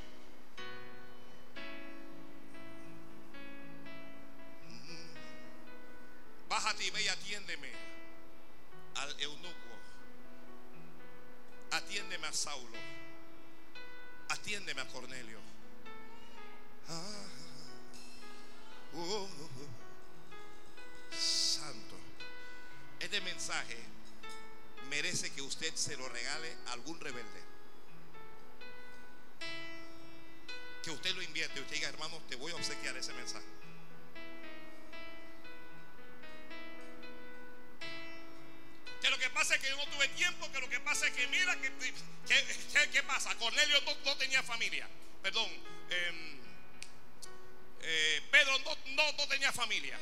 Bájate 6.69 6.85
y 6.85 6.89
ve 6.91 7.01
y 7.01 7.07
atiéndeme 7.07 7.71
al 8.93 9.19
eunuco. 9.21 9.55
Atiéndeme 11.71 12.27
a 12.27 12.31
Saulo. 12.33 12.77
Atiéndeme 14.29 14.81
a 14.81 14.87
Cornelio. 14.87 15.39
Ah, 16.89 17.25
oh, 18.93 19.27
Santo. 21.11 21.95
Este 22.99 23.19
mensaje 23.21 23.77
merece 24.91 25.31
que 25.31 25.41
usted 25.41 25.73
se 25.73 25.97
lo 25.97 26.07
regale 26.07 26.55
a 26.67 26.73
algún 26.73 26.99
rebelde. 26.99 27.41
Que 30.83 30.91
usted 30.91 31.15
lo 31.15 31.23
invierte 31.23 31.61
usted 31.61 31.73
diga, 31.73 31.89
hermano, 31.89 32.21
te 32.29 32.35
voy 32.35 32.51
a 32.51 32.55
obsequiar 32.57 32.95
ese 32.95 33.11
mensaje. 33.13 33.58
Que 39.57 39.69
yo 39.69 39.77
no 39.77 39.85
tuve 39.87 40.07
tiempo, 40.09 40.51
que 40.51 40.59
lo 40.59 40.69
que 40.69 40.79
pasa 40.81 41.07
es 41.07 41.13
que 41.13 41.25
mira, 41.27 41.55
que, 41.61 41.71
que- 41.77 41.93
que- 42.73 42.89
¿qué 42.91 43.03
pasa? 43.03 43.33
Cornelio 43.35 43.81
no, 43.81 43.95
no 44.05 44.17
tenía 44.17 44.43
familia. 44.43 44.87
Perdón. 45.23 45.49
em, 45.89 46.39
eh, 47.81 48.21
Pedro 48.31 48.59
no, 48.59 48.75
no, 48.93 49.11
no 49.13 49.27
tenía 49.27 49.51
familia. 49.51 49.97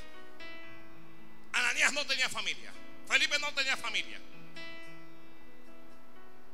Ananías 1.54 1.94
no 1.94 2.06
tenía 2.06 2.28
familia. 2.30 2.72
Felipe 3.08 3.40
no 3.40 3.54
tenía 3.54 3.78
familia. 3.78 4.20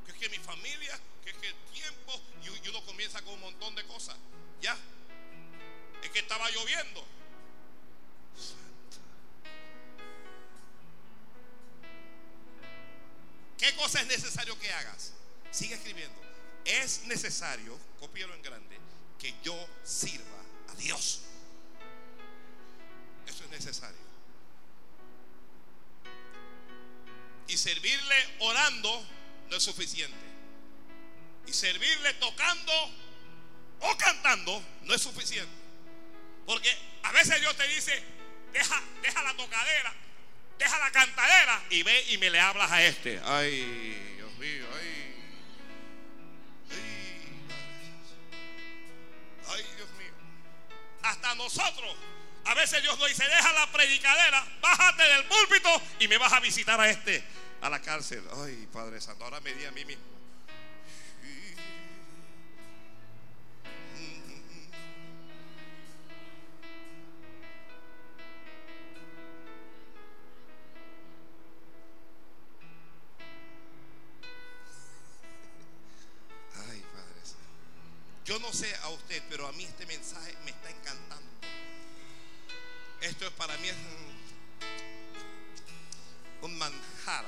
Que 0.05 0.11
es 0.11 0.17
que 0.17 0.29
mi 0.29 0.37
familia, 0.37 0.99
que 1.23 1.31
es 1.31 1.37
que 1.37 1.47
el 1.47 1.55
tiempo, 1.73 2.21
y 2.43 2.69
uno 2.69 2.85
comienza 2.85 3.21
con 3.23 3.33
un 3.33 3.39
montón 3.41 3.73
de 3.75 3.83
cosas. 3.85 4.15
Ya. 4.61 4.77
Es 6.03 6.09
que 6.11 6.19
estaba 6.19 6.49
lloviendo. 6.51 7.05
¿Qué 13.63 13.73
cosa 13.75 14.01
es 14.01 14.07
necesario 14.07 14.59
que 14.59 14.69
hagas? 14.73 15.13
Sigue 15.49 15.75
escribiendo. 15.75 16.21
Es 16.65 17.03
necesario, 17.05 17.79
cópialo 17.97 18.33
en 18.33 18.41
grande, 18.41 18.77
que 19.17 19.33
yo 19.41 19.57
sirva 19.85 20.41
a 20.67 20.75
Dios. 20.75 21.21
Eso 23.25 23.45
es 23.45 23.49
necesario. 23.51 24.01
Y 27.47 27.55
servirle 27.55 28.35
orando 28.39 29.07
no 29.49 29.55
es 29.55 29.63
suficiente. 29.63 30.25
Y 31.47 31.53
servirle 31.53 32.15
tocando 32.15 32.73
o 33.79 33.97
cantando 33.97 34.61
no 34.81 34.93
es 34.93 35.01
suficiente. 35.01 35.55
Porque 36.45 36.77
a 37.03 37.13
veces 37.13 37.39
Dios 37.39 37.55
te 37.55 37.67
dice, 37.69 38.03
deja, 38.51 38.83
deja 39.01 39.23
la 39.23 39.37
tocadera, 39.37 39.95
deja 40.63 40.79
la 40.79 40.91
cantadera 40.91 41.61
y 41.69 41.83
ve 41.83 42.05
y 42.09 42.17
me 42.17 42.29
le 42.29 42.39
hablas 42.39 42.71
a 42.71 42.83
este. 42.83 43.19
Ay, 43.25 44.15
Dios 44.15 44.31
mío, 44.37 44.65
ay. 44.73 45.15
Ay, 49.49 49.63
Dios 49.75 49.89
mío. 49.97 50.13
Hasta 51.01 51.35
nosotros, 51.35 51.95
a 52.45 52.53
veces 52.53 52.81
Dios 52.81 52.97
nos 52.97 53.09
dice, 53.09 53.25
deja 53.25 53.51
la 53.51 53.71
predicadera, 53.71 54.45
bájate 54.61 55.03
del 55.03 55.25
púlpito 55.25 55.81
y 55.99 56.07
me 56.07 56.17
vas 56.17 56.31
a 56.31 56.39
visitar 56.39 56.79
a 56.79 56.89
este, 56.89 57.21
a 57.61 57.69
la 57.69 57.81
cárcel. 57.81 58.23
Ay, 58.41 58.67
Padre 58.71 59.01
Santo, 59.01 59.25
ahora 59.25 59.41
me 59.41 59.53
di 59.53 59.65
a 59.65 59.71
mí 59.71 59.83
mismo. 59.83 60.12
Yo 78.33 78.39
no 78.39 78.51
sé 78.51 78.75
a 78.81 78.89
usted, 78.89 79.21
pero 79.29 79.45
a 79.45 79.51
mí 79.51 79.63
este 79.63 79.85
mensaje 79.85 80.35
me 80.43 80.49
está 80.49 80.67
encantando. 80.67 81.31
Esto 82.99 83.27
es 83.27 83.31
para 83.33 83.55
mí 83.57 83.69
un, 86.41 86.49
un 86.49 86.57
manjar. 86.57 87.25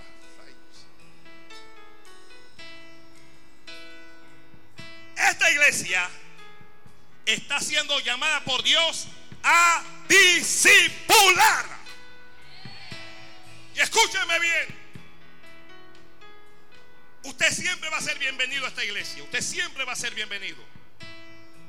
Esta 5.16 5.52
iglesia 5.52 6.10
está 7.28 7.60
siendo 7.60 8.00
llamada 8.00 8.44
por 8.44 8.64
Dios 8.64 9.06
a 9.44 9.84
discipular. 10.10 11.68
Y 13.76 13.80
escúcheme 13.80 14.40
bien. 14.40 14.80
Usted 17.26 17.52
siempre 17.52 17.92
va 17.92 17.98
a 17.98 18.02
ser 18.02 18.18
bienvenido 18.18 18.66
a 18.66 18.70
esta 18.70 18.84
iglesia. 18.84 19.22
Usted 19.22 19.42
siempre 19.44 19.86
va 19.86 19.94
a 19.94 19.96
ser 19.96 20.16
bienvenido. 20.16 20.74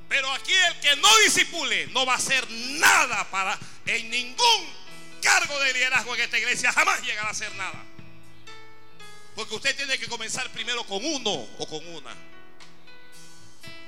Pero 0.09 0.31
aquí 0.33 0.53
el 0.53 0.81
que 0.81 0.97
no 0.97 1.19
disipule 1.25 1.89
no 1.89 2.07
va 2.07 2.15
a 2.15 2.17
hacer 2.17 2.49
nada 2.51 3.29
para 3.31 3.59
en 3.87 4.11
ningún 4.11 4.75
cargo 5.21 5.59
de 5.61 5.73
liderazgo 5.73 6.15
en 6.15 6.21
esta 6.23 6.39
iglesia. 6.39 6.73
Jamás 6.73 7.03
llegará 7.03 7.29
a 7.29 7.33
hacer 7.33 7.53
nada. 7.55 7.85
Porque 9.35 9.55
usted 9.55 9.77
tiene 9.77 9.99
que 9.99 10.07
comenzar 10.07 10.49
primero 10.51 10.85
con 10.85 11.05
uno 11.05 11.31
o 11.59 11.67
con 11.69 11.87
una. 11.89 12.15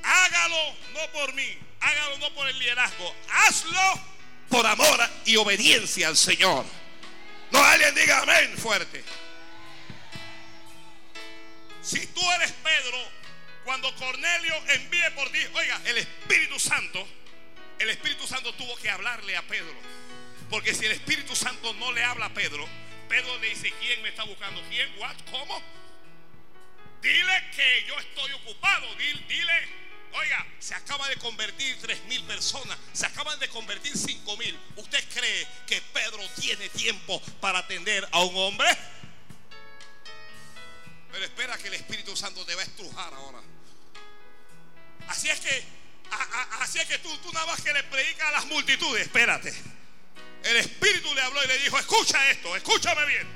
Hágalo 0.03 0.77
no 0.93 1.13
por 1.13 1.33
mí. 1.35 1.59
Hágalo 1.81 2.19
no 2.19 2.35
por 2.35 2.49
el 2.49 2.59
liderazgo. 2.59 3.15
Hazlo 3.31 4.01
por 4.49 4.67
amor 4.67 5.01
y 5.25 5.37
obediencia 5.37 6.09
al 6.09 6.17
Señor. 6.17 6.65
No 7.51 7.63
alguien 7.63 7.95
diga 7.95 8.21
amén 8.21 8.57
fuerte. 8.59 9.05
Si 11.83 12.07
tú 12.09 12.21
eres 12.33 12.53
Pedro, 12.53 12.99
cuando 13.69 13.95
Cornelio 13.97 14.55
envíe 14.69 15.11
por 15.15 15.31
ti, 15.31 15.41
oiga, 15.53 15.79
el 15.85 15.99
Espíritu 15.99 16.59
Santo, 16.59 17.07
el 17.79 17.91
Espíritu 17.91 18.27
Santo 18.27 18.55
tuvo 18.55 18.75
que 18.77 18.89
hablarle 18.89 19.37
a 19.37 19.43
Pedro. 19.43 19.75
Porque 20.49 20.75
si 20.75 20.87
el 20.87 20.93
Espíritu 20.93 21.37
Santo 21.37 21.75
no 21.75 21.93
le 21.93 22.03
habla 22.03 22.25
a 22.25 22.33
Pedro, 22.33 22.67
Pedro 23.11 23.39
le 23.41 23.51
dice, 23.51 23.71
¿quién 23.79 24.01
me 24.01 24.09
está 24.09 24.25
buscando? 24.25 24.63
¿Quién? 24.71 24.91
¿What? 24.97 25.17
¿Cómo? 25.31 25.63
Dile 27.03 27.51
que 27.55 27.85
yo 27.87 27.99
estoy 27.99 28.33
ocupado. 28.33 28.87
Dile, 28.95 29.23
dile, 29.29 29.69
oiga, 30.15 30.47
se 30.59 30.75
acaba 30.75 31.07
de 31.11 31.17
convertir 31.17 31.79
tres 31.83 32.03
mil 32.05 32.25
personas, 32.25 32.79
se 32.95 33.05
acaban 33.05 33.39
de 33.39 33.51
convertir 33.51 33.95
cinco 33.99 34.35
mil. 34.39 34.59
¿Usted 34.77 35.05
cree 35.13 35.47
que 35.67 35.79
Pedro 35.93 36.27
tiene 36.41 36.71
tiempo 36.71 37.21
para 37.43 37.59
atender 37.59 38.09
a 38.13 38.25
un 38.25 38.35
hombre? 38.35 38.69
Pero 41.13 41.23
espera 41.23 41.59
que 41.59 41.69
el 41.69 41.75
Espíritu 41.75 42.17
Santo 42.17 42.47
te 42.47 42.55
va 42.55 42.63
a 42.63 42.65
estrujar 42.65 43.13
ahora. 43.13 43.43
Así 45.09 45.29
es 45.29 45.41
que, 45.41 45.63
así 46.61 46.79
es 46.79 46.87
que 46.87 46.99
tú, 46.99 47.17
tú 47.19 47.33
nada 47.33 47.47
más 47.47 47.61
que 47.61 47.73
le 47.73 47.83
predicas 47.85 48.29
a 48.29 48.33
las 48.33 48.47
multitudes, 48.47 49.03
espérate. 49.03 49.53
El 50.45 50.57
Espíritu 50.57 51.13
le 51.15 51.23
habló 51.23 51.43
y 51.45 51.49
le 51.49 51.59
dijo, 51.59 51.79
escucha 51.79 52.31
esto, 52.31 52.55
escúchame 52.57 53.05
bien. 53.07 53.27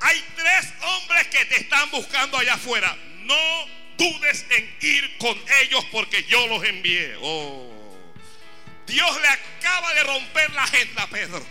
Hay 0.00 0.24
tres 0.36 0.72
hombres 0.82 1.26
que 1.28 1.44
te 1.46 1.56
están 1.60 1.90
buscando 1.90 2.38
allá 2.38 2.54
afuera. 2.54 2.96
No 3.18 3.66
dudes 3.96 4.46
en 4.50 4.76
ir 4.80 5.18
con 5.18 5.38
ellos 5.62 5.84
porque 5.92 6.24
yo 6.24 6.46
los 6.46 6.64
envié. 6.64 7.16
Oh. 7.20 7.70
Dios 8.86 9.20
le 9.20 9.28
acaba 9.28 9.94
de 9.94 10.04
romper 10.04 10.50
la 10.52 10.64
agenda 10.64 11.02
a 11.02 11.10
Pedro. 11.10 11.46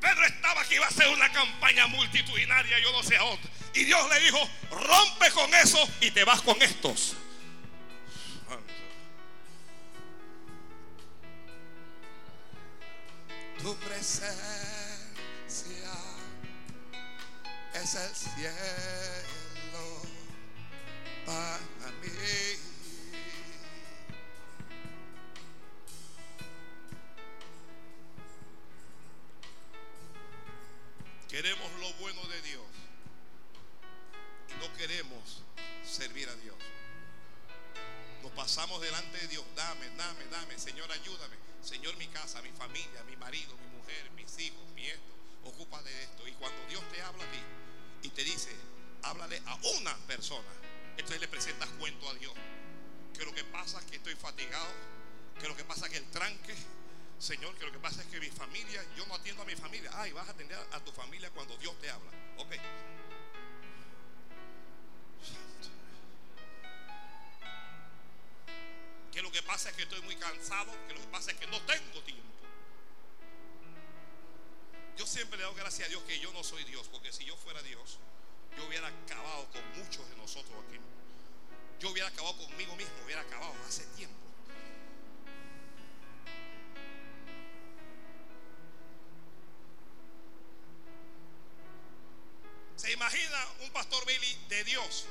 Pedro 0.00 0.26
estaba 0.26 0.64
que 0.66 0.74
iba 0.76 0.86
a 0.86 0.88
hacer 0.88 1.08
una 1.08 1.30
campaña 1.30 1.86
multitudinaria, 1.86 2.78
yo 2.80 2.92
no 2.92 3.02
sé 3.02 3.16
a 3.16 3.20
dónde. 3.20 3.48
Y 3.74 3.84
Dios 3.84 4.08
le 4.10 4.20
dijo, 4.20 4.50
rompe 4.70 5.30
con 5.30 5.54
eso 5.54 5.88
y 6.00 6.10
te 6.10 6.24
vas 6.24 6.42
con 6.42 6.60
estos. 6.62 7.16
Tu 13.58 13.76
presencia 13.76 14.34
es 17.74 17.94
el 17.94 18.14
cielo 18.16 18.42
para 21.26 21.58
mí. 22.02 22.69
Pasamos 38.60 38.82
delante 38.82 39.16
de 39.16 39.28
Dios, 39.28 39.44
dame, 39.56 39.88
dame, 39.96 40.26
dame, 40.26 40.58
Señor, 40.58 40.92
ayúdame. 40.92 41.34
Señor, 41.62 41.96
mi 41.96 42.06
casa, 42.08 42.42
mi 42.42 42.50
familia, 42.50 43.02
mi 43.04 43.16
marido, 43.16 43.56
mi 43.56 43.78
mujer, 43.78 44.10
mis 44.10 44.38
hijos, 44.38 44.60
mi 44.74 44.86
esto, 44.86 45.14
ocupa 45.44 45.80
de 45.82 46.02
esto. 46.02 46.28
Y 46.28 46.32
cuando 46.32 46.62
Dios 46.68 46.82
te 46.92 47.00
habla 47.00 47.24
a 47.24 47.30
ti 47.30 47.38
y 48.02 48.10
te 48.10 48.22
dice, 48.22 48.54
háblale 49.02 49.40
a 49.46 49.54
una 49.78 49.96
persona, 50.06 50.50
entonces 50.90 51.22
le 51.22 51.28
presentas 51.28 51.70
cuento 51.78 52.06
a 52.10 52.12
Dios. 52.16 52.34
Que 53.14 53.24
lo 53.24 53.32
que 53.32 53.44
pasa 53.44 53.78
es 53.78 53.86
que 53.86 53.96
estoy 53.96 54.14
fatigado, 54.14 54.68
que 55.40 55.48
lo 55.48 55.56
que 55.56 55.64
pasa 55.64 55.86
es 55.86 55.92
que 55.92 55.96
el 55.96 56.10
tranque, 56.10 56.54
Señor, 57.18 57.54
que 57.56 57.64
lo 57.64 57.72
que 57.72 57.78
pasa 57.78 58.02
es 58.02 58.08
que 58.08 58.20
mi 58.20 58.28
familia, 58.28 58.84
yo 58.94 59.06
no 59.06 59.14
atiendo 59.14 59.40
a 59.40 59.46
mi 59.46 59.56
familia. 59.56 59.90
Ay, 59.94 60.12
vas 60.12 60.28
a 60.28 60.32
atender 60.32 60.58
a 60.72 60.80
tu 60.80 60.92
familia 60.92 61.30
cuando 61.30 61.56
Dios 61.56 61.74
te 61.80 61.88
habla. 61.88 62.10
Ok. 62.36 62.52
Lo 69.30 69.34
que 69.34 69.42
pasa 69.44 69.70
es 69.70 69.76
que 69.76 69.82
estoy 69.84 70.00
muy 70.02 70.16
cansado, 70.16 70.72
que 70.88 70.94
lo 70.94 71.00
que 71.00 71.06
pasa 71.06 71.30
es 71.30 71.36
que 71.36 71.46
no 71.46 71.60
tengo 71.60 72.02
tiempo. 72.02 72.26
Yo 74.96 75.06
siempre 75.06 75.38
le 75.38 75.44
doy 75.44 75.54
gracias 75.54 75.86
a 75.86 75.88
Dios 75.88 76.02
que 76.02 76.18
yo 76.18 76.32
no 76.32 76.42
soy 76.42 76.64
Dios, 76.64 76.88
porque 76.88 77.12
si 77.12 77.24
yo 77.24 77.36
fuera 77.36 77.62
Dios, 77.62 77.98
yo 78.56 78.66
hubiera 78.66 78.88
acabado 78.88 79.48
con 79.50 79.62
muchos 79.78 80.08
de 80.10 80.16
nosotros 80.16 80.52
aquí. 80.66 80.80
Yo 81.78 81.90
hubiera 81.90 82.08
acabado 82.08 82.36
conmigo 82.38 82.74
mismo, 82.74 82.92
hubiera 83.04 83.20
acabado 83.20 83.54
hace 83.68 83.86
tiempo. 83.94 84.16
¿Se 92.74 92.90
imagina 92.90 93.46
un 93.60 93.70
pastor 93.70 94.04
Billy 94.06 94.38
de 94.48 94.64
Dios? 94.64 95.06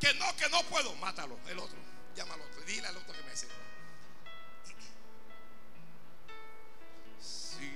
Que 0.00 0.14
no, 0.14 0.36
que 0.36 0.48
no 0.48 0.62
puedo, 0.70 0.94
mátalo, 0.94 1.38
el 1.48 1.58
otro. 1.58 1.93
Llama 2.14 2.34
al 2.34 2.40
otro, 2.42 2.62
dile 2.62 2.86
al 2.86 2.96
otro 2.96 3.12
que 3.12 3.22
me 3.22 3.36
sirva. 3.36 3.54
Sí. 7.20 7.72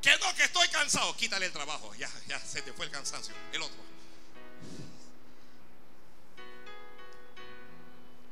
Que 0.00 0.16
no, 0.18 0.34
que 0.34 0.44
estoy 0.44 0.68
cansado. 0.68 1.14
Quítale 1.16 1.46
el 1.46 1.52
trabajo. 1.52 1.94
Ya, 1.96 2.10
ya 2.26 2.38
se 2.40 2.62
te 2.62 2.72
fue 2.72 2.86
el 2.86 2.90
cansancio. 2.90 3.34
El 3.52 3.62
otro. 3.62 3.82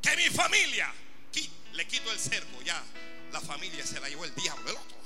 Que 0.00 0.16
mi 0.16 0.30
familia. 0.30 0.92
Le 1.72 1.86
quito 1.86 2.10
el 2.10 2.18
cerco. 2.18 2.62
Ya. 2.62 2.82
La 3.32 3.40
familia 3.40 3.86
se 3.86 4.00
la 4.00 4.08
llevó 4.08 4.24
el 4.24 4.34
diablo. 4.34 4.70
El 4.70 4.76
otro. 4.76 4.97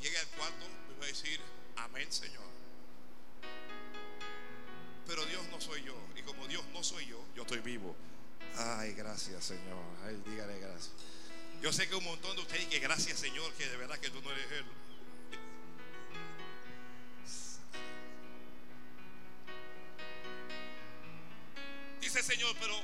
Llegue 0.00 0.18
al 0.18 0.26
cuarto, 0.28 0.66
me 0.88 0.98
va 0.98 1.04
a 1.04 1.08
decir, 1.08 1.40
amén 1.76 2.10
Señor. 2.10 2.48
Pero 5.06 5.24
Dios 5.26 5.42
no 5.50 5.60
soy 5.60 5.82
yo. 5.82 5.94
Y 6.16 6.22
como 6.22 6.46
Dios 6.46 6.64
no 6.72 6.82
soy 6.82 7.06
yo, 7.06 7.22
yo 7.34 7.42
estoy 7.42 7.60
vivo. 7.60 7.96
Ay, 8.56 8.92
gracias 8.92 9.44
Señor. 9.44 9.82
Ay, 10.04 10.20
dígale 10.26 10.58
gracias. 10.58 10.90
Yo 11.60 11.72
sé 11.72 11.88
que 11.88 11.94
un 11.94 12.04
montón 12.04 12.36
de 12.36 12.42
ustedes 12.42 12.66
que 12.66 12.78
gracias 12.78 13.18
Señor, 13.18 13.52
que 13.54 13.68
de 13.68 13.76
verdad 13.76 13.98
que 13.98 14.10
tú 14.10 14.20
no 14.22 14.30
eres 14.32 14.50
Él. 14.52 14.64
Dice 22.12 22.24
Señor, 22.24 22.56
pero 22.58 22.74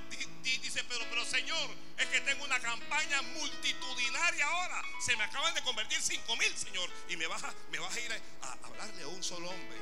dice 0.44 0.84
pero 0.88 1.04
pero 1.10 1.24
Señor, 1.24 1.70
es 1.98 2.06
que 2.06 2.20
tengo 2.20 2.44
una 2.44 2.60
campaña 2.60 3.20
multitudinaria 3.22 4.46
ahora. 4.46 4.80
Se 5.04 5.16
me 5.16 5.24
acaban 5.24 5.52
de 5.52 5.62
convertir 5.62 6.00
cinco 6.00 6.36
mil, 6.36 6.56
Señor, 6.56 6.88
y 7.08 7.16
me 7.16 7.26
vas 7.26 7.42
a, 7.42 7.52
me 7.72 7.80
vas 7.80 7.92
a 7.96 8.00
ir 8.00 8.12
a, 8.12 8.46
a 8.46 8.52
hablarle 8.52 9.02
a 9.02 9.08
un 9.08 9.24
solo 9.24 9.50
hombre. 9.50 9.78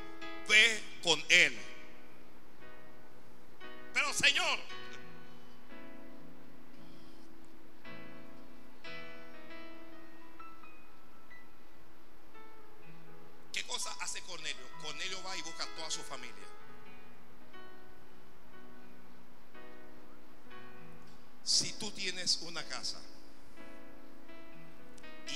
Ve 0.48 0.82
con 1.02 1.22
él. 1.28 1.60
Pero 3.92 4.14
Señor, 4.14 4.58
¿Qué 13.52 13.62
cosa 13.64 13.94
hace 14.00 14.22
Cornelio? 14.22 14.66
Cornelio 14.82 15.22
va 15.22 15.36
y 15.36 15.42
busca 15.42 15.64
a 15.64 15.74
toda 15.76 15.90
su 15.90 16.02
familia. 16.02 16.44
Tienes 22.24 22.38
una 22.40 22.64
casa 22.64 22.98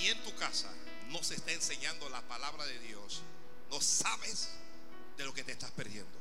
y 0.00 0.06
en 0.08 0.22
tu 0.22 0.34
casa 0.36 0.72
no 1.10 1.22
se 1.22 1.34
está 1.34 1.52
enseñando 1.52 2.08
la 2.08 2.22
palabra 2.22 2.64
de 2.64 2.78
Dios, 2.78 3.20
no 3.70 3.78
sabes 3.80 4.48
de 5.18 5.24
lo 5.26 5.34
que 5.34 5.44
te 5.44 5.52
estás 5.52 5.70
perdiendo. 5.72 6.18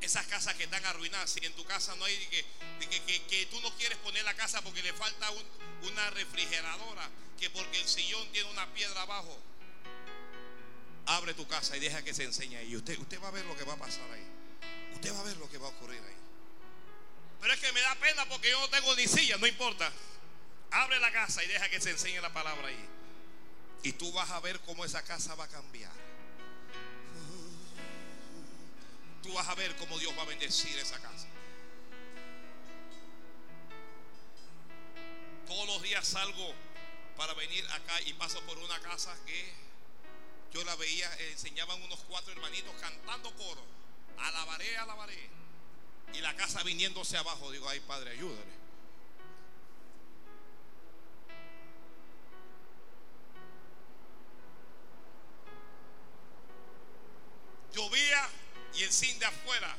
Esas 0.00 0.26
casas 0.28 0.54
que 0.54 0.64
están 0.64 0.84
arruinadas, 0.86 1.30
si 1.30 1.44
en 1.44 1.52
tu 1.54 1.64
casa 1.64 1.94
no 1.96 2.04
hay 2.04 2.16
que, 2.28 2.44
que, 2.88 3.22
que, 3.26 3.46
tú 3.46 3.60
no 3.60 3.74
quieres 3.76 3.98
poner 3.98 4.24
la 4.24 4.34
casa 4.34 4.62
porque 4.62 4.82
le 4.82 4.92
falta 4.92 5.28
una 5.82 6.10
refrigeradora 6.10 7.10
que 7.38 7.50
porque 7.50 7.80
el 7.80 7.88
sillón 7.88 8.26
tiene 8.30 8.48
una 8.50 8.72
piedra 8.72 9.02
abajo, 9.02 9.38
abre 11.08 11.34
tu 11.34 11.46
casa 11.46 11.76
y 11.76 11.80
deja 11.80 12.02
que 12.02 12.14
se 12.14 12.24
enseñe 12.24 12.56
ahí. 12.56 12.76
Usted, 12.76 12.98
usted 12.98 13.20
va 13.22 13.28
a 13.28 13.30
ver 13.30 13.44
lo 13.46 13.56
que 13.56 13.64
va 13.64 13.74
a 13.74 13.76
pasar 13.76 14.10
ahí. 14.12 14.26
Usted 14.94 15.14
va 15.14 15.20
a 15.20 15.24
ver 15.24 15.36
lo 15.38 15.48
que 15.48 15.58
va 15.58 15.66
a 15.66 15.70
ocurrir 15.70 16.02
ahí. 16.02 16.16
Pero 17.40 17.52
es 17.54 17.60
que 17.60 17.72
me 17.72 17.80
da 17.80 17.94
pena 17.96 18.26
porque 18.28 18.50
yo 18.50 18.60
no 18.60 18.68
tengo 18.68 18.94
ni 18.94 19.06
silla, 19.06 19.38
no 19.38 19.46
importa. 19.46 19.90
Abre 20.70 21.00
la 21.00 21.10
casa 21.10 21.42
y 21.42 21.46
deja 21.46 21.68
que 21.70 21.80
se 21.80 21.90
enseñe 21.90 22.20
la 22.20 22.32
palabra 22.32 22.68
ahí. 22.68 22.88
Y 23.82 23.92
tú 23.92 24.12
vas 24.12 24.30
a 24.30 24.40
ver 24.40 24.60
cómo 24.60 24.84
esa 24.84 25.02
casa 25.02 25.34
va 25.34 25.44
a 25.44 25.48
cambiar. 25.48 25.92
Tú 29.22 29.32
vas 29.32 29.48
a 29.48 29.54
ver 29.54 29.74
cómo 29.76 29.98
Dios 29.98 30.16
va 30.16 30.22
a 30.22 30.26
bendecir 30.26 30.78
esa 30.78 30.98
casa. 31.00 31.26
Todos 35.46 35.66
los 35.66 35.82
días 35.82 36.06
salgo 36.06 36.54
para 37.16 37.32
venir 37.34 37.64
acá 37.70 38.00
y 38.02 38.12
paso 38.12 38.40
por 38.42 38.58
una 38.58 38.78
casa 38.80 39.16
que 39.24 39.67
yo 40.52 40.64
la 40.64 40.74
veía, 40.76 41.12
eh, 41.18 41.32
enseñaban 41.32 41.82
unos 41.82 41.98
cuatro 42.08 42.32
hermanitos 42.32 42.74
cantando 42.80 43.32
coro. 43.34 43.62
Alabaré, 44.18 44.76
alabaré. 44.78 45.28
Y 46.14 46.20
la 46.20 46.34
casa 46.36 46.62
viniéndose 46.62 47.16
abajo. 47.16 47.50
Digo, 47.50 47.68
ay 47.68 47.80
padre, 47.80 48.12
ayúdale. 48.12 48.58
Llovía 57.72 58.28
y 58.74 58.82
el 58.82 58.92
zinc 58.92 59.18
de 59.18 59.26
afuera 59.26 59.76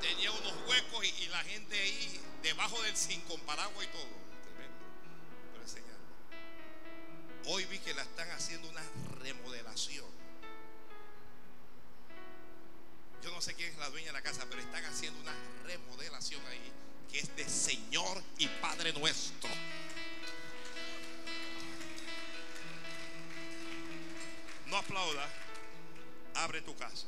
tenía 0.00 0.30
unos 0.30 0.52
huecos 0.68 1.04
y, 1.04 1.26
la 1.28 1.42
gente 1.44 1.80
ahí 1.80 2.20
debajo 2.42 2.82
del 2.82 2.96
zinc 2.96 3.26
con 3.26 3.40
paraguas 3.42 3.86
y 3.86 3.88
todo. 3.88 4.25
Hoy 7.48 7.64
vi 7.66 7.78
que 7.78 7.94
la 7.94 8.02
están 8.02 8.28
haciendo 8.32 8.68
una 8.68 8.82
remodelación. 9.20 10.04
Yo 13.22 13.30
no 13.30 13.40
sé 13.40 13.54
quién 13.54 13.70
es 13.70 13.78
la 13.78 13.88
dueña 13.88 14.08
de 14.08 14.12
la 14.14 14.22
casa, 14.22 14.44
pero 14.48 14.60
están 14.60 14.84
haciendo 14.84 15.20
una 15.20 15.34
remodelación 15.64 16.44
ahí 16.46 16.72
que 17.10 17.20
es 17.20 17.36
de 17.36 17.48
Señor 17.48 18.20
y 18.38 18.48
Padre 18.48 18.92
nuestro. 18.92 19.48
No 24.66 24.76
aplauda, 24.78 25.28
abre 26.34 26.62
tu 26.62 26.74
casa 26.76 27.06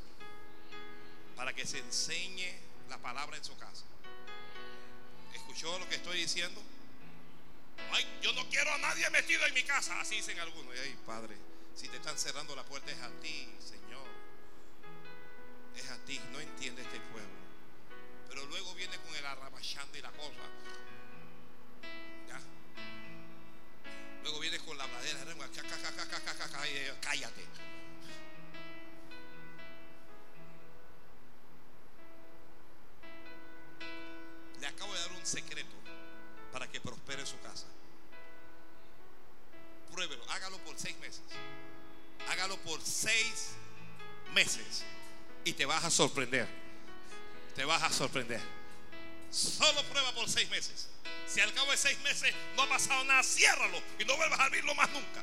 para 1.35 1.53
que 1.53 1.67
se 1.67 1.79
enseñe 1.79 2.55
la 2.89 2.99
palabra 2.99 3.37
en 3.37 3.45
su 3.45 3.57
casa. 3.59 3.85
¿Escuchó 5.35 5.77
lo 5.81 5.89
que 5.89 5.97
estoy 5.97 6.19
diciendo? 6.19 6.63
Ay, 7.93 8.07
yo 8.23 8.33
no 8.33 8.49
quiero 8.49 8.73
a 8.73 8.79
nadie 8.79 9.09
metido 9.11 9.45
en 9.47 9.55
mi 9.55 9.63
casa, 9.63 10.01
así 10.01 10.17
dicen 10.17 10.39
algunos. 10.41 10.75
Y 10.75 10.79
ay, 10.79 10.99
Padre, 11.07 11.37
si 11.75 11.89
te 11.89 11.97
están 11.97 12.19
cerrando 12.19 12.55
la 12.55 12.65
puerta 12.65 12.91
es 12.91 13.01
a 13.01 13.11
ti, 13.21 13.49
Señor. 13.61 14.07
Es 15.77 15.89
a 15.91 15.99
ti, 16.05 16.21
no 16.33 16.41
entiende 16.41 16.83
este 16.83 17.01
pueblo. 17.01 17.39
Pero 18.29 18.45
luego 18.47 18.75
viene 18.75 18.97
con 18.99 19.15
el 19.15 19.25
arrabachando 19.25 19.97
y 19.97 20.03
la 20.03 20.11
cosa. 20.13 20.43
Luego 24.23 24.41
viene 24.41 24.59
con 24.59 24.77
la 24.77 24.87
madera, 24.89 25.25
cállate. 27.01 27.47
Le 34.61 34.67
acabo 34.67 34.93
de 34.93 35.01
dar 35.01 35.13
un 35.13 35.25
secreto 35.25 35.88
que 36.73 36.81
prospere 36.81 37.25
su 37.27 37.39
casa. 37.41 37.67
Pruébelo, 39.93 40.23
hágalo 40.31 40.59
por 40.59 40.79
seis 40.79 40.97
meses. 40.99 41.23
Hágalo 42.29 42.57
por 42.59 42.81
seis 42.83 43.51
meses 44.35 44.85
y 45.45 45.53
te 45.53 45.65
vas 45.65 45.85
a 45.85 45.91
sorprender. 45.91 46.49
Te 47.55 47.65
vas 47.65 47.83
a 47.83 47.91
sorprender. 47.91 48.41
Solo 49.31 49.83
prueba 49.85 50.13
por 50.13 50.29
seis 50.29 50.49
meses. 50.51 50.89
Si 51.27 51.41
al 51.41 51.53
cabo 51.53 51.71
de 51.71 51.77
seis 51.77 51.99
meses 52.01 52.35
no 52.57 52.63
ha 52.63 52.69
pasado 52.69 53.05
nada, 53.05 53.23
ciérralo 53.23 53.79
y 53.99 54.05
no 54.05 54.17
vuelvas 54.17 54.41
a 54.41 54.45
abrirlo 54.45 54.75
más 54.75 54.91
nunca. 54.91 55.23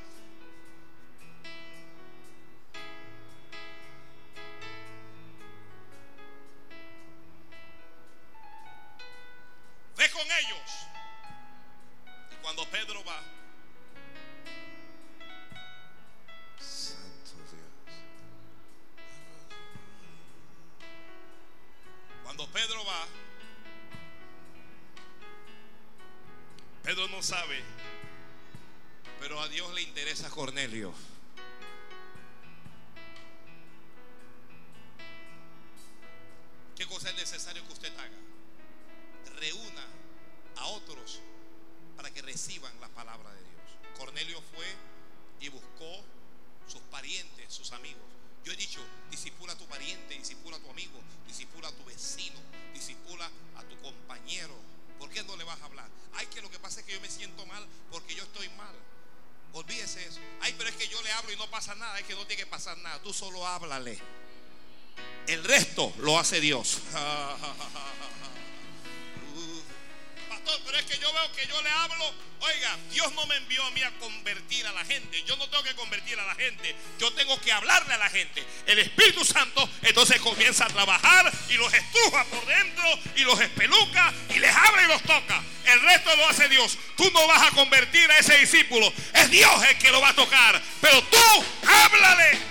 Hace 66.26 66.42
Dios. 66.42 66.80
pero 70.66 70.78
es 70.80 70.86
que 70.86 70.98
yo 70.98 71.14
veo 71.14 71.32
que 71.34 71.46
yo 71.46 71.62
le 71.62 71.70
hablo. 71.70 72.14
Oiga, 72.40 72.78
Dios 72.92 73.14
no 73.14 73.28
me 73.28 73.36
envió 73.36 73.64
a 73.64 73.70
mí 73.72 73.84
a 73.84 73.92
convertir 74.00 74.66
a 74.66 74.72
la 74.72 74.84
gente. 74.86 75.22
Yo 75.24 75.36
no 75.38 75.48
tengo 75.50 75.64
que 75.64 75.76
convertir 75.76 76.20
a 76.20 76.26
la 76.26 76.34
gente. 76.34 76.76
Yo 76.98 77.14
tengo 77.14 77.40
que 77.42 77.52
hablarle 77.52 77.94
a 77.94 77.98
la 78.00 78.10
gente. 78.10 78.44
El 78.66 78.80
Espíritu 78.80 79.24
Santo 79.24 79.70
entonces 79.84 80.20
comienza 80.20 80.66
a 80.66 80.70
trabajar 80.70 81.32
y 81.50 81.54
los 81.54 81.72
estruja 81.72 82.24
por 82.26 82.44
dentro 82.48 82.86
y 83.18 83.22
los 83.22 83.40
espeluca 83.40 84.12
y 84.34 84.40
les 84.40 84.56
habla 84.56 84.84
y 84.84 84.88
los 84.88 85.04
toca. 85.04 85.44
El 85.66 85.80
resto 85.82 86.16
lo 86.16 86.28
hace 86.28 86.50
Dios. 86.50 86.76
Tú 86.98 87.08
no 87.12 87.28
vas 87.28 87.52
a 87.52 87.52
convertir 87.52 88.10
a 88.10 88.18
ese 88.18 88.36
discípulo. 88.40 88.92
Es 89.14 89.30
Dios 89.30 89.64
el 89.70 89.78
que 89.78 89.92
lo 89.92 90.02
va 90.02 90.10
a 90.10 90.16
tocar. 90.16 90.60
Pero 90.82 91.04
tú 91.04 91.46
háblale. 91.68 92.45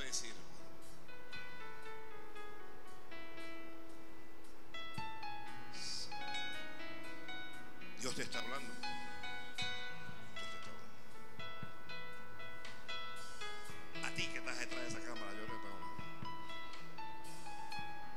Decir. 0.00 0.34
Dios 8.00 8.14
te 8.14 8.22
está 8.22 8.38
hablando. 8.38 8.72
Dios 8.74 8.86
te 8.86 8.92
está 10.56 10.70
hablando. 10.70 10.88
A 14.06 14.10
ti 14.14 14.26
que 14.28 14.38
estás 14.38 14.58
detrás 14.58 14.80
de 14.80 14.88
esa 14.88 15.00
cámara, 15.00 15.32
Dios 15.32 15.48
te 15.48 15.54
está 15.56 15.68
hablando. 15.68 16.04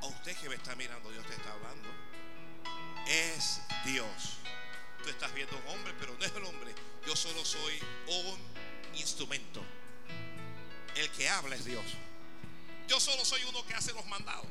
A 0.02 0.06
usted 0.08 0.38
que 0.38 0.50
me 0.50 0.56
está 0.56 0.76
mirando, 0.76 1.12
Dios 1.12 1.26
te 1.26 1.34
está 1.34 1.54
hablando. 1.54 1.90
Es 3.08 3.62
Dios. 3.86 4.38
Tú 5.04 5.10
estás 5.10 5.34
viendo 5.34 5.58
un 5.58 5.68
hombre, 5.70 5.94
pero 6.00 6.14
no 6.14 6.24
es 6.24 6.32
el 6.36 6.46
hombre. 6.46 6.76
Yo 7.08 7.16
solo 7.16 7.44
soy 7.44 7.80
un 8.08 8.40
instrumento. 8.96 9.64
Que 11.18 11.30
habla 11.30 11.56
es 11.56 11.66
Dios. 11.66 11.84
Yo 12.88 13.00
solo 13.00 13.24
soy 13.26 13.42
uno 13.50 13.66
que 13.66 13.74
hace 13.74 13.94
los 13.94 14.06
mandados. 14.08 14.48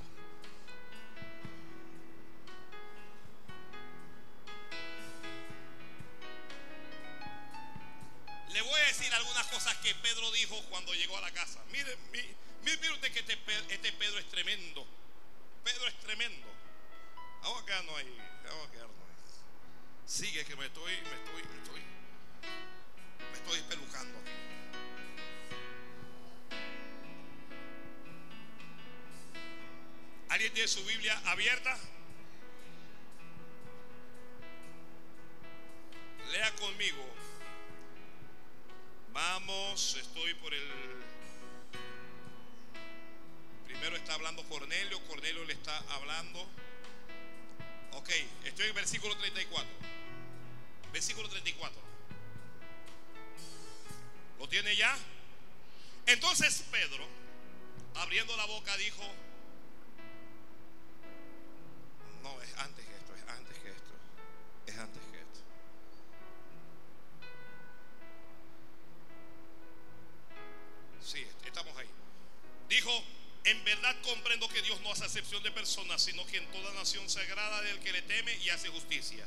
De 75.38 75.52
personas, 75.52 76.02
sino 76.02 76.26
que 76.26 76.38
en 76.38 76.50
toda 76.50 76.72
nación 76.74 77.08
se 77.08 77.20
agrada 77.20 77.62
del 77.62 77.78
que 77.78 77.92
le 77.92 78.02
teme 78.02 78.36
y 78.38 78.50
hace 78.50 78.68
justicia. 78.68 79.24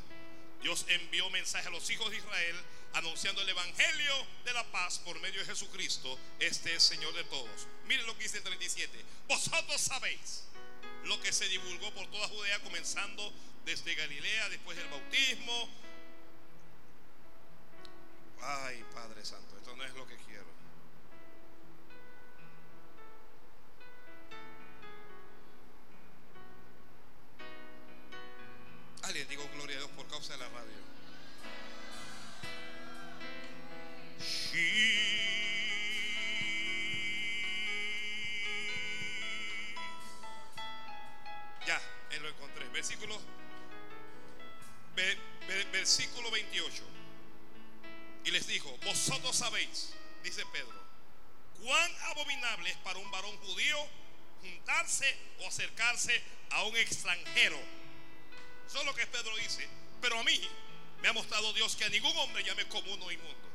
Dios 0.60 0.84
envió 0.88 1.30
mensaje 1.30 1.68
a 1.68 1.70
los 1.70 1.88
hijos 1.88 2.10
de 2.10 2.18
Israel 2.18 2.56
anunciando 2.92 3.40
el 3.42 3.48
evangelio 3.48 4.14
de 4.44 4.52
la 4.52 4.64
paz 4.70 4.98
por 4.98 5.18
medio 5.20 5.40
de 5.40 5.46
Jesucristo, 5.46 6.18
este 6.38 6.74
es 6.74 6.82
Señor 6.82 7.12
de 7.14 7.24
todos. 7.24 7.66
Miren 7.86 8.06
lo 8.06 8.16
que 8.16 8.24
dice 8.24 8.38
el 8.38 8.44
37. 8.44 9.04
Vosotros 9.28 9.80
sabéis 9.80 10.44
lo 11.04 11.20
que 11.20 11.32
se 11.32 11.48
divulgó 11.48 11.92
por 11.92 12.06
toda 12.10 12.28
Judea, 12.28 12.60
comenzando 12.60 13.32
desde 13.64 13.94
Galilea, 13.94 14.48
después 14.50 14.76
del 14.76 14.88
bautismo. 14.88 15.68
Ay, 18.42 18.84
Padre 18.92 19.24
Santo, 19.24 19.56
esto 19.56 19.74
no 19.74 19.84
es 19.84 19.94
lo 19.94 20.06
que 20.06 20.16
quiero. 20.18 20.53
De 30.34 30.40
la 30.40 30.48
radio. 30.48 30.74
Ya, 41.66 41.80
él 42.10 42.22
lo 42.22 42.28
encontré. 42.28 42.68
Versículo, 42.68 43.18
ve- 44.94 45.18
ve- 45.48 45.64
versículo 45.72 46.30
28. 46.30 46.82
Y 48.24 48.30
les 48.30 48.46
dijo, 48.46 48.76
vosotros 48.84 49.36
sabéis, 49.36 49.92
dice 50.22 50.44
Pedro, 50.52 50.82
cuán 51.62 51.92
abominable 52.10 52.70
es 52.70 52.76
para 52.78 52.98
un 52.98 53.10
varón 53.10 53.36
judío 53.38 53.78
juntarse 54.40 55.14
o 55.40 55.46
acercarse 55.48 56.22
a 56.50 56.64
un 56.64 56.76
extranjero. 56.76 57.58
Eso 58.66 58.80
es 58.80 58.86
lo 58.86 58.94
que 58.94 59.06
Pedro 59.06 59.34
dice. 59.36 59.68
Pero 60.04 60.18
a 60.18 60.22
mí 60.22 60.38
me 61.00 61.08
ha 61.08 61.14
mostrado 61.14 61.50
Dios 61.54 61.76
que 61.76 61.84
a 61.86 61.88
ningún 61.88 62.14
hombre 62.18 62.44
llame 62.44 62.68
común 62.68 63.00
o 63.02 63.10
inmundo. 63.10 63.48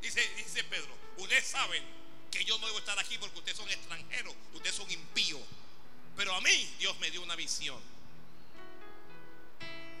Dice, 0.00 0.26
dice 0.34 0.64
Pedro, 0.64 0.96
ustedes 1.18 1.46
saben 1.46 1.84
que 2.30 2.42
yo 2.42 2.58
no 2.58 2.66
debo 2.68 2.78
estar 2.78 2.98
aquí 2.98 3.18
porque 3.18 3.38
ustedes 3.38 3.58
son 3.58 3.68
extranjeros, 3.68 4.34
ustedes 4.54 4.76
son 4.76 4.90
impíos. 4.90 5.42
Pero 6.16 6.34
a 6.34 6.40
mí 6.40 6.74
Dios 6.78 6.98
me 7.00 7.10
dio 7.10 7.20
una 7.20 7.36
visión. 7.36 7.78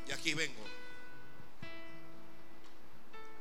Y 0.08 0.12
aquí 0.12 0.32
vengo. 0.32 0.64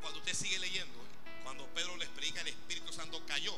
Cuando 0.02 0.20
usted 0.20 0.34
sigue 0.34 0.60
leyendo, 0.60 1.00
cuando 1.44 1.66
Pedro 1.68 1.96
le 1.96 2.04
explica, 2.04 2.42
el 2.42 2.50
Espíritu 2.50 2.92
Santo 2.92 3.26
cayó 3.26 3.56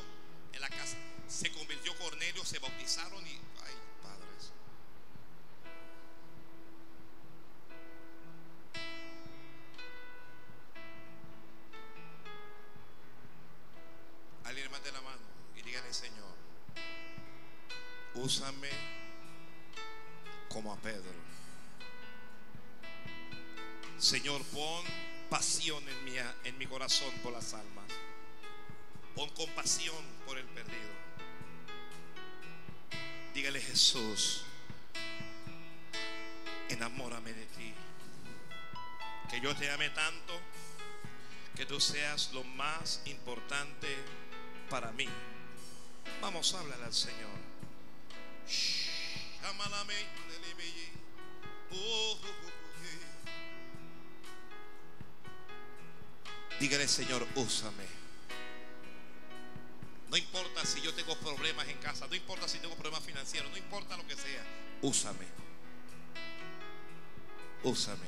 en 0.52 0.60
la 0.60 0.68
casa. 0.68 0.96
Se 1.26 1.50
convirtió 1.50 1.92
Cornelio, 1.98 2.44
se 2.44 2.60
bautizaron 2.60 3.26
y... 3.26 3.36
úsame 18.32 18.70
como 20.48 20.72
a 20.72 20.76
Pedro. 20.76 21.20
Señor, 23.98 24.42
pon 24.46 24.84
pasión 25.28 25.86
en 25.86 26.04
mi, 26.04 26.12
en 26.44 26.56
mi 26.56 26.66
corazón 26.66 27.12
por 27.22 27.32
las 27.34 27.52
almas. 27.52 27.84
Pon 29.14 29.28
compasión 29.30 30.02
por 30.24 30.38
el 30.38 30.46
perdido. 30.46 30.92
Dígale 33.34 33.60
Jesús, 33.60 34.44
enamórame 36.70 37.34
de 37.34 37.46
ti. 37.46 37.74
Que 39.30 39.40
yo 39.42 39.54
te 39.54 39.70
ame 39.70 39.90
tanto 39.90 40.40
que 41.54 41.66
tú 41.66 41.78
seas 41.80 42.32
lo 42.32 42.44
más 42.44 43.02
importante 43.04 43.88
para 44.70 44.90
mí. 44.92 45.08
Vamos 46.22 46.54
a 46.54 46.60
hablar 46.60 46.82
al 46.82 46.94
Señor. 46.94 47.41
Dígale, 56.62 56.86
Señor, 56.86 57.26
úsame. 57.34 57.84
No 60.08 60.16
importa 60.16 60.64
si 60.64 60.80
yo 60.80 60.94
tengo 60.94 61.16
problemas 61.16 61.66
en 61.66 61.76
casa, 61.78 62.06
no 62.06 62.14
importa 62.14 62.46
si 62.46 62.60
tengo 62.60 62.76
problemas 62.76 63.02
financieros, 63.02 63.50
no 63.50 63.56
importa 63.56 63.96
lo 63.96 64.06
que 64.06 64.14
sea, 64.14 64.44
úsame. 64.80 65.26
Úsame. 67.64 68.06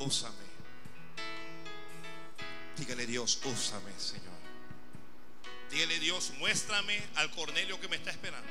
Úsame. 0.00 0.46
Dígale 2.76 3.06
Dios, 3.06 3.40
úsame, 3.44 3.92
Señor. 3.98 4.25
Dígale 5.70 5.98
Dios, 5.98 6.32
muéstrame 6.38 7.02
al 7.16 7.30
Cornelio 7.32 7.80
que 7.80 7.88
me 7.88 7.96
está 7.96 8.10
esperando, 8.10 8.48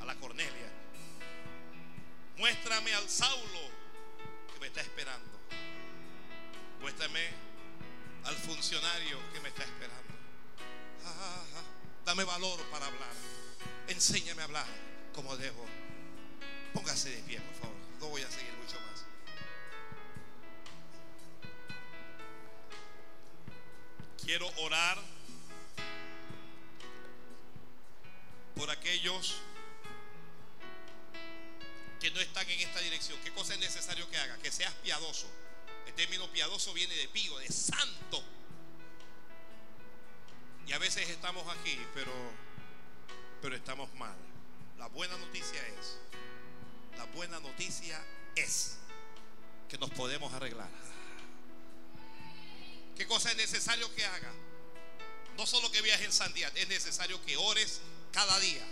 a 0.00 0.04
la 0.04 0.14
Cornelia. 0.16 0.72
Muéstrame 2.36 2.92
al 2.94 3.08
Saulo 3.08 3.60
que 4.52 4.60
me 4.60 4.66
está 4.66 4.80
esperando. 4.80 5.38
Muéstrame 6.80 7.20
al 8.24 8.34
funcionario 8.36 9.18
que 9.32 9.40
me 9.40 9.48
está 9.48 9.62
esperando. 9.64 10.14
Ah, 11.04 11.14
ah, 11.16 11.44
ah. 11.56 11.62
Dame 12.04 12.24
valor 12.24 12.60
para 12.70 12.86
hablar. 12.86 13.14
Enséñame 13.88 14.42
a 14.42 14.44
hablar 14.44 14.66
como 15.14 15.36
debo. 15.36 15.64
Póngase 16.72 17.10
de 17.10 17.22
pie, 17.22 17.40
por 17.40 17.54
favor. 17.54 17.76
No 18.00 18.08
voy 18.08 18.22
a 18.22 18.30
seguir 18.30 18.52
mucho 18.54 18.78
más. 18.80 19.04
Quiero 24.22 24.48
orar 24.58 24.98
por 28.58 28.70
aquellos 28.70 29.36
que 32.00 32.10
no 32.10 32.20
están 32.20 32.50
en 32.50 32.58
esta 32.58 32.80
dirección. 32.80 33.16
¿Qué 33.22 33.32
cosa 33.32 33.54
es 33.54 33.60
necesario 33.60 34.10
que 34.10 34.18
haga? 34.18 34.36
Que 34.38 34.50
seas 34.50 34.74
piadoso. 34.82 35.28
El 35.86 35.94
término 35.94 36.28
piadoso 36.32 36.74
viene 36.74 36.94
de 36.96 37.08
pío, 37.08 37.38
de 37.38 37.48
santo. 37.48 38.22
Y 40.66 40.72
a 40.72 40.78
veces 40.78 41.08
estamos 41.08 41.46
aquí, 41.56 41.78
pero, 41.94 42.12
pero 43.40 43.54
estamos 43.54 43.94
mal. 43.94 44.16
La 44.76 44.88
buena 44.88 45.16
noticia 45.16 45.64
es, 45.68 45.96
la 46.96 47.04
buena 47.06 47.38
noticia 47.38 48.04
es 48.34 48.76
que 49.68 49.78
nos 49.78 49.90
podemos 49.90 50.32
arreglar. 50.34 50.70
¿Qué 52.96 53.06
cosa 53.06 53.30
es 53.30 53.36
necesario 53.36 53.94
que 53.94 54.04
haga? 54.04 54.32
No 55.36 55.46
solo 55.46 55.70
que 55.70 55.80
viajes 55.80 56.06
en 56.06 56.12
santidad, 56.12 56.54
es 56.56 56.66
necesario 56.66 57.24
que 57.24 57.36
ores 57.36 57.80
cada 58.12 58.38
día. 58.40 58.66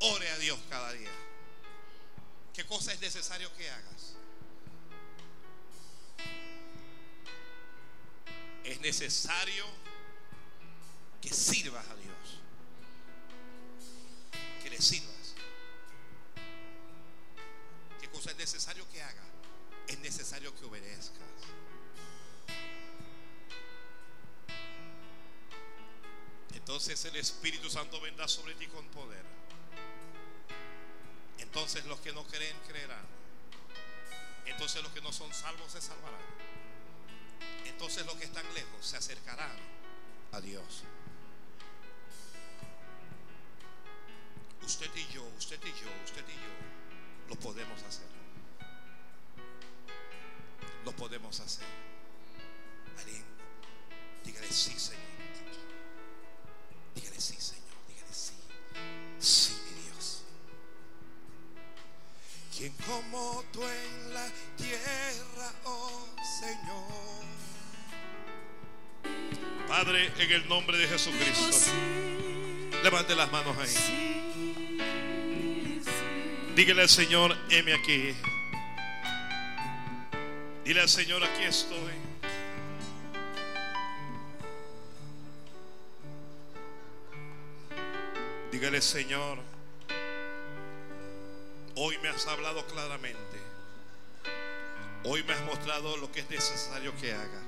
Ore 0.00 0.28
a 0.30 0.38
Dios 0.38 0.58
cada 0.68 0.92
día. 0.92 1.10
¿Qué 2.52 2.66
cosa 2.66 2.92
es 2.92 3.00
necesario 3.00 3.54
que 3.56 3.70
hagas? 3.70 4.14
Es 8.64 8.80
necesario 8.80 9.64
que 11.20 11.32
sirvas 11.32 11.86
a 11.88 11.94
Dios. 11.96 12.40
Que 14.62 14.70
le 14.70 14.80
sirvas. 14.80 15.34
¿Qué 18.00 18.08
cosa 18.10 18.30
es 18.30 18.36
necesario 18.36 18.88
que 18.90 19.02
haga? 19.02 19.24
Es 19.88 19.98
necesario 20.00 20.54
que 20.54 20.64
obedezcas. 20.64 21.31
Entonces 26.54 27.04
el 27.04 27.16
Espíritu 27.16 27.68
Santo 27.70 28.00
vendrá 28.00 28.28
sobre 28.28 28.54
ti 28.54 28.66
con 28.66 28.86
poder. 28.88 29.24
Entonces 31.38 31.84
los 31.86 32.00
que 32.00 32.12
no 32.12 32.24
creen, 32.24 32.56
creerán. 32.66 33.04
Entonces 34.46 34.82
los 34.82 34.92
que 34.92 35.00
no 35.00 35.12
son 35.12 35.32
salvos 35.32 35.72
se 35.72 35.80
salvarán. 35.80 36.20
Entonces 37.66 38.06
los 38.06 38.14
que 38.16 38.24
están 38.24 38.44
lejos 38.54 38.86
se 38.86 38.96
acercarán 38.96 39.56
a 40.32 40.40
Dios. 40.40 40.84
Usted 44.62 44.90
y 44.94 45.12
yo, 45.12 45.24
usted 45.36 45.60
y 45.62 45.70
yo, 45.70 45.90
usted 46.04 46.24
y 46.28 46.32
yo, 46.32 47.28
lo 47.28 47.36
podemos 47.36 47.82
hacer. 47.82 48.06
Lo 50.84 50.92
podemos 50.92 51.38
hacer. 51.40 51.66
Alguien, 52.98 53.24
dígale 54.24 54.50
sí, 54.50 54.78
Señor. 54.78 55.21
Dígale 56.94 57.20
sí, 57.20 57.34
Señor. 57.38 57.76
Dígale 57.88 58.12
sí. 58.12 58.32
Sí, 59.18 59.54
mi 59.66 59.82
Dios. 59.82 60.22
¿Quién 62.56 62.72
como 62.86 63.44
tú 63.52 63.62
en 63.62 64.14
la 64.14 64.26
tierra, 64.56 65.52
oh 65.64 66.06
Señor? 66.40 67.22
Padre, 69.68 70.12
en 70.18 70.30
el 70.32 70.48
nombre 70.48 70.76
de 70.76 70.86
Jesucristo, 70.86 71.72
levante 72.82 73.14
las 73.14 73.32
manos 73.32 73.56
ahí. 73.58 74.02
Dígale 76.54 76.82
al 76.82 76.88
Señor, 76.90 77.34
heme 77.48 77.72
aquí. 77.72 78.14
Dile 80.64 80.82
al 80.82 80.88
Señor, 80.88 81.24
aquí 81.24 81.44
estoy. 81.44 82.01
Dígale, 88.52 88.82
Señor, 88.82 89.38
hoy 91.74 91.96
me 92.02 92.10
has 92.10 92.26
hablado 92.26 92.66
claramente. 92.66 93.40
Hoy 95.04 95.22
me 95.22 95.32
has 95.32 95.40
mostrado 95.46 95.96
lo 95.96 96.12
que 96.12 96.20
es 96.20 96.28
necesario 96.28 96.94
que 96.98 97.14
haga. 97.14 97.42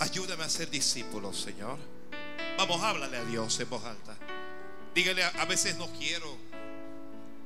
Ayúdame 0.00 0.42
a 0.42 0.48
ser 0.48 0.68
discípulo, 0.70 1.32
Señor. 1.32 1.78
Vamos, 2.58 2.82
háblale 2.82 3.16
a 3.16 3.24
Dios 3.26 3.60
en 3.60 3.70
voz 3.70 3.84
alta. 3.84 4.16
Dígale, 4.92 5.22
a 5.22 5.44
veces 5.44 5.76
no 5.76 5.86
quiero. 5.92 6.36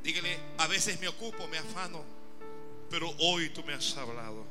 Dígale, 0.02 0.38
a 0.56 0.66
veces 0.66 0.98
me 0.98 1.08
ocupo, 1.08 1.46
me 1.46 1.58
afano. 1.58 2.02
Pero 2.88 3.14
hoy 3.18 3.50
tú 3.50 3.62
me 3.64 3.74
has 3.74 3.94
hablado. 3.98 4.46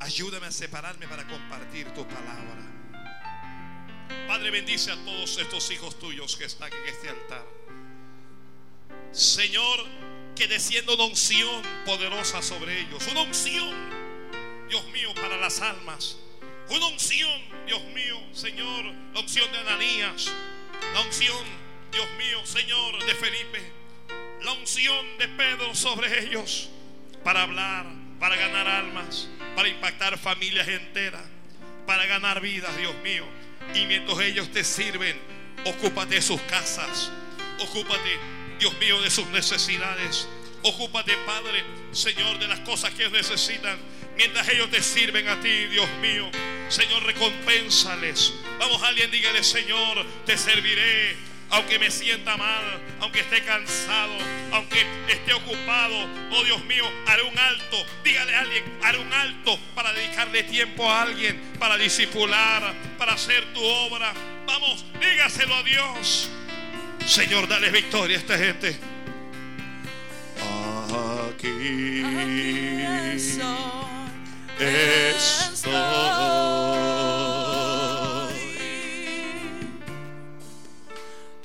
Ayúdame 0.00 0.46
a 0.46 0.50
separarme 0.50 1.06
para 1.06 1.28
compartir 1.28 1.92
tu 1.92 2.08
palabra. 2.08 2.81
Padre, 4.26 4.50
bendice 4.50 4.90
a 4.90 4.96
todos 5.04 5.38
estos 5.38 5.70
hijos 5.70 5.98
tuyos 5.98 6.36
que 6.36 6.44
están 6.44 6.72
en 6.72 6.86
este 6.86 7.08
altar. 7.08 7.44
Señor, 9.12 9.84
que 10.34 10.48
descienda 10.48 10.94
una 10.94 11.04
unción 11.04 11.62
poderosa 11.84 12.40
sobre 12.42 12.80
ellos. 12.80 13.06
Una 13.10 13.22
unción, 13.22 13.70
Dios 14.68 14.86
mío, 14.88 15.14
para 15.14 15.36
las 15.36 15.60
almas. 15.60 16.16
Una 16.70 16.86
unción, 16.86 17.40
Dios 17.66 17.82
mío, 17.94 18.18
Señor, 18.32 18.84
la 19.12 19.20
unción 19.20 19.50
de 19.52 19.58
Ananías. 19.58 20.32
La 20.94 21.00
unción, 21.02 21.44
Dios 21.90 22.06
mío, 22.16 22.44
Señor, 22.46 23.04
de 23.04 23.14
Felipe. 23.14 23.60
La 24.42 24.52
unción 24.52 25.18
de 25.18 25.28
Pedro 25.28 25.74
sobre 25.74 26.24
ellos. 26.24 26.70
Para 27.22 27.42
hablar, 27.42 27.86
para 28.18 28.36
ganar 28.36 28.66
almas, 28.66 29.28
para 29.54 29.68
impactar 29.68 30.18
familias 30.18 30.66
enteras. 30.68 31.22
Para 31.86 32.06
ganar 32.06 32.40
vidas, 32.40 32.74
Dios 32.78 32.94
mío. 33.02 33.26
Y 33.74 33.86
mientras 33.86 34.20
ellos 34.20 34.50
te 34.50 34.64
sirven, 34.64 35.18
ocúpate 35.64 36.16
de 36.16 36.22
sus 36.22 36.40
casas. 36.42 37.10
Ocúpate, 37.58 38.18
Dios 38.58 38.76
mío, 38.78 39.00
de 39.00 39.10
sus 39.10 39.26
necesidades. 39.28 40.28
Ocúpate, 40.62 41.16
Padre, 41.26 41.64
Señor, 41.92 42.38
de 42.38 42.48
las 42.48 42.60
cosas 42.60 42.92
que 42.92 43.08
necesitan. 43.08 43.78
Mientras 44.16 44.48
ellos 44.48 44.70
te 44.70 44.82
sirven 44.82 45.28
a 45.28 45.40
ti, 45.40 45.66
Dios 45.66 45.88
mío. 46.00 46.30
Señor, 46.68 47.02
recompénsales. 47.04 48.34
Vamos, 48.58 48.82
alguien 48.82 49.10
dígale, 49.10 49.42
Señor, 49.42 50.06
te 50.24 50.38
serviré. 50.38 51.31
Aunque 51.52 51.78
me 51.78 51.90
sienta 51.90 52.36
mal, 52.38 52.80
aunque 53.00 53.20
esté 53.20 53.42
cansado, 53.44 54.14
aunque 54.52 54.86
esté 55.06 55.34
ocupado, 55.34 55.94
oh 56.30 56.44
Dios 56.44 56.64
mío, 56.64 56.84
haré 57.06 57.22
un 57.24 57.38
alto. 57.38 57.76
Dígale 58.02 58.34
a 58.34 58.40
alguien, 58.40 58.64
haré 58.82 58.98
un 58.98 59.12
alto 59.12 59.58
para 59.74 59.92
dedicarle 59.92 60.44
tiempo 60.44 60.90
a 60.90 61.02
alguien, 61.02 61.38
para 61.58 61.76
disipular, 61.76 62.72
para 62.96 63.12
hacer 63.12 63.44
tu 63.52 63.62
obra. 63.62 64.14
Vamos, 64.46 64.86
dígaselo 64.98 65.54
a 65.54 65.62
Dios. 65.62 66.30
Señor, 67.06 67.46
dale 67.46 67.70
victoria 67.70 68.16
a 68.16 68.20
esta 68.20 68.38
gente. 68.38 68.74
Aquí 71.36 72.02
estoy. 75.54 77.01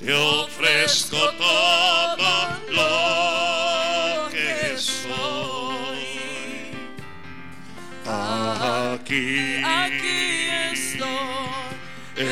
Te 0.07 0.13
ofrezco 0.13 1.17
todo 1.33 2.57
lo 2.69 4.29
que 4.29 4.77
soy. 4.77 6.07
Aquí, 8.05 9.61
Aquí 9.65 10.47
estoy. 10.71 12.23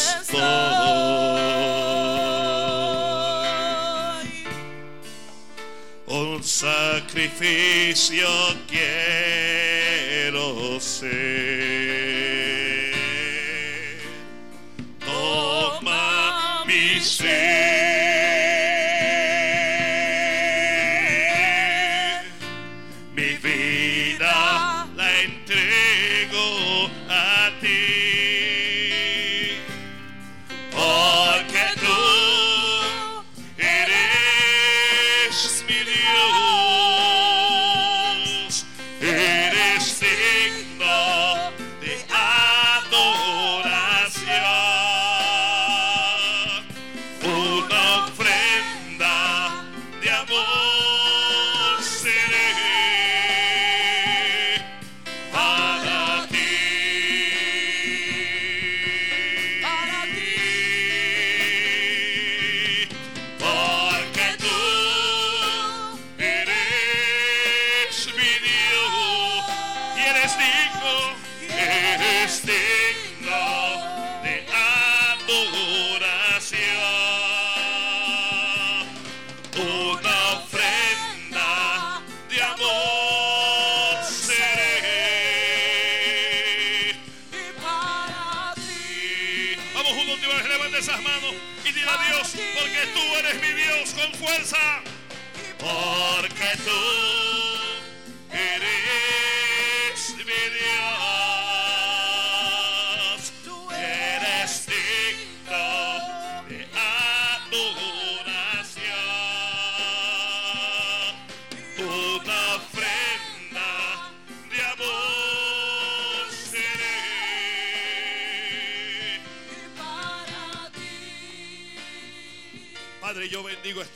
estoy. 0.00 0.40
Un 6.06 6.42
sacrificio 6.42 8.26
quiero 8.66 10.46
ser. 10.80 12.11
Toma 17.02 17.08
mi 17.08 17.08
ser. 17.08 17.32
Mi 23.16 23.36
vida 23.42 24.86
la 24.96 25.20
entrego 25.22 25.71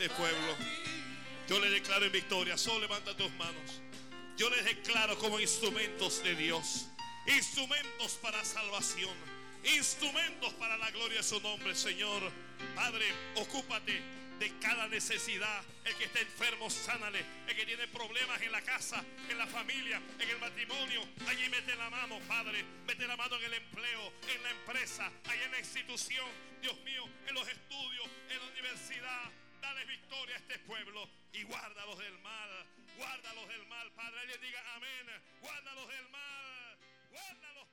este 0.07 0.11
pueblo. 0.11 0.57
Yo 1.49 1.59
le 1.59 1.71
declaro 1.71 2.05
en 2.05 2.13
victoria. 2.13 2.57
Solo 2.57 2.81
levanta 2.81 3.17
tus 3.17 3.31
manos. 3.33 3.83
Yo 4.37 4.49
les 4.51 4.65
declaro 4.65 5.19
como 5.19 5.41
instrumentos 5.41 6.23
de 6.23 6.35
Dios. 6.37 6.89
Instrumentos 7.27 8.19
para 8.23 8.45
salvación. 8.45 9.15
Instrumentos 9.77 10.53
para 10.55 10.77
la 10.77 10.91
gloria 10.93 11.19
de 11.19 11.23
su 11.25 11.41
nombre, 11.41 11.75
Señor. 11.75 12.23
Padre, 12.75 13.07
ocúpate 13.37 14.01
de 14.39 14.59
cada 14.61 14.87
necesidad. 14.89 15.65
El 15.85 15.95
que 15.97 16.05
está 16.05 16.21
enfermo, 16.21 16.71
sánale. 16.71 17.25
El 17.49 17.57
que 17.57 17.67
tiene 17.67 17.89
problemas 17.89 18.41
en 18.43 18.53
la 18.53 18.63
casa, 18.63 19.05
en 19.29 19.39
la 19.39 19.47
familia, 19.47 20.01
en 20.21 20.29
el 20.29 20.39
matrimonio. 20.39 21.03
Allí 21.27 21.49
mete 21.49 21.75
la 21.75 21.91
mano, 21.91 22.21
Padre. 22.29 22.65
Mete 22.87 23.07
la 23.07 23.17
mano 23.17 23.37
en 23.37 23.45
el 23.45 23.55
empleo, 23.55 24.13
en 24.35 24.43
la 24.43 24.51
empresa, 24.51 25.11
allí 25.25 25.43
en 25.43 25.51
la 25.51 25.59
institución. 25.59 26.27
Dios 26.61 26.79
mío, 26.85 27.09
en 27.27 27.35
los 27.35 27.49
estudios, 27.49 28.09
en 28.31 28.39
la 28.39 28.47
universidad. 28.53 29.46
Dale 29.61 29.85
victoria 29.85 30.35
a 30.35 30.39
este 30.39 30.59
pueblo 30.61 31.09
y 31.33 31.43
guárdalos 31.45 31.99
del 31.99 32.19
mal. 32.19 32.51
Guárdalos 32.97 33.49
del 33.49 33.67
mal, 33.67 33.91
Padre. 33.93 34.21
Alguien 34.21 34.41
diga 34.41 34.75
amén. 34.75 35.23
Guárdalos 35.41 35.89
del 35.89 36.09
mal. 36.09 36.79
Guárdalos 37.11 37.66